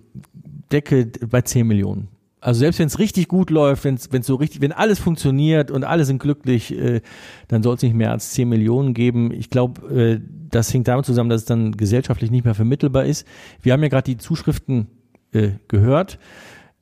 Decke 0.72 1.12
bei 1.30 1.42
10 1.42 1.68
Millionen. 1.68 2.08
Also 2.40 2.60
selbst 2.60 2.80
wenn 2.80 2.88
es 2.88 3.00
richtig 3.00 3.28
gut 3.28 3.50
läuft, 3.50 3.84
wenn 3.86 3.96
es 3.96 4.08
so 4.22 4.36
richtig, 4.36 4.62
wenn 4.62 4.72
alles 4.72 5.00
funktioniert 5.00 5.72
und 5.72 5.84
alle 5.84 6.06
sind 6.06 6.20
glücklich, 6.20 6.78
äh, 6.78 7.02
dann 7.48 7.64
soll 7.64 7.76
es 7.76 7.82
nicht 7.82 7.96
mehr 7.96 8.12
als 8.12 8.32
10 8.32 8.48
Millionen 8.48 8.94
geben. 8.94 9.32
Ich 9.32 9.50
glaube, 9.50 9.82
äh, 9.94 10.20
das 10.52 10.72
hängt 10.72 10.88
damit 10.88 11.08
zusammen, 11.08 11.32
dass 11.32 11.42
es 11.42 11.46
dann 11.46 11.72
gesellschaftlich 11.72 12.30
nicht 12.30 12.46
mehr 12.46 12.54
vermittelbar 12.54 13.06
ist. 13.06 13.26
Wir 13.62 13.74
haben 13.74 13.82
ja 13.82 13.90
gerade 13.90 14.06
die 14.06 14.18
Zuschriften 14.18 14.88
äh, 15.32 15.54
gehört. 15.68 16.20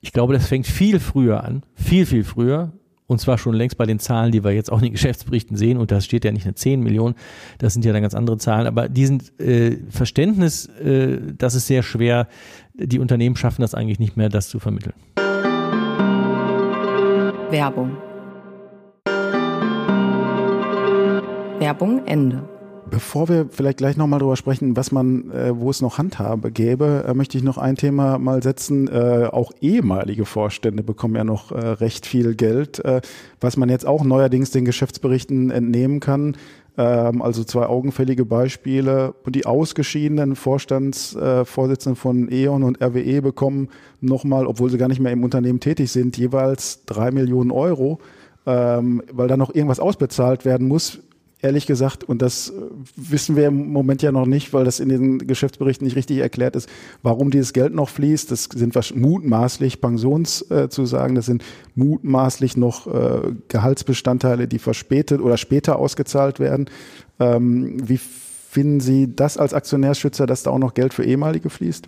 Ich 0.04 0.12
glaube, 0.12 0.34
das 0.34 0.46
fängt 0.46 0.66
viel 0.66 1.00
früher 1.00 1.42
an, 1.42 1.62
viel, 1.74 2.04
viel 2.04 2.24
früher. 2.24 2.72
Und 3.06 3.20
zwar 3.20 3.38
schon 3.38 3.54
längst 3.54 3.78
bei 3.78 3.86
den 3.86 3.98
Zahlen, 3.98 4.32
die 4.32 4.44
wir 4.44 4.52
jetzt 4.52 4.70
auch 4.70 4.78
in 4.78 4.84
den 4.84 4.92
Geschäftsberichten 4.98 5.56
sehen. 5.56 5.78
Und 5.78 5.90
da 5.90 6.02
steht 6.02 6.26
ja 6.26 6.32
nicht 6.32 6.44
eine 6.44 6.54
10 6.54 6.80
Millionen, 6.80 7.14
das 7.56 7.72
sind 7.72 7.86
ja 7.86 7.92
dann 7.94 8.02
ganz 8.02 8.14
andere 8.14 8.36
Zahlen. 8.36 8.66
Aber 8.66 8.90
diesen 8.90 9.22
äh, 9.38 9.78
Verständnis, 9.88 10.66
äh, 10.66 11.18
das 11.38 11.54
ist 11.54 11.68
sehr 11.68 11.82
schwer. 11.82 12.28
Die 12.74 12.98
Unternehmen 12.98 13.34
schaffen 13.34 13.62
das 13.62 13.74
eigentlich 13.74 13.98
nicht 13.98 14.18
mehr, 14.18 14.28
das 14.28 14.50
zu 14.50 14.58
vermitteln. 14.58 14.92
Werbung. 17.50 17.96
Werbung 21.60 22.06
Ende. 22.06 22.53
Bevor 22.90 23.28
wir 23.28 23.46
vielleicht 23.50 23.78
gleich 23.78 23.96
nochmal 23.96 24.20
drüber 24.20 24.36
sprechen, 24.36 24.76
was 24.76 24.92
man, 24.92 25.30
äh, 25.30 25.58
wo 25.58 25.70
es 25.70 25.80
noch 25.80 25.98
Handhabe 25.98 26.52
gäbe, 26.52 27.04
äh, 27.08 27.14
möchte 27.14 27.38
ich 27.38 27.44
noch 27.44 27.58
ein 27.58 27.76
Thema 27.76 28.18
mal 28.18 28.42
setzen. 28.42 28.88
Äh, 28.88 29.28
auch 29.32 29.52
ehemalige 29.60 30.26
Vorstände 30.26 30.82
bekommen 30.82 31.16
ja 31.16 31.24
noch 31.24 31.50
äh, 31.50 31.58
recht 31.58 32.06
viel 32.06 32.34
Geld, 32.34 32.84
äh, 32.84 33.00
was 33.40 33.56
man 33.56 33.68
jetzt 33.68 33.86
auch 33.86 34.04
neuerdings 34.04 34.50
den 34.50 34.64
Geschäftsberichten 34.64 35.50
entnehmen 35.50 36.00
kann. 36.00 36.36
Ähm, 36.76 37.22
also 37.22 37.42
zwei 37.42 37.66
augenfällige 37.66 38.26
Beispiele. 38.26 39.14
Und 39.24 39.34
die 39.34 39.46
ausgeschiedenen 39.46 40.36
Vorstandsvorsitzenden 40.36 41.96
von 41.96 42.30
E.ON 42.30 42.62
und 42.62 42.82
RWE 42.82 43.22
bekommen 43.22 43.68
nochmal, 44.00 44.46
obwohl 44.46 44.70
sie 44.70 44.78
gar 44.78 44.88
nicht 44.88 45.00
mehr 45.00 45.12
im 45.12 45.24
Unternehmen 45.24 45.60
tätig 45.60 45.90
sind, 45.90 46.18
jeweils 46.18 46.84
drei 46.84 47.10
Millionen 47.10 47.50
Euro, 47.50 47.98
ähm, 48.46 49.02
weil 49.10 49.28
da 49.28 49.36
noch 49.36 49.54
irgendwas 49.54 49.80
ausbezahlt 49.80 50.44
werden 50.44 50.68
muss 50.68 51.00
ehrlich 51.44 51.66
gesagt, 51.66 52.02
und 52.04 52.22
das 52.22 52.52
wissen 52.96 53.36
wir 53.36 53.48
im 53.48 53.70
Moment 53.70 54.02
ja 54.02 54.10
noch 54.10 54.26
nicht, 54.26 54.52
weil 54.54 54.64
das 54.64 54.80
in 54.80 54.88
den 54.88 55.18
Geschäftsberichten 55.18 55.84
nicht 55.84 55.94
richtig 55.94 56.18
erklärt 56.18 56.56
ist, 56.56 56.68
warum 57.02 57.30
dieses 57.30 57.52
Geld 57.52 57.74
noch 57.74 57.90
fließt. 57.90 58.30
Das 58.30 58.44
sind 58.44 58.74
mutmaßlich 58.96 59.80
Pensionszusagen, 59.80 61.14
das 61.14 61.26
sind 61.26 61.44
mutmaßlich 61.74 62.56
noch 62.56 62.86
äh, 62.86 63.34
Gehaltsbestandteile, 63.48 64.48
die 64.48 64.58
verspätet 64.58 65.20
oder 65.20 65.36
später 65.36 65.78
ausgezahlt 65.78 66.40
werden. 66.40 66.70
Ähm, 67.20 67.76
wie 67.88 67.98
finden 67.98 68.80
Sie 68.80 69.14
das 69.14 69.36
als 69.36 69.52
Aktionärschützer, 69.52 70.26
dass 70.26 70.44
da 70.44 70.50
auch 70.50 70.58
noch 70.58 70.72
Geld 70.74 70.94
für 70.94 71.04
ehemalige 71.04 71.50
fließt? 71.50 71.86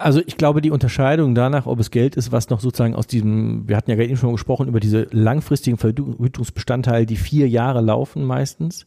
Also 0.00 0.22
ich 0.24 0.38
glaube, 0.38 0.62
die 0.62 0.70
Unterscheidung 0.70 1.34
danach, 1.34 1.66
ob 1.66 1.78
es 1.78 1.90
Geld 1.90 2.16
ist, 2.16 2.32
was 2.32 2.48
noch 2.48 2.60
sozusagen 2.60 2.94
aus 2.94 3.06
diesem, 3.06 3.68
wir 3.68 3.76
hatten 3.76 3.90
ja 3.90 3.96
gerade 3.96 4.08
eben 4.08 4.16
schon 4.16 4.32
gesprochen, 4.32 4.66
über 4.66 4.80
diese 4.80 5.06
langfristigen 5.10 5.76
Vergütungsbestandteile, 5.76 7.04
die 7.04 7.16
vier 7.16 7.50
Jahre 7.50 7.82
laufen 7.82 8.24
meistens. 8.24 8.86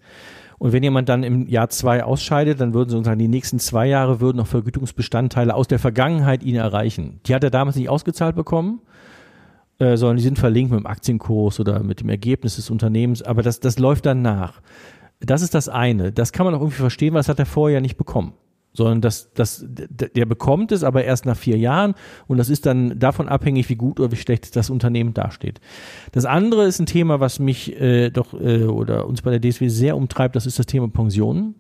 Und 0.58 0.74
wenn 0.74 0.82
jemand 0.82 1.10
dann 1.10 1.22
im 1.22 1.48
Jahr 1.48 1.70
zwei 1.70 2.04
ausscheidet, 2.04 2.60
dann 2.60 2.74
würden 2.74 2.90
sozusagen 2.90 3.20
die 3.20 3.28
nächsten 3.28 3.60
zwei 3.60 3.86
Jahre 3.86 4.22
würden 4.22 4.38
noch 4.38 4.48
Vergütungsbestandteile 4.48 5.54
aus 5.54 5.68
der 5.68 5.78
Vergangenheit 5.78 6.42
ihn 6.42 6.56
erreichen. 6.56 7.20
Die 7.28 7.36
hat 7.36 7.44
er 7.44 7.52
damals 7.52 7.76
nicht 7.76 7.90
ausgezahlt 7.90 8.36
bekommen, 8.36 8.82
äh, 9.78 9.98
sondern 9.98 10.18
die 10.18 10.24
sind 10.24 10.40
verlinkt 10.40 10.72
mit 10.72 10.80
dem 10.80 10.88
Aktienkurs 10.88 11.60
oder 11.60 11.84
mit 11.84 12.00
dem 12.00 12.10
Ergebnis 12.10 12.56
des 12.56 12.72
Unternehmens. 12.72 13.22
Aber 13.22 13.44
das, 13.44 13.60
das 13.60 13.78
läuft 13.78 14.08
dann 14.08 14.24
nach. 14.24 14.62
Das 15.20 15.44
ist 15.44 15.54
das 15.54 15.70
eine. 15.70 16.12
Das 16.12 16.32
kann 16.32 16.48
man 16.48 16.56
auch 16.56 16.62
irgendwie 16.62 16.82
verstehen, 16.82 17.14
weil 17.14 17.20
das 17.20 17.30
hat 17.30 17.38
er 17.38 17.46
vorher 17.46 17.82
nicht 17.82 17.98
bekommen 17.98 18.34
sondern 18.74 19.02
das, 19.02 19.32
das, 19.34 19.66
der 19.68 20.26
bekommt 20.26 20.72
es 20.72 20.84
aber 20.84 21.04
erst 21.04 21.26
nach 21.26 21.38
vier 21.38 21.58
Jahren 21.58 21.94
und 22.28 22.38
das 22.38 22.50
ist 22.50 22.66
dann 22.66 22.98
davon 23.00 23.30
abhängig, 23.30 23.70
wie 23.70 23.76
gut 23.76 24.00
oder 24.00 24.12
wie 24.12 24.18
schlecht 24.18 24.56
das 24.56 24.70
Unternehmen 24.70 25.14
dasteht. 25.14 25.62
Das 26.12 26.26
andere 26.26 26.66
ist 26.66 26.80
ein 26.80 26.86
Thema, 26.86 27.20
was 27.20 27.40
mich 27.40 27.80
äh, 27.80 28.10
doch 28.10 28.34
äh, 28.34 28.64
oder 28.66 29.08
uns 29.08 29.22
bei 29.22 29.38
der 29.38 29.40
DSW 29.40 29.68
sehr 29.70 29.96
umtreibt, 29.96 30.36
das 30.36 30.46
ist 30.46 30.60
das 30.60 30.66
Thema 30.66 30.90
Pensionen. 30.90 31.56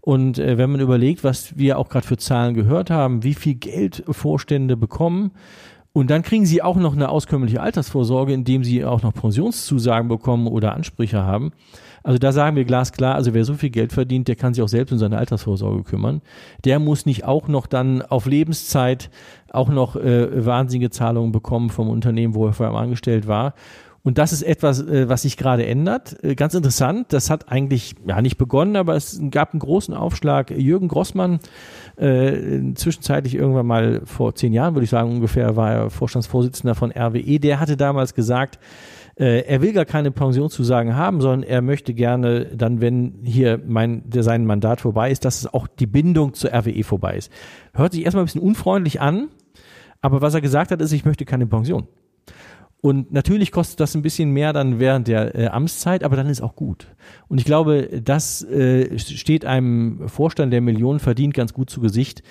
Und 0.00 0.38
äh, 0.38 0.56
wenn 0.56 0.70
man 0.70 0.80
überlegt, 0.80 1.24
was 1.24 1.58
wir 1.58 1.78
auch 1.78 1.88
gerade 1.88 2.06
für 2.06 2.16
Zahlen 2.16 2.54
gehört 2.54 2.90
haben, 2.90 3.24
wie 3.24 3.34
viel 3.34 3.56
Geld 3.56 4.04
Vorstände 4.08 4.76
bekommen, 4.76 5.32
und 5.96 6.10
dann 6.10 6.20
kriegen 6.20 6.44
sie 6.44 6.60
auch 6.60 6.76
noch 6.76 6.92
eine 6.92 7.08
auskömmliche 7.08 7.62
Altersvorsorge, 7.62 8.34
indem 8.34 8.64
sie 8.64 8.84
auch 8.84 9.02
noch 9.02 9.14
Pensionszusagen 9.14 10.08
bekommen 10.08 10.46
oder 10.46 10.74
Ansprüche 10.74 11.22
haben. 11.22 11.52
Also 12.06 12.20
da 12.20 12.30
sagen 12.30 12.54
wir 12.54 12.64
glasklar, 12.64 13.16
also 13.16 13.34
wer 13.34 13.44
so 13.44 13.54
viel 13.54 13.70
Geld 13.70 13.92
verdient, 13.92 14.28
der 14.28 14.36
kann 14.36 14.54
sich 14.54 14.62
auch 14.62 14.68
selbst 14.68 14.92
um 14.92 14.98
seine 14.98 15.18
Altersvorsorge 15.18 15.82
kümmern. 15.82 16.22
Der 16.64 16.78
muss 16.78 17.04
nicht 17.04 17.24
auch 17.24 17.48
noch 17.48 17.66
dann 17.66 18.00
auf 18.00 18.26
Lebenszeit 18.26 19.10
auch 19.50 19.68
noch 19.68 19.96
äh, 19.96 20.46
wahnsinnige 20.46 20.90
Zahlungen 20.90 21.32
bekommen 21.32 21.68
vom 21.68 21.88
Unternehmen, 21.88 22.36
wo 22.36 22.46
er 22.46 22.52
vorher 22.52 22.76
angestellt 22.76 23.26
war. 23.26 23.54
Und 24.04 24.18
das 24.18 24.32
ist 24.32 24.42
etwas, 24.42 24.86
äh, 24.86 25.08
was 25.08 25.22
sich 25.22 25.36
gerade 25.36 25.66
ändert. 25.66 26.22
Äh, 26.22 26.36
ganz 26.36 26.54
interessant, 26.54 27.12
das 27.12 27.28
hat 27.28 27.50
eigentlich 27.50 27.96
ja 28.06 28.22
nicht 28.22 28.38
begonnen, 28.38 28.76
aber 28.76 28.94
es 28.94 29.20
gab 29.32 29.52
einen 29.52 29.58
großen 29.58 29.92
Aufschlag. 29.92 30.52
Jürgen 30.52 30.86
Grossmann, 30.86 31.40
äh, 31.96 32.72
zwischenzeitlich 32.76 33.34
irgendwann 33.34 33.66
mal 33.66 34.02
vor 34.04 34.36
zehn 34.36 34.52
Jahren, 34.52 34.76
würde 34.76 34.84
ich 34.84 34.90
sagen 34.90 35.10
ungefähr, 35.10 35.56
war 35.56 35.72
er 35.72 35.90
Vorstandsvorsitzender 35.90 36.76
von 36.76 36.92
RWE. 36.92 37.40
Der 37.40 37.58
hatte 37.58 37.76
damals 37.76 38.14
gesagt, 38.14 38.60
äh, 39.18 39.40
er 39.46 39.62
will 39.62 39.72
gar 39.72 39.84
keine 39.86 40.10
Pensionszusagen 40.10 40.94
haben, 40.94 41.20
sondern 41.20 41.42
er 41.42 41.62
möchte 41.62 41.94
gerne 41.94 42.46
dann, 42.46 42.80
wenn 42.80 43.20
hier 43.22 43.60
mein, 43.66 44.04
sein 44.14 44.44
Mandat 44.44 44.80
vorbei 44.80 45.10
ist, 45.10 45.24
dass 45.24 45.40
es 45.40 45.52
auch 45.52 45.66
die 45.66 45.86
Bindung 45.86 46.34
zur 46.34 46.52
RWE 46.52 46.84
vorbei 46.84 47.16
ist. 47.16 47.32
Hört 47.72 47.92
sich 47.92 48.04
erstmal 48.04 48.24
ein 48.24 48.26
bisschen 48.26 48.42
unfreundlich 48.42 49.00
an, 49.00 49.28
aber 50.02 50.20
was 50.20 50.34
er 50.34 50.40
gesagt 50.40 50.70
hat, 50.70 50.80
ist, 50.82 50.92
ich 50.92 51.04
möchte 51.04 51.24
keine 51.24 51.46
Pension. 51.46 51.88
Und 52.80 53.12
natürlich 53.12 53.52
kostet 53.52 53.80
das 53.80 53.94
ein 53.94 54.02
bisschen 54.02 54.30
mehr 54.30 54.52
dann 54.52 54.78
während 54.78 55.08
der 55.08 55.34
äh, 55.34 55.46
Amtszeit, 55.48 56.04
aber 56.04 56.14
dann 56.14 56.28
ist 56.28 56.40
auch 56.40 56.54
gut. 56.54 56.94
Und 57.26 57.38
ich 57.38 57.44
glaube, 57.44 58.00
das 58.02 58.42
äh, 58.44 58.98
steht 58.98 59.44
einem 59.44 60.08
Vorstand, 60.08 60.52
der 60.52 60.60
Millionen 60.60 61.00
verdient, 61.00 61.34
ganz 61.34 61.52
gut 61.52 61.70
zu 61.70 61.80
Gesicht, 61.80 62.22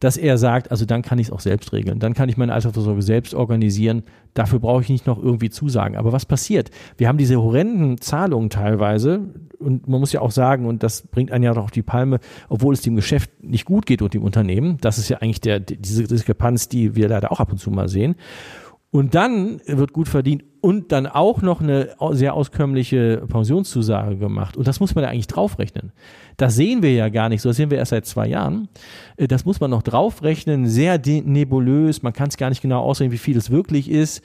dass 0.00 0.16
er 0.16 0.38
sagt, 0.38 0.70
also 0.70 0.86
dann 0.86 1.02
kann 1.02 1.18
ich 1.18 1.28
es 1.28 1.32
auch 1.32 1.40
selbst 1.40 1.72
regeln, 1.74 1.98
dann 2.00 2.14
kann 2.14 2.28
ich 2.30 2.38
meine 2.38 2.54
Altersvorsorge 2.54 3.02
selbst 3.02 3.34
organisieren, 3.34 4.02
dafür 4.32 4.58
brauche 4.58 4.82
ich 4.82 4.88
nicht 4.88 5.06
noch 5.06 5.22
irgendwie 5.22 5.50
Zusagen. 5.50 5.96
Aber 5.96 6.12
was 6.12 6.24
passiert? 6.24 6.70
Wir 6.96 7.06
haben 7.06 7.18
diese 7.18 7.40
horrenden 7.40 8.00
Zahlungen 8.00 8.48
teilweise 8.48 9.28
und 9.58 9.88
man 9.88 10.00
muss 10.00 10.12
ja 10.12 10.22
auch 10.22 10.30
sagen, 10.30 10.64
und 10.64 10.82
das 10.82 11.02
bringt 11.02 11.30
einen 11.30 11.44
ja 11.44 11.52
doch 11.52 11.64
auf 11.64 11.70
die 11.70 11.82
Palme, 11.82 12.18
obwohl 12.48 12.72
es 12.72 12.80
dem 12.80 12.96
Geschäft 12.96 13.30
nicht 13.42 13.66
gut 13.66 13.84
geht 13.84 14.00
und 14.00 14.14
dem 14.14 14.22
Unternehmen, 14.22 14.78
das 14.80 14.96
ist 14.96 15.10
ja 15.10 15.18
eigentlich 15.18 15.42
der, 15.42 15.60
diese 15.60 16.04
Diskrepanz, 16.04 16.68
die 16.68 16.96
wir 16.96 17.08
leider 17.08 17.30
auch 17.30 17.40
ab 17.40 17.52
und 17.52 17.58
zu 17.58 17.70
mal 17.70 17.88
sehen. 17.88 18.16
Und 18.92 19.14
dann 19.14 19.60
wird 19.66 19.92
gut 19.92 20.08
verdient 20.08 20.42
und 20.60 20.90
dann 20.90 21.06
auch 21.06 21.42
noch 21.42 21.60
eine 21.60 21.90
sehr 22.10 22.34
auskömmliche 22.34 23.24
Pensionszusage 23.28 24.16
gemacht. 24.16 24.56
Und 24.56 24.66
das 24.66 24.80
muss 24.80 24.96
man 24.96 25.04
ja 25.04 25.10
eigentlich 25.10 25.28
draufrechnen. 25.28 25.92
Das 26.36 26.56
sehen 26.56 26.82
wir 26.82 26.92
ja 26.92 27.08
gar 27.08 27.28
nicht, 27.28 27.40
so 27.40 27.50
das 27.50 27.56
sehen 27.56 27.70
wir 27.70 27.78
erst 27.78 27.90
seit 27.90 28.04
zwei 28.04 28.26
Jahren. 28.26 28.68
Äh, 29.16 29.28
das 29.28 29.44
muss 29.44 29.60
man 29.60 29.70
noch 29.70 29.82
draufrechnen, 29.82 30.66
sehr 30.66 30.98
nebulös, 30.98 32.02
man 32.02 32.12
kann 32.12 32.28
es 32.28 32.36
gar 32.36 32.48
nicht 32.48 32.62
genau 32.62 32.80
ausrechnen, 32.82 33.12
wie 33.12 33.18
viel 33.18 33.36
es 33.36 33.50
wirklich 33.50 33.88
ist. 33.88 34.22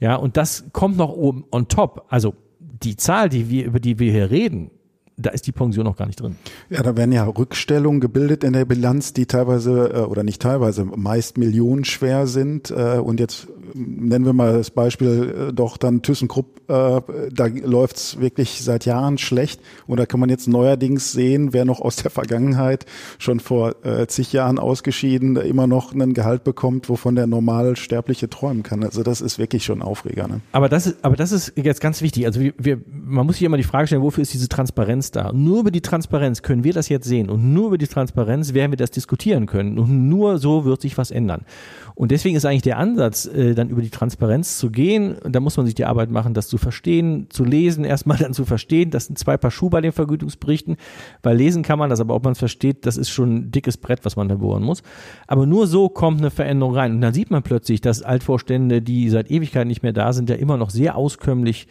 Ja, 0.00 0.16
und 0.16 0.36
das 0.36 0.64
kommt 0.72 0.96
noch 0.96 1.10
oben 1.10 1.44
on 1.52 1.68
top. 1.68 2.06
Also 2.08 2.34
die 2.58 2.96
Zahl, 2.96 3.28
die 3.28 3.48
wir, 3.48 3.66
über 3.66 3.78
die 3.78 4.00
wir 4.00 4.10
hier 4.10 4.30
reden, 4.30 4.72
da 5.18 5.30
ist 5.30 5.46
die 5.46 5.52
Pension 5.52 5.84
noch 5.84 5.96
gar 5.96 6.06
nicht 6.06 6.20
drin. 6.20 6.36
Ja, 6.70 6.82
da 6.82 6.96
werden 6.96 7.12
ja 7.12 7.24
Rückstellungen 7.24 8.00
gebildet 8.00 8.44
in 8.44 8.52
der 8.52 8.64
Bilanz, 8.64 9.12
die 9.12 9.26
teilweise 9.26 9.92
äh, 9.92 10.00
oder 10.00 10.22
nicht 10.22 10.40
teilweise 10.40 10.84
meist 10.84 11.38
millionenschwer 11.38 12.26
sind. 12.26 12.70
Äh, 12.70 12.98
und 12.98 13.18
jetzt 13.18 13.48
nennen 13.74 14.24
wir 14.24 14.32
mal 14.32 14.52
das 14.52 14.70
Beispiel 14.70 15.48
äh, 15.50 15.52
doch 15.52 15.76
dann 15.76 16.02
ThyssenKrupp, 16.02 16.46
da 16.68 17.46
läuft's 17.46 18.20
wirklich 18.20 18.62
seit 18.62 18.84
Jahren 18.84 19.16
schlecht. 19.16 19.60
Und 19.86 19.98
da 19.98 20.04
kann 20.04 20.20
man 20.20 20.28
jetzt 20.28 20.48
neuerdings 20.48 21.12
sehen, 21.12 21.54
wer 21.54 21.64
noch 21.64 21.80
aus 21.80 21.96
der 21.96 22.10
Vergangenheit 22.10 22.84
schon 23.18 23.40
vor 23.40 23.76
zig 24.08 24.34
Jahren 24.34 24.58
ausgeschieden 24.58 25.36
immer 25.36 25.66
noch 25.66 25.94
einen 25.94 26.12
Gehalt 26.12 26.44
bekommt, 26.44 26.90
wovon 26.90 27.14
der 27.14 27.26
Normalsterbliche 27.26 28.28
träumen 28.28 28.62
kann. 28.62 28.84
Also 28.84 29.02
das 29.02 29.22
ist 29.22 29.38
wirklich 29.38 29.64
schon 29.64 29.80
Aufreger. 29.80 30.28
Ne? 30.28 30.40
Aber 30.52 30.68
das 30.68 30.86
ist, 30.86 30.96
aber 31.02 31.16
das 31.16 31.32
ist 31.32 31.54
jetzt 31.56 31.80
ganz 31.80 32.02
wichtig. 32.02 32.26
Also 32.26 32.40
wir, 32.40 32.52
wir, 32.58 32.80
man 32.86 33.24
muss 33.24 33.36
sich 33.36 33.44
immer 33.44 33.56
die 33.56 33.62
Frage 33.62 33.86
stellen, 33.86 34.02
wofür 34.02 34.20
ist 34.20 34.34
diese 34.34 34.48
Transparenz 34.48 34.98
Transparenz 34.98 35.10
da. 35.10 35.32
nur 35.32 35.60
über 35.60 35.70
die 35.70 35.80
Transparenz 35.80 36.42
können 36.42 36.64
wir 36.64 36.72
das 36.72 36.88
jetzt 36.88 37.06
sehen 37.06 37.30
und 37.30 37.52
nur 37.52 37.68
über 37.68 37.78
die 37.78 37.86
Transparenz 37.86 38.54
werden 38.54 38.72
wir 38.72 38.76
das 38.76 38.90
diskutieren 38.90 39.46
können 39.46 39.78
und 39.78 40.08
nur 40.08 40.38
so 40.38 40.64
wird 40.64 40.80
sich 40.80 40.98
was 40.98 41.10
ändern. 41.10 41.42
Und 41.94 42.12
deswegen 42.12 42.36
ist 42.36 42.44
eigentlich 42.44 42.62
der 42.62 42.78
Ansatz, 42.78 43.26
äh, 43.26 43.54
dann 43.58 43.68
über 43.68 43.82
die 43.82 43.90
Transparenz 43.90 44.58
zu 44.58 44.70
gehen. 44.70 45.16
Da 45.28 45.40
muss 45.40 45.56
man 45.56 45.66
sich 45.66 45.74
die 45.74 45.84
Arbeit 45.84 46.10
machen, 46.10 46.34
das 46.34 46.48
zu 46.48 46.58
verstehen, 46.58 47.26
zu 47.30 47.44
lesen, 47.44 47.84
erstmal 47.84 48.16
dann 48.16 48.32
zu 48.32 48.44
verstehen. 48.44 48.90
Das 48.90 49.06
sind 49.06 49.18
zwei 49.18 49.36
Paar 49.36 49.50
Schuhe 49.50 49.70
bei 49.70 49.80
den 49.80 49.92
Vergütungsberichten, 49.92 50.76
weil 51.22 51.36
lesen 51.36 51.62
kann 51.62 51.78
man 51.78 51.90
das, 51.90 52.00
aber 52.00 52.14
ob 52.14 52.24
man 52.24 52.32
es 52.32 52.38
versteht, 52.38 52.86
das 52.86 52.96
ist 52.96 53.10
schon 53.10 53.34
ein 53.34 53.50
dickes 53.50 53.76
Brett, 53.76 54.04
was 54.04 54.16
man 54.16 54.28
da 54.28 54.36
bohren 54.36 54.62
muss. 54.62 54.82
Aber 55.26 55.46
nur 55.46 55.66
so 55.66 55.88
kommt 55.88 56.20
eine 56.20 56.30
Veränderung 56.30 56.74
rein. 56.74 56.92
Und 56.92 57.00
dann 57.00 57.12
sieht 57.12 57.30
man 57.30 57.42
plötzlich, 57.42 57.80
dass 57.80 58.02
Altvorstände, 58.02 58.80
die 58.80 59.08
seit 59.10 59.30
Ewigkeit 59.30 59.66
nicht 59.66 59.82
mehr 59.82 59.92
da 59.92 60.12
sind, 60.12 60.30
ja 60.30 60.36
immer 60.36 60.56
noch 60.56 60.70
sehr 60.70 60.96
auskömmlich 60.96 61.66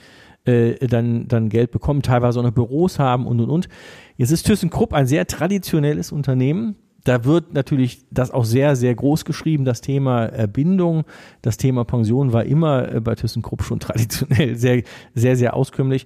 äh, 0.47 0.87
dann, 0.87 1.27
dann 1.27 1.49
Geld 1.49 1.71
bekommen, 1.71 2.01
teilweise 2.01 2.39
auch 2.39 2.43
noch 2.43 2.51
Büros 2.51 2.99
haben 2.99 3.27
und 3.27 3.39
und 3.39 3.49
und. 3.49 3.69
Jetzt 4.15 4.31
ist 4.31 4.43
ThyssenKrupp 4.43 4.93
ein 4.93 5.05
sehr 5.05 5.27
traditionelles 5.27 6.11
Unternehmen. 6.11 6.75
Da 7.07 7.23
wird 7.23 7.53
natürlich 7.53 8.01
das 8.11 8.31
auch 8.31 8.43
sehr, 8.43 8.75
sehr 8.75 8.93
groß 8.93 9.23
geschrieben, 9.23 9.63
das 9.63 9.79
Thema 9.79 10.25
äh, 10.25 10.45
Bindung, 10.51 11.05
das 11.41 11.55
Thema 11.55 11.85
Pension 11.85 12.33
war 12.33 12.43
immer 12.43 12.91
äh, 12.91 12.99
bei 12.99 13.15
ThyssenKrupp 13.15 13.63
schon 13.63 13.79
traditionell 13.79 14.55
sehr, 14.55 14.83
sehr, 15.15 15.37
sehr 15.37 15.53
auskömmlich. 15.53 16.05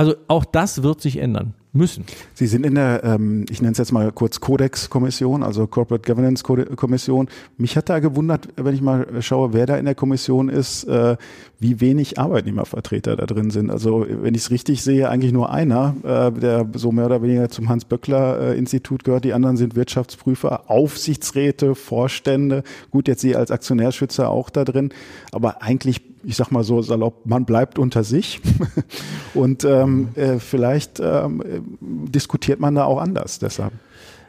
Also 0.00 0.14
auch 0.28 0.46
das 0.46 0.82
wird 0.82 1.02
sich 1.02 1.18
ändern 1.18 1.52
müssen. 1.74 2.06
Sie 2.32 2.46
sind 2.46 2.64
in 2.64 2.74
der, 2.74 3.04
ähm, 3.04 3.44
ich 3.50 3.60
nenne 3.60 3.72
es 3.72 3.78
jetzt 3.78 3.92
mal 3.92 4.10
kurz 4.12 4.40
Codex-Kommission, 4.40 5.42
also 5.42 5.66
Corporate 5.66 6.10
Governance-Kommission. 6.10 7.28
Mich 7.58 7.76
hat 7.76 7.90
da 7.90 7.98
gewundert, 7.98 8.48
wenn 8.56 8.74
ich 8.74 8.80
mal 8.80 9.06
schaue, 9.20 9.52
wer 9.52 9.66
da 9.66 9.76
in 9.76 9.84
der 9.84 9.94
Kommission 9.94 10.48
ist, 10.48 10.84
äh, 10.84 11.18
wie 11.58 11.82
wenig 11.82 12.18
Arbeitnehmervertreter 12.18 13.14
da 13.14 13.26
drin 13.26 13.50
sind. 13.50 13.70
Also 13.70 14.06
wenn 14.08 14.34
ich 14.34 14.40
es 14.40 14.50
richtig 14.50 14.82
sehe, 14.82 15.10
eigentlich 15.10 15.34
nur 15.34 15.50
einer, 15.50 15.94
äh, 16.02 16.32
der 16.32 16.66
so 16.76 16.92
mehr 16.92 17.04
oder 17.04 17.20
weniger 17.20 17.50
zum 17.50 17.68
Hans-Böckler-Institut 17.68 19.04
gehört. 19.04 19.26
Die 19.26 19.34
anderen 19.34 19.58
sind 19.58 19.76
Wirtschaftsprüfer, 19.76 20.70
Aufsichtsräte, 20.70 21.74
Vorstände. 21.74 22.62
Gut, 22.90 23.06
jetzt 23.06 23.20
Sie 23.20 23.36
als 23.36 23.50
Aktionärschützer 23.50 24.30
auch 24.30 24.48
da 24.48 24.64
drin. 24.64 24.94
Aber 25.30 25.62
eigentlich 25.62 26.00
ich 26.24 26.36
sag 26.36 26.50
mal 26.50 26.64
so 26.64 26.82
salopp, 26.82 27.26
man 27.26 27.44
bleibt 27.44 27.78
unter 27.78 28.04
sich 28.04 28.40
und 29.34 29.64
ähm, 29.64 30.08
äh, 30.14 30.38
vielleicht 30.38 31.00
ähm, 31.00 31.42
diskutiert 31.80 32.60
man 32.60 32.74
da 32.74 32.84
auch 32.84 33.00
anders 33.00 33.38
deshalb. 33.38 33.72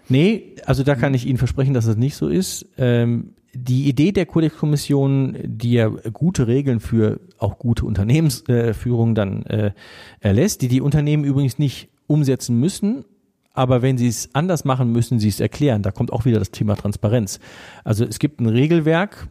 Nee, 0.09 0.55
also 0.65 0.83
da 0.83 0.95
kann 0.95 1.13
ich 1.13 1.25
Ihnen 1.25 1.37
versprechen, 1.37 1.73
dass 1.73 1.85
es 1.85 1.91
das 1.91 1.97
nicht 1.97 2.15
so 2.15 2.27
ist. 2.27 2.65
Ähm, 2.77 3.33
die 3.53 3.87
Idee 3.87 4.11
der 4.11 4.25
Kodexkommission, 4.25 5.37
die 5.43 5.73
ja 5.73 5.87
gute 5.87 6.47
Regeln 6.47 6.79
für 6.79 7.19
auch 7.37 7.59
gute 7.59 7.85
Unternehmensführung 7.85 9.11
äh, 9.11 9.13
dann 9.13 9.43
äh, 9.43 9.71
erlässt, 10.19 10.61
die 10.61 10.67
die 10.67 10.81
Unternehmen 10.81 11.23
übrigens 11.23 11.59
nicht 11.59 11.89
umsetzen 12.07 12.59
müssen, 12.59 13.05
aber 13.53 13.81
wenn 13.81 13.97
sie 13.97 14.07
es 14.07 14.29
anders 14.33 14.63
machen, 14.63 14.91
müssen 14.91 15.19
sie 15.19 15.27
es 15.27 15.39
erklären. 15.39 15.81
Da 15.81 15.91
kommt 15.91 16.13
auch 16.13 16.25
wieder 16.25 16.39
das 16.39 16.51
Thema 16.51 16.75
Transparenz. 16.75 17.39
Also 17.83 18.05
es 18.05 18.19
gibt 18.19 18.39
ein 18.39 18.47
Regelwerk, 18.47 19.27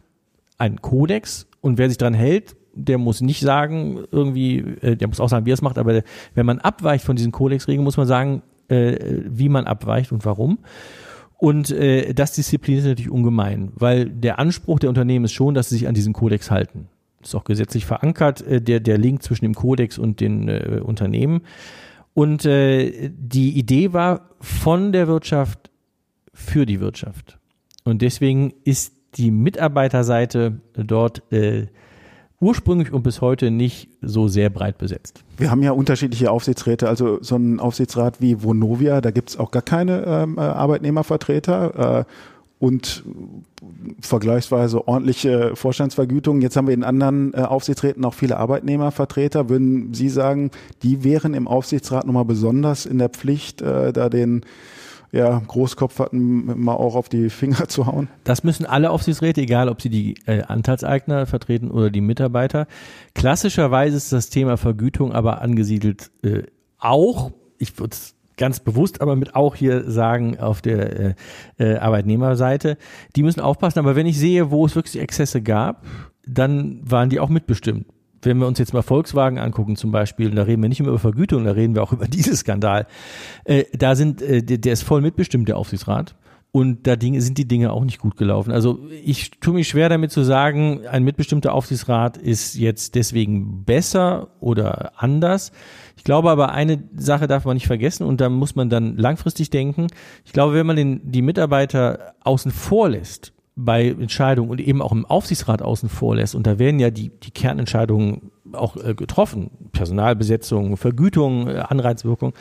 ein 0.57 0.81
Kodex 0.81 1.47
und 1.61 1.77
wer 1.77 1.89
sich 1.89 1.97
dran 1.97 2.13
hält, 2.13 2.55
der 2.73 2.97
muss 2.97 3.21
nicht 3.21 3.41
sagen, 3.41 4.03
irgendwie, 4.11 4.59
äh, 4.81 4.95
der 4.95 5.07
muss 5.07 5.19
auch 5.19 5.29
sagen, 5.29 5.45
wie 5.45 5.51
er 5.51 5.55
es 5.55 5.61
macht, 5.61 5.77
aber 5.77 6.03
wenn 6.35 6.45
man 6.45 6.59
abweicht 6.59 7.05
von 7.05 7.15
diesen 7.15 7.31
Kodexregeln, 7.31 7.83
muss 7.83 7.97
man 7.97 8.07
sagen, 8.07 8.41
äh, 8.69 9.23
wie 9.25 9.49
man 9.49 9.65
abweicht 9.65 10.11
und 10.11 10.25
warum. 10.25 10.59
Und 11.37 11.71
äh, 11.71 12.13
das 12.13 12.33
diszipliniert 12.33 12.85
natürlich 12.85 13.11
ungemein, 13.11 13.71
weil 13.75 14.09
der 14.09 14.39
Anspruch 14.39 14.79
der 14.79 14.89
Unternehmen 14.89 15.25
ist 15.25 15.33
schon, 15.33 15.53
dass 15.53 15.69
sie 15.69 15.75
sich 15.77 15.87
an 15.87 15.95
diesen 15.95 16.13
Kodex 16.13 16.51
halten. 16.51 16.87
Ist 17.21 17.35
auch 17.35 17.43
gesetzlich 17.43 17.85
verankert, 17.85 18.41
äh, 18.41 18.61
der, 18.61 18.79
der 18.79 18.97
Link 18.97 19.23
zwischen 19.23 19.45
dem 19.45 19.55
Kodex 19.55 19.97
und 19.97 20.19
den 20.19 20.47
äh, 20.47 20.81
Unternehmen. 20.83 21.41
Und 22.13 22.45
äh, 22.45 23.09
die 23.09 23.57
Idee 23.57 23.93
war 23.93 24.29
von 24.39 24.91
der 24.91 25.07
Wirtschaft 25.07 25.71
für 26.33 26.65
die 26.65 26.79
Wirtschaft. 26.79 27.39
Und 27.83 28.01
deswegen 28.01 28.53
ist 28.63 28.93
die 29.15 29.31
Mitarbeiterseite 29.31 30.59
dort 30.73 31.21
äh, 31.31 31.67
ursprünglich 32.39 32.91
und 32.91 33.03
bis 33.03 33.21
heute 33.21 33.51
nicht 33.51 33.89
so 34.01 34.27
sehr 34.27 34.49
breit 34.49 34.77
besetzt. 34.77 35.23
Wir 35.37 35.51
haben 35.51 35.61
ja 35.61 35.71
unterschiedliche 35.71 36.31
Aufsichtsräte, 36.31 36.89
also 36.89 37.19
so 37.21 37.35
ein 37.35 37.59
Aufsichtsrat 37.59 38.19
wie 38.19 38.43
Vonovia, 38.43 38.99
da 38.99 39.11
gibt 39.11 39.29
es 39.29 39.37
auch 39.37 39.51
gar 39.51 39.61
keine 39.61 40.03
ähm, 40.05 40.37
äh, 40.37 40.41
Arbeitnehmervertreter. 40.41 41.99
Äh, 41.99 42.03
und 42.61 43.03
vergleichsweise 44.01 44.87
ordentliche 44.87 45.55
Vorstandsvergütungen. 45.55 46.43
Jetzt 46.43 46.55
haben 46.55 46.67
wir 46.67 46.75
in 46.75 46.83
anderen 46.83 47.33
äh, 47.33 47.37
Aufsichtsräten 47.37 48.05
auch 48.05 48.13
viele 48.13 48.37
Arbeitnehmervertreter. 48.37 49.49
Würden 49.49 49.95
Sie 49.95 50.09
sagen, 50.09 50.51
die 50.83 51.03
wären 51.03 51.33
im 51.33 51.47
Aufsichtsrat 51.47 52.05
nochmal 52.05 52.25
besonders 52.25 52.85
in 52.85 52.99
der 52.99 53.09
Pflicht, 53.09 53.63
äh, 53.63 53.91
da 53.91 54.09
den 54.09 54.45
ja, 55.11 55.41
Großkopf 55.45 55.99
hatten, 55.99 56.63
mal 56.63 56.73
auch 56.73 56.95
auf 56.95 57.09
die 57.09 57.29
Finger 57.29 57.67
zu 57.67 57.85
hauen? 57.85 58.07
Das 58.23 58.43
müssen 58.43 58.65
alle 58.65 58.91
Aufsichtsräte, 58.91 59.41
egal 59.41 59.69
ob 59.69 59.81
sie 59.81 59.89
die 59.89 60.15
äh, 60.25 60.43
Anteilseigner 60.43 61.25
vertreten 61.25 61.69
oder 61.69 61.89
die 61.89 62.01
Mitarbeiter. 62.01 62.67
Klassischerweise 63.13 63.97
ist 63.97 64.11
das 64.11 64.29
Thema 64.29 64.57
Vergütung 64.57 65.11
aber 65.11 65.41
angesiedelt 65.41 66.11
äh, 66.23 66.43
auch, 66.77 67.31
ich 67.57 67.77
würde 67.77 67.93
es 67.93 68.15
ganz 68.37 68.59
bewusst 68.59 69.01
aber 69.01 69.15
mit 69.15 69.35
auch 69.35 69.55
hier 69.55 69.89
sagen 69.89 70.39
auf 70.39 70.61
der 70.61 70.99
äh, 70.99 71.15
äh, 71.59 71.77
Arbeitnehmerseite, 71.77 72.77
die 73.15 73.23
müssen 73.23 73.41
aufpassen. 73.41 73.79
Aber 73.79 73.95
wenn 73.95 74.07
ich 74.07 74.17
sehe, 74.17 74.49
wo 74.49 74.65
es 74.65 74.75
wirklich 74.75 74.99
Exzesse 74.99 75.41
gab, 75.41 75.85
dann 76.25 76.79
waren 76.83 77.09
die 77.09 77.19
auch 77.19 77.29
mitbestimmt 77.29 77.85
wenn 78.21 78.37
wir 78.37 78.47
uns 78.47 78.59
jetzt 78.59 78.73
mal 78.73 78.81
Volkswagen 78.81 79.39
angucken 79.39 79.75
zum 79.75 79.91
Beispiel, 79.91 80.31
da 80.31 80.43
reden 80.43 80.61
wir 80.61 80.69
nicht 80.69 80.79
nur 80.79 80.89
über 80.89 80.99
Vergütung, 80.99 81.43
da 81.45 81.51
reden 81.51 81.75
wir 81.75 81.83
auch 81.83 81.91
über 81.93 82.07
diesen 82.07 82.35
Skandal. 82.35 82.87
Äh, 83.43 83.65
da 83.73 83.95
sind, 83.95 84.21
äh, 84.21 84.43
der, 84.43 84.57
der 84.57 84.73
ist 84.73 84.83
voll 84.83 85.01
mitbestimmt, 85.01 85.47
der 85.47 85.57
Aufsichtsrat. 85.57 86.15
Und 86.53 86.85
da 86.85 86.97
Dinge, 86.97 87.21
sind 87.21 87.37
die 87.37 87.47
Dinge 87.47 87.71
auch 87.71 87.85
nicht 87.85 87.99
gut 87.99 88.17
gelaufen. 88.17 88.51
Also 88.51 88.79
ich 89.05 89.31
tue 89.39 89.53
mich 89.53 89.69
schwer 89.69 89.87
damit 89.87 90.11
zu 90.11 90.23
sagen, 90.23 90.85
ein 90.85 91.03
mitbestimmter 91.03 91.53
Aufsichtsrat 91.53 92.17
ist 92.17 92.55
jetzt 92.55 92.95
deswegen 92.95 93.63
besser 93.63 94.31
oder 94.41 94.91
anders. 95.01 95.53
Ich 95.95 96.03
glaube 96.03 96.29
aber, 96.29 96.51
eine 96.51 96.83
Sache 96.93 97.27
darf 97.27 97.45
man 97.45 97.53
nicht 97.53 97.67
vergessen 97.67 98.05
und 98.05 98.19
da 98.19 98.27
muss 98.27 98.55
man 98.55 98.69
dann 98.69 98.97
langfristig 98.97 99.49
denken. 99.49 99.87
Ich 100.25 100.33
glaube, 100.33 100.53
wenn 100.53 100.65
man 100.65 100.75
den, 100.75 101.09
die 101.09 101.21
Mitarbeiter 101.21 102.15
außen 102.21 102.51
vor 102.51 102.89
lässt, 102.89 103.31
bei 103.55 103.89
Entscheidungen 103.89 104.49
und 104.49 104.61
eben 104.61 104.81
auch 104.81 104.91
im 104.91 105.05
Aufsichtsrat 105.05 105.61
außen 105.61 105.89
vor 105.89 106.15
lässt, 106.15 106.35
und 106.35 106.47
da 106.47 106.57
werden 106.57 106.79
ja 106.79 106.89
die, 106.89 107.09
die 107.09 107.31
Kernentscheidungen 107.31 108.31
auch 108.53 108.77
äh, 108.77 108.93
getroffen, 108.93 109.51
Personalbesetzung, 109.71 110.77
Vergütung, 110.77 111.47
äh, 111.47 111.57
Anreizwirkung, 111.57 112.33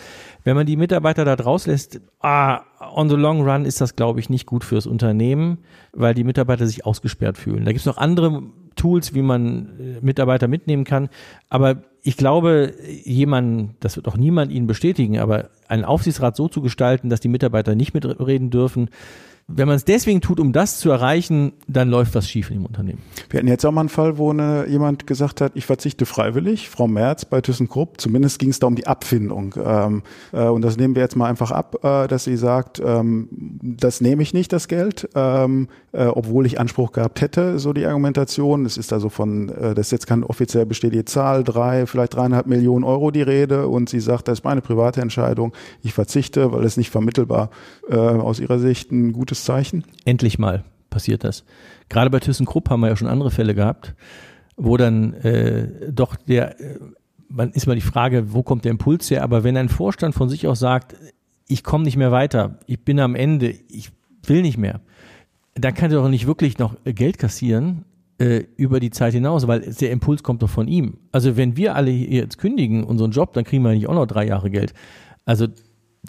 wenn 0.44 0.56
man 0.56 0.66
die 0.66 0.76
Mitarbeiter 0.76 1.24
da 1.24 1.36
draus 1.36 1.66
lässt, 1.66 2.00
ah, 2.20 2.60
on 2.94 3.08
the 3.08 3.16
long 3.16 3.42
run 3.42 3.64
ist 3.64 3.80
das, 3.80 3.96
glaube 3.96 4.20
ich, 4.20 4.30
nicht 4.30 4.46
gut 4.46 4.64
fürs 4.64 4.86
Unternehmen, 4.86 5.58
weil 5.92 6.14
die 6.14 6.24
Mitarbeiter 6.24 6.66
sich 6.66 6.86
ausgesperrt 6.86 7.38
fühlen. 7.38 7.64
Da 7.64 7.72
gibt 7.72 7.80
es 7.80 7.86
noch 7.86 7.98
andere 7.98 8.42
Tools, 8.76 9.14
wie 9.14 9.22
man 9.22 9.78
äh, 9.78 10.04
Mitarbeiter 10.04 10.48
mitnehmen 10.48 10.84
kann, 10.84 11.08
aber 11.48 11.82
ich 12.02 12.16
glaube, 12.16 12.72
jemand, 13.04 13.74
das 13.80 13.96
wird 13.96 14.08
auch 14.08 14.16
niemand 14.16 14.52
Ihnen 14.52 14.66
bestätigen, 14.66 15.18
aber 15.18 15.50
einen 15.70 15.84
Aufsichtsrat 15.84 16.36
so 16.36 16.48
zu 16.48 16.60
gestalten, 16.60 17.10
dass 17.10 17.20
die 17.20 17.28
Mitarbeiter 17.28 17.74
nicht 17.74 17.94
mitreden 17.94 18.50
dürfen, 18.50 18.90
wenn 19.52 19.66
man 19.66 19.76
es 19.76 19.84
deswegen 19.84 20.20
tut, 20.20 20.38
um 20.38 20.52
das 20.52 20.78
zu 20.78 20.90
erreichen, 20.90 21.52
dann 21.66 21.90
läuft 21.90 22.14
was 22.14 22.28
schief 22.28 22.50
in 22.50 22.58
dem 22.58 22.66
Unternehmen. 22.66 23.00
Wir 23.28 23.38
hatten 23.38 23.48
jetzt 23.48 23.64
auch 23.66 23.72
mal 23.72 23.80
einen 23.80 23.88
Fall, 23.88 24.16
wo 24.16 24.30
eine, 24.30 24.66
jemand 24.68 25.06
gesagt 25.06 25.40
hat, 25.40 25.52
ich 25.54 25.66
verzichte 25.66 26.06
freiwillig, 26.06 26.70
Frau 26.70 26.86
Merz 26.86 27.24
bei 27.24 27.40
ThyssenKrupp, 27.40 28.00
zumindest 28.00 28.38
ging 28.38 28.50
es 28.50 28.60
da 28.60 28.68
um 28.68 28.76
die 28.76 28.86
Abfindung. 28.86 29.54
Ähm, 29.62 30.02
äh, 30.32 30.44
und 30.44 30.62
das 30.62 30.76
nehmen 30.76 30.94
wir 30.94 31.02
jetzt 31.02 31.16
mal 31.16 31.28
einfach 31.28 31.50
ab, 31.50 31.84
äh, 31.84 32.06
dass 32.06 32.24
sie 32.24 32.36
sagt, 32.36 32.80
ähm, 32.84 33.28
das 33.30 34.00
nehme 34.00 34.22
ich 34.22 34.34
nicht, 34.34 34.52
das 34.52 34.68
Geld, 34.68 35.08
ähm, 35.14 35.68
äh, 35.92 36.04
obwohl 36.06 36.46
ich 36.46 36.60
Anspruch 36.60 36.92
gehabt 36.92 37.20
hätte, 37.20 37.58
so 37.58 37.72
die 37.72 37.86
Argumentation. 37.86 38.64
Es 38.64 38.76
ist 38.76 38.92
also 38.92 39.08
von, 39.08 39.48
äh, 39.48 39.74
das 39.74 39.88
ist 39.88 39.92
jetzt 39.92 40.06
keine 40.06 40.28
offiziell 40.30 40.66
bestätigte 40.66 41.06
Zahl, 41.06 41.42
drei, 41.42 41.86
vielleicht 41.86 42.14
dreieinhalb 42.14 42.46
Millionen 42.46 42.84
Euro 42.84 43.10
die 43.10 43.22
Rede 43.22 43.66
und 43.66 43.88
sie 43.88 44.00
sagt, 44.00 44.28
das 44.28 44.40
ist 44.40 44.44
meine 44.44 44.60
private 44.60 45.00
Entscheidung, 45.00 45.52
ich 45.82 45.92
verzichte, 45.92 46.52
weil 46.52 46.64
es 46.64 46.76
nicht 46.76 46.90
vermittelbar 46.90 47.50
äh, 47.88 47.96
aus 47.96 48.40
ihrer 48.40 48.58
Sicht 48.58 48.90
ein 48.92 49.12
gutes 49.12 49.44
Zeichen. 49.44 49.84
Endlich 50.04 50.38
mal 50.38 50.64
passiert 50.90 51.24
das. 51.24 51.44
Gerade 51.88 52.10
bei 52.10 52.20
ThyssenKrupp 52.20 52.68
haben 52.68 52.80
wir 52.80 52.88
ja 52.88 52.96
schon 52.96 53.08
andere 53.08 53.30
Fälle 53.30 53.54
gehabt, 53.54 53.94
wo 54.56 54.76
dann 54.76 55.14
äh, 55.14 55.92
doch 55.92 56.16
der, 56.16 56.60
äh, 56.60 56.78
man 57.28 57.50
ist 57.52 57.66
mal 57.66 57.76
die 57.76 57.80
Frage, 57.80 58.32
wo 58.32 58.42
kommt 58.42 58.64
der 58.64 58.72
Impuls 58.72 59.10
her, 59.10 59.22
aber 59.22 59.44
wenn 59.44 59.56
ein 59.56 59.68
Vorstand 59.68 60.14
von 60.14 60.28
sich 60.28 60.46
aus 60.46 60.58
sagt, 60.58 60.96
ich 61.46 61.64
komme 61.64 61.84
nicht 61.84 61.96
mehr 61.96 62.12
weiter, 62.12 62.58
ich 62.66 62.84
bin 62.84 63.00
am 63.00 63.14
Ende, 63.14 63.54
ich 63.68 63.90
will 64.24 64.42
nicht 64.42 64.58
mehr, 64.58 64.80
dann 65.54 65.74
kann 65.74 65.90
er 65.90 66.02
doch 66.02 66.08
nicht 66.08 66.26
wirklich 66.26 66.58
noch 66.58 66.76
Geld 66.84 67.18
kassieren 67.18 67.84
äh, 68.18 68.44
über 68.56 68.80
die 68.80 68.90
Zeit 68.90 69.14
hinaus, 69.14 69.48
weil 69.48 69.60
der 69.60 69.90
Impuls 69.90 70.22
kommt 70.22 70.42
doch 70.42 70.50
von 70.50 70.68
ihm. 70.68 70.98
Also 71.10 71.36
wenn 71.36 71.56
wir 71.56 71.74
alle 71.74 71.90
jetzt 71.90 72.38
kündigen 72.38 72.84
unseren 72.84 73.10
Job, 73.10 73.32
dann 73.32 73.44
kriegen 73.44 73.64
wir 73.64 73.72
nicht 73.72 73.88
auch 73.88 73.94
noch 73.94 74.06
drei 74.06 74.26
Jahre 74.26 74.50
Geld. 74.50 74.74
Also 75.30 75.46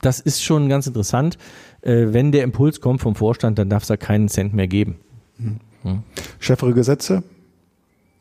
das 0.01 0.19
ist 0.19 0.43
schon 0.43 0.67
ganz 0.67 0.87
interessant. 0.87 1.37
Äh, 1.81 2.07
wenn 2.07 2.31
der 2.31 2.43
Impuls 2.43 2.81
kommt 2.81 3.01
vom 3.01 3.13
Vorstand, 3.13 3.59
dann 3.59 3.69
darf 3.69 3.83
es 3.83 3.87
da 3.87 3.95
keinen 3.95 4.29
Cent 4.29 4.55
mehr 4.55 4.67
geben. 4.67 4.95
Mhm. 5.37 5.59
Hm. 5.83 6.03
Schärfere 6.39 6.73
Gesetze? 6.73 7.21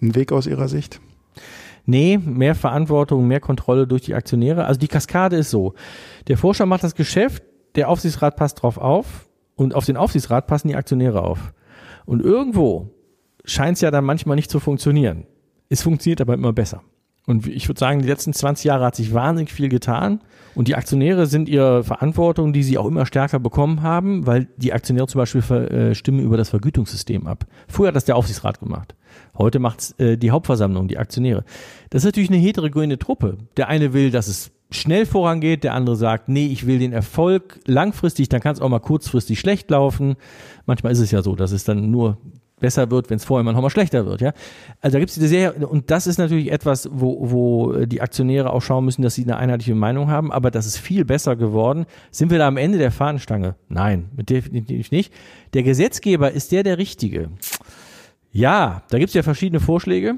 Ein 0.02 0.14
Weg 0.14 0.30
aus 0.30 0.46
Ihrer 0.46 0.68
Sicht? 0.68 1.00
Nee, 1.86 2.18
mehr 2.18 2.54
Verantwortung, 2.54 3.26
mehr 3.26 3.40
Kontrolle 3.40 3.86
durch 3.86 4.02
die 4.02 4.14
Aktionäre. 4.14 4.66
Also 4.66 4.78
die 4.78 4.88
Kaskade 4.88 5.36
ist 5.36 5.48
so. 5.48 5.72
Der 6.28 6.36
Vorstand 6.36 6.68
macht 6.68 6.84
das 6.84 6.94
Geschäft, 6.94 7.44
der 7.76 7.88
Aufsichtsrat 7.88 8.36
passt 8.36 8.60
drauf 8.62 8.76
auf 8.76 9.26
und 9.56 9.74
auf 9.74 9.86
den 9.86 9.96
Aufsichtsrat 9.96 10.46
passen 10.46 10.68
die 10.68 10.76
Aktionäre 10.76 11.22
auf. 11.22 11.54
Und 12.04 12.20
irgendwo 12.20 12.90
scheint 13.46 13.76
es 13.76 13.80
ja 13.80 13.90
dann 13.90 14.04
manchmal 14.04 14.36
nicht 14.36 14.50
zu 14.50 14.60
funktionieren. 14.60 15.24
Es 15.70 15.80
funktioniert 15.80 16.20
aber 16.20 16.34
immer 16.34 16.52
besser. 16.52 16.82
Und 17.26 17.46
ich 17.46 17.68
würde 17.68 17.78
sagen, 17.78 18.00
die 18.00 18.08
letzten 18.08 18.32
20 18.32 18.64
Jahre 18.64 18.84
hat 18.84 18.96
sich 18.96 19.14
wahnsinnig 19.14 19.52
viel 19.52 19.68
getan. 19.68 20.20
Und 20.54 20.68
die 20.68 20.74
Aktionäre 20.74 21.26
sind 21.26 21.48
ihre 21.48 21.84
Verantwortung, 21.84 22.52
die 22.52 22.62
sie 22.62 22.76
auch 22.76 22.86
immer 22.86 23.06
stärker 23.06 23.38
bekommen 23.38 23.82
haben, 23.82 24.26
weil 24.26 24.48
die 24.56 24.72
Aktionäre 24.72 25.06
zum 25.06 25.20
Beispiel 25.20 25.42
äh, 25.52 25.94
stimmen 25.94 26.20
über 26.20 26.36
das 26.36 26.48
Vergütungssystem 26.48 27.26
ab. 27.26 27.46
Früher 27.68 27.88
hat 27.88 27.96
das 27.96 28.04
der 28.04 28.16
Aufsichtsrat 28.16 28.58
gemacht. 28.58 28.94
Heute 29.38 29.58
macht 29.58 29.98
äh, 30.00 30.16
die 30.16 30.32
Hauptversammlung, 30.32 30.88
die 30.88 30.98
Aktionäre. 30.98 31.44
Das 31.90 32.02
ist 32.02 32.06
natürlich 32.06 32.30
eine 32.30 32.38
heterogene 32.38 32.98
Truppe. 32.98 33.38
Der 33.56 33.68
eine 33.68 33.92
will, 33.92 34.10
dass 34.10 34.26
es 34.26 34.50
schnell 34.70 35.06
vorangeht, 35.06 35.64
der 35.64 35.74
andere 35.74 35.96
sagt, 35.96 36.28
nee, 36.28 36.46
ich 36.46 36.66
will 36.66 36.78
den 36.78 36.92
Erfolg 36.92 37.60
langfristig, 37.66 38.28
dann 38.28 38.40
kann 38.40 38.52
es 38.52 38.60
auch 38.60 38.68
mal 38.68 38.80
kurzfristig 38.80 39.40
schlecht 39.40 39.70
laufen. 39.70 40.16
Manchmal 40.66 40.92
ist 40.92 41.00
es 41.00 41.10
ja 41.10 41.22
so, 41.22 41.36
dass 41.36 41.52
es 41.52 41.64
dann 41.64 41.90
nur 41.90 42.18
besser 42.60 42.90
wird, 42.90 43.10
wenn 43.10 43.16
es 43.16 43.24
vorher 43.24 43.50
noch 43.50 43.60
mal 43.60 43.70
schlechter 43.70 44.06
wird. 44.06 44.20
Ja, 44.20 44.32
also 44.80 44.94
da 44.94 44.98
gibt 45.00 45.10
es 45.10 45.14
diese 45.14 45.28
Serie 45.28 45.66
und 45.66 45.90
das 45.90 46.06
ist 46.06 46.18
natürlich 46.18 46.52
etwas, 46.52 46.88
wo, 46.92 47.30
wo 47.30 47.84
die 47.86 48.00
Aktionäre 48.00 48.52
auch 48.52 48.62
schauen 48.62 48.84
müssen, 48.84 49.02
dass 49.02 49.14
sie 49.14 49.24
eine 49.24 49.36
einheitliche 49.36 49.74
Meinung 49.74 50.08
haben. 50.08 50.30
Aber 50.30 50.50
das 50.50 50.66
ist 50.66 50.78
viel 50.78 51.04
besser 51.04 51.36
geworden. 51.36 51.86
Sind 52.10 52.30
wir 52.30 52.38
da 52.38 52.46
am 52.46 52.56
Ende 52.56 52.78
der 52.78 52.92
Fahnenstange? 52.92 53.56
Nein, 53.68 54.10
definitiv 54.12 54.90
nicht. 54.90 55.12
Der 55.54 55.62
Gesetzgeber 55.62 56.30
ist 56.30 56.52
der 56.52 56.62
der 56.62 56.78
richtige. 56.78 57.30
Ja, 58.32 58.82
da 58.90 58.98
gibt 58.98 59.08
es 59.08 59.14
ja 59.14 59.22
verschiedene 59.22 59.60
Vorschläge. 59.60 60.16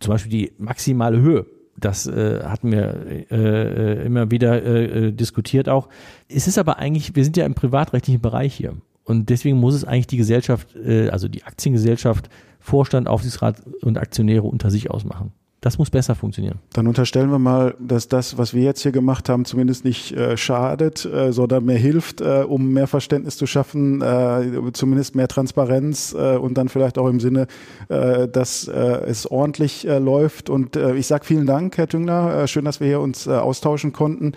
Zum 0.00 0.12
Beispiel 0.12 0.30
die 0.30 0.52
maximale 0.58 1.20
Höhe. 1.20 1.46
Das 1.76 2.06
äh, 2.06 2.42
hatten 2.44 2.70
wir 2.70 3.26
äh, 3.30 3.34
äh 3.34 4.06
immer 4.06 4.30
wieder 4.30 4.62
äh, 4.62 5.08
äh, 5.08 5.12
diskutiert 5.12 5.68
auch. 5.68 5.88
Es 6.28 6.46
ist 6.46 6.58
aber 6.58 6.78
eigentlich, 6.78 7.16
wir 7.16 7.24
sind 7.24 7.36
ja 7.36 7.46
im 7.46 7.54
privatrechtlichen 7.54 8.20
Bereich 8.20 8.54
hier. 8.54 8.76
Und 9.04 9.30
deswegen 9.30 9.58
muss 9.58 9.74
es 9.74 9.84
eigentlich 9.84 10.06
die 10.06 10.16
Gesellschaft, 10.16 10.76
äh, 10.76 11.08
also 11.08 11.28
die 11.28 11.44
Aktiengesellschaft, 11.44 12.28
Vorstand, 12.60 13.08
Aufsichtsrat 13.08 13.62
und 13.82 13.98
Aktionäre 13.98 14.42
unter 14.42 14.70
sich 14.70 14.90
ausmachen. 14.90 15.32
Das 15.62 15.78
muss 15.78 15.90
besser 15.90 16.16
funktionieren. 16.16 16.58
Dann 16.72 16.88
unterstellen 16.88 17.30
wir 17.30 17.38
mal, 17.38 17.76
dass 17.78 18.08
das, 18.08 18.36
was 18.36 18.52
wir 18.52 18.64
jetzt 18.64 18.82
hier 18.82 18.90
gemacht 18.90 19.28
haben, 19.28 19.44
zumindest 19.44 19.84
nicht 19.84 20.10
äh, 20.10 20.36
schadet, 20.36 21.04
äh, 21.04 21.32
sondern 21.32 21.64
mehr 21.64 21.78
hilft, 21.78 22.20
äh, 22.20 22.44
um 22.44 22.72
mehr 22.72 22.88
Verständnis 22.88 23.36
zu 23.36 23.46
schaffen, 23.46 24.02
äh, 24.02 24.72
zumindest 24.72 25.14
mehr 25.14 25.28
Transparenz 25.28 26.16
äh, 26.18 26.36
und 26.36 26.58
dann 26.58 26.68
vielleicht 26.68 26.98
auch 26.98 27.06
im 27.06 27.20
Sinne, 27.20 27.46
äh, 27.88 28.26
dass 28.26 28.66
äh, 28.66 28.72
es 29.06 29.30
ordentlich 29.30 29.86
äh, 29.86 30.00
läuft. 30.00 30.50
Und 30.50 30.74
äh, 30.74 30.96
ich 30.96 31.06
sage 31.06 31.24
vielen 31.24 31.46
Dank, 31.46 31.78
Herr 31.78 31.86
Tüngler. 31.86 32.42
Äh, 32.42 32.48
schön, 32.48 32.64
dass 32.64 32.80
wir 32.80 32.88
hier 32.88 33.00
uns 33.00 33.28
äh, 33.28 33.30
austauschen 33.30 33.92
konnten. 33.92 34.32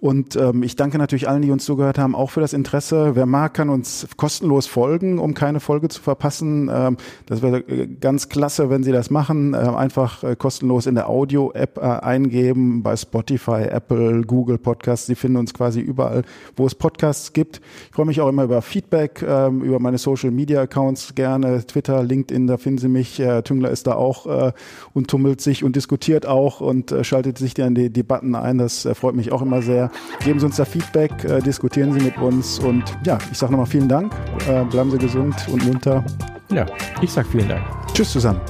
Und 0.00 0.36
ähm, 0.36 0.62
ich 0.62 0.76
danke 0.76 0.98
natürlich 0.98 1.28
allen, 1.28 1.42
die 1.42 1.50
uns 1.50 1.64
zugehört 1.64 1.98
haben, 1.98 2.14
auch 2.14 2.30
für 2.30 2.40
das 2.40 2.52
Interesse. 2.52 3.12
Wer 3.14 3.26
mag, 3.26 3.54
kann 3.54 3.70
uns 3.70 4.06
kostenlos 4.16 4.66
folgen, 4.66 5.18
um 5.18 5.34
keine 5.34 5.60
Folge 5.60 5.88
zu 5.88 6.02
verpassen. 6.02 6.70
Ähm, 6.72 6.96
das 7.24 7.42
wäre 7.42 7.60
äh, 7.60 7.86
ganz 7.86 8.28
klasse, 8.28 8.68
wenn 8.68 8.82
Sie 8.82 8.92
das 8.92 9.10
machen. 9.10 9.54
Äh, 9.54 9.56
einfach 9.56 10.22
äh, 10.22 10.36
kostenlos 10.36 10.86
in 10.86 10.96
der 10.96 11.08
Audio-App 11.08 11.78
äh, 11.78 11.80
eingeben, 11.80 12.82
bei 12.82 12.94
Spotify, 12.96 13.62
Apple, 13.70 14.22
Google 14.22 14.58
Podcasts. 14.58 15.06
Sie 15.06 15.14
finden 15.14 15.38
uns 15.38 15.54
quasi 15.54 15.80
überall, 15.80 16.22
wo 16.56 16.66
es 16.66 16.74
Podcasts 16.74 17.32
gibt. 17.32 17.60
Ich 17.88 17.94
freue 17.94 18.06
mich 18.06 18.20
auch 18.20 18.28
immer 18.28 18.44
über 18.44 18.60
Feedback, 18.60 19.24
ähm, 19.26 19.62
über 19.62 19.78
meine 19.80 19.98
Social-Media-Accounts 19.98 21.14
gerne, 21.14 21.64
Twitter, 21.66 22.02
LinkedIn, 22.02 22.46
da 22.46 22.58
finden 22.58 22.78
Sie 22.78 22.88
mich. 22.88 23.18
Äh, 23.18 23.42
Tüngler 23.42 23.70
ist 23.70 23.86
da 23.86 23.94
auch 23.94 24.26
äh, 24.26 24.52
und 24.92 25.08
tummelt 25.08 25.40
sich 25.40 25.64
und 25.64 25.74
diskutiert 25.76 26.26
auch 26.26 26.60
und 26.60 26.92
äh, 26.92 27.02
schaltet 27.02 27.38
sich 27.38 27.54
dann 27.54 27.74
die 27.74 27.90
Debatten 27.90 28.34
ein. 28.34 28.58
Das 28.58 28.84
äh, 28.84 28.94
freut 28.94 29.14
mich 29.14 29.32
auch 29.32 29.42
immer 29.42 29.62
sehr. 29.62 29.85
Geben 30.24 30.40
Sie 30.40 30.46
uns 30.46 30.56
da 30.56 30.64
Feedback, 30.64 31.24
äh, 31.24 31.40
diskutieren 31.40 31.92
Sie 31.92 32.00
mit 32.00 32.16
uns 32.18 32.58
und 32.58 32.84
ja, 33.04 33.18
ich 33.30 33.38
sage 33.38 33.52
nochmal 33.52 33.66
vielen 33.66 33.88
Dank. 33.88 34.12
Äh, 34.48 34.64
bleiben 34.64 34.90
Sie 34.90 34.98
gesund 34.98 35.34
und 35.50 35.64
munter. 35.64 36.04
Ja, 36.50 36.66
ich 37.00 37.10
sag 37.10 37.26
vielen 37.26 37.48
Dank. 37.48 37.62
Tschüss 37.92 38.12
zusammen. 38.12 38.40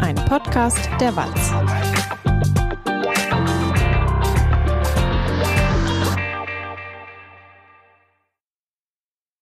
Ein 0.00 0.16
Podcast 0.28 0.88
der 1.00 1.14
Walz. 1.14 1.81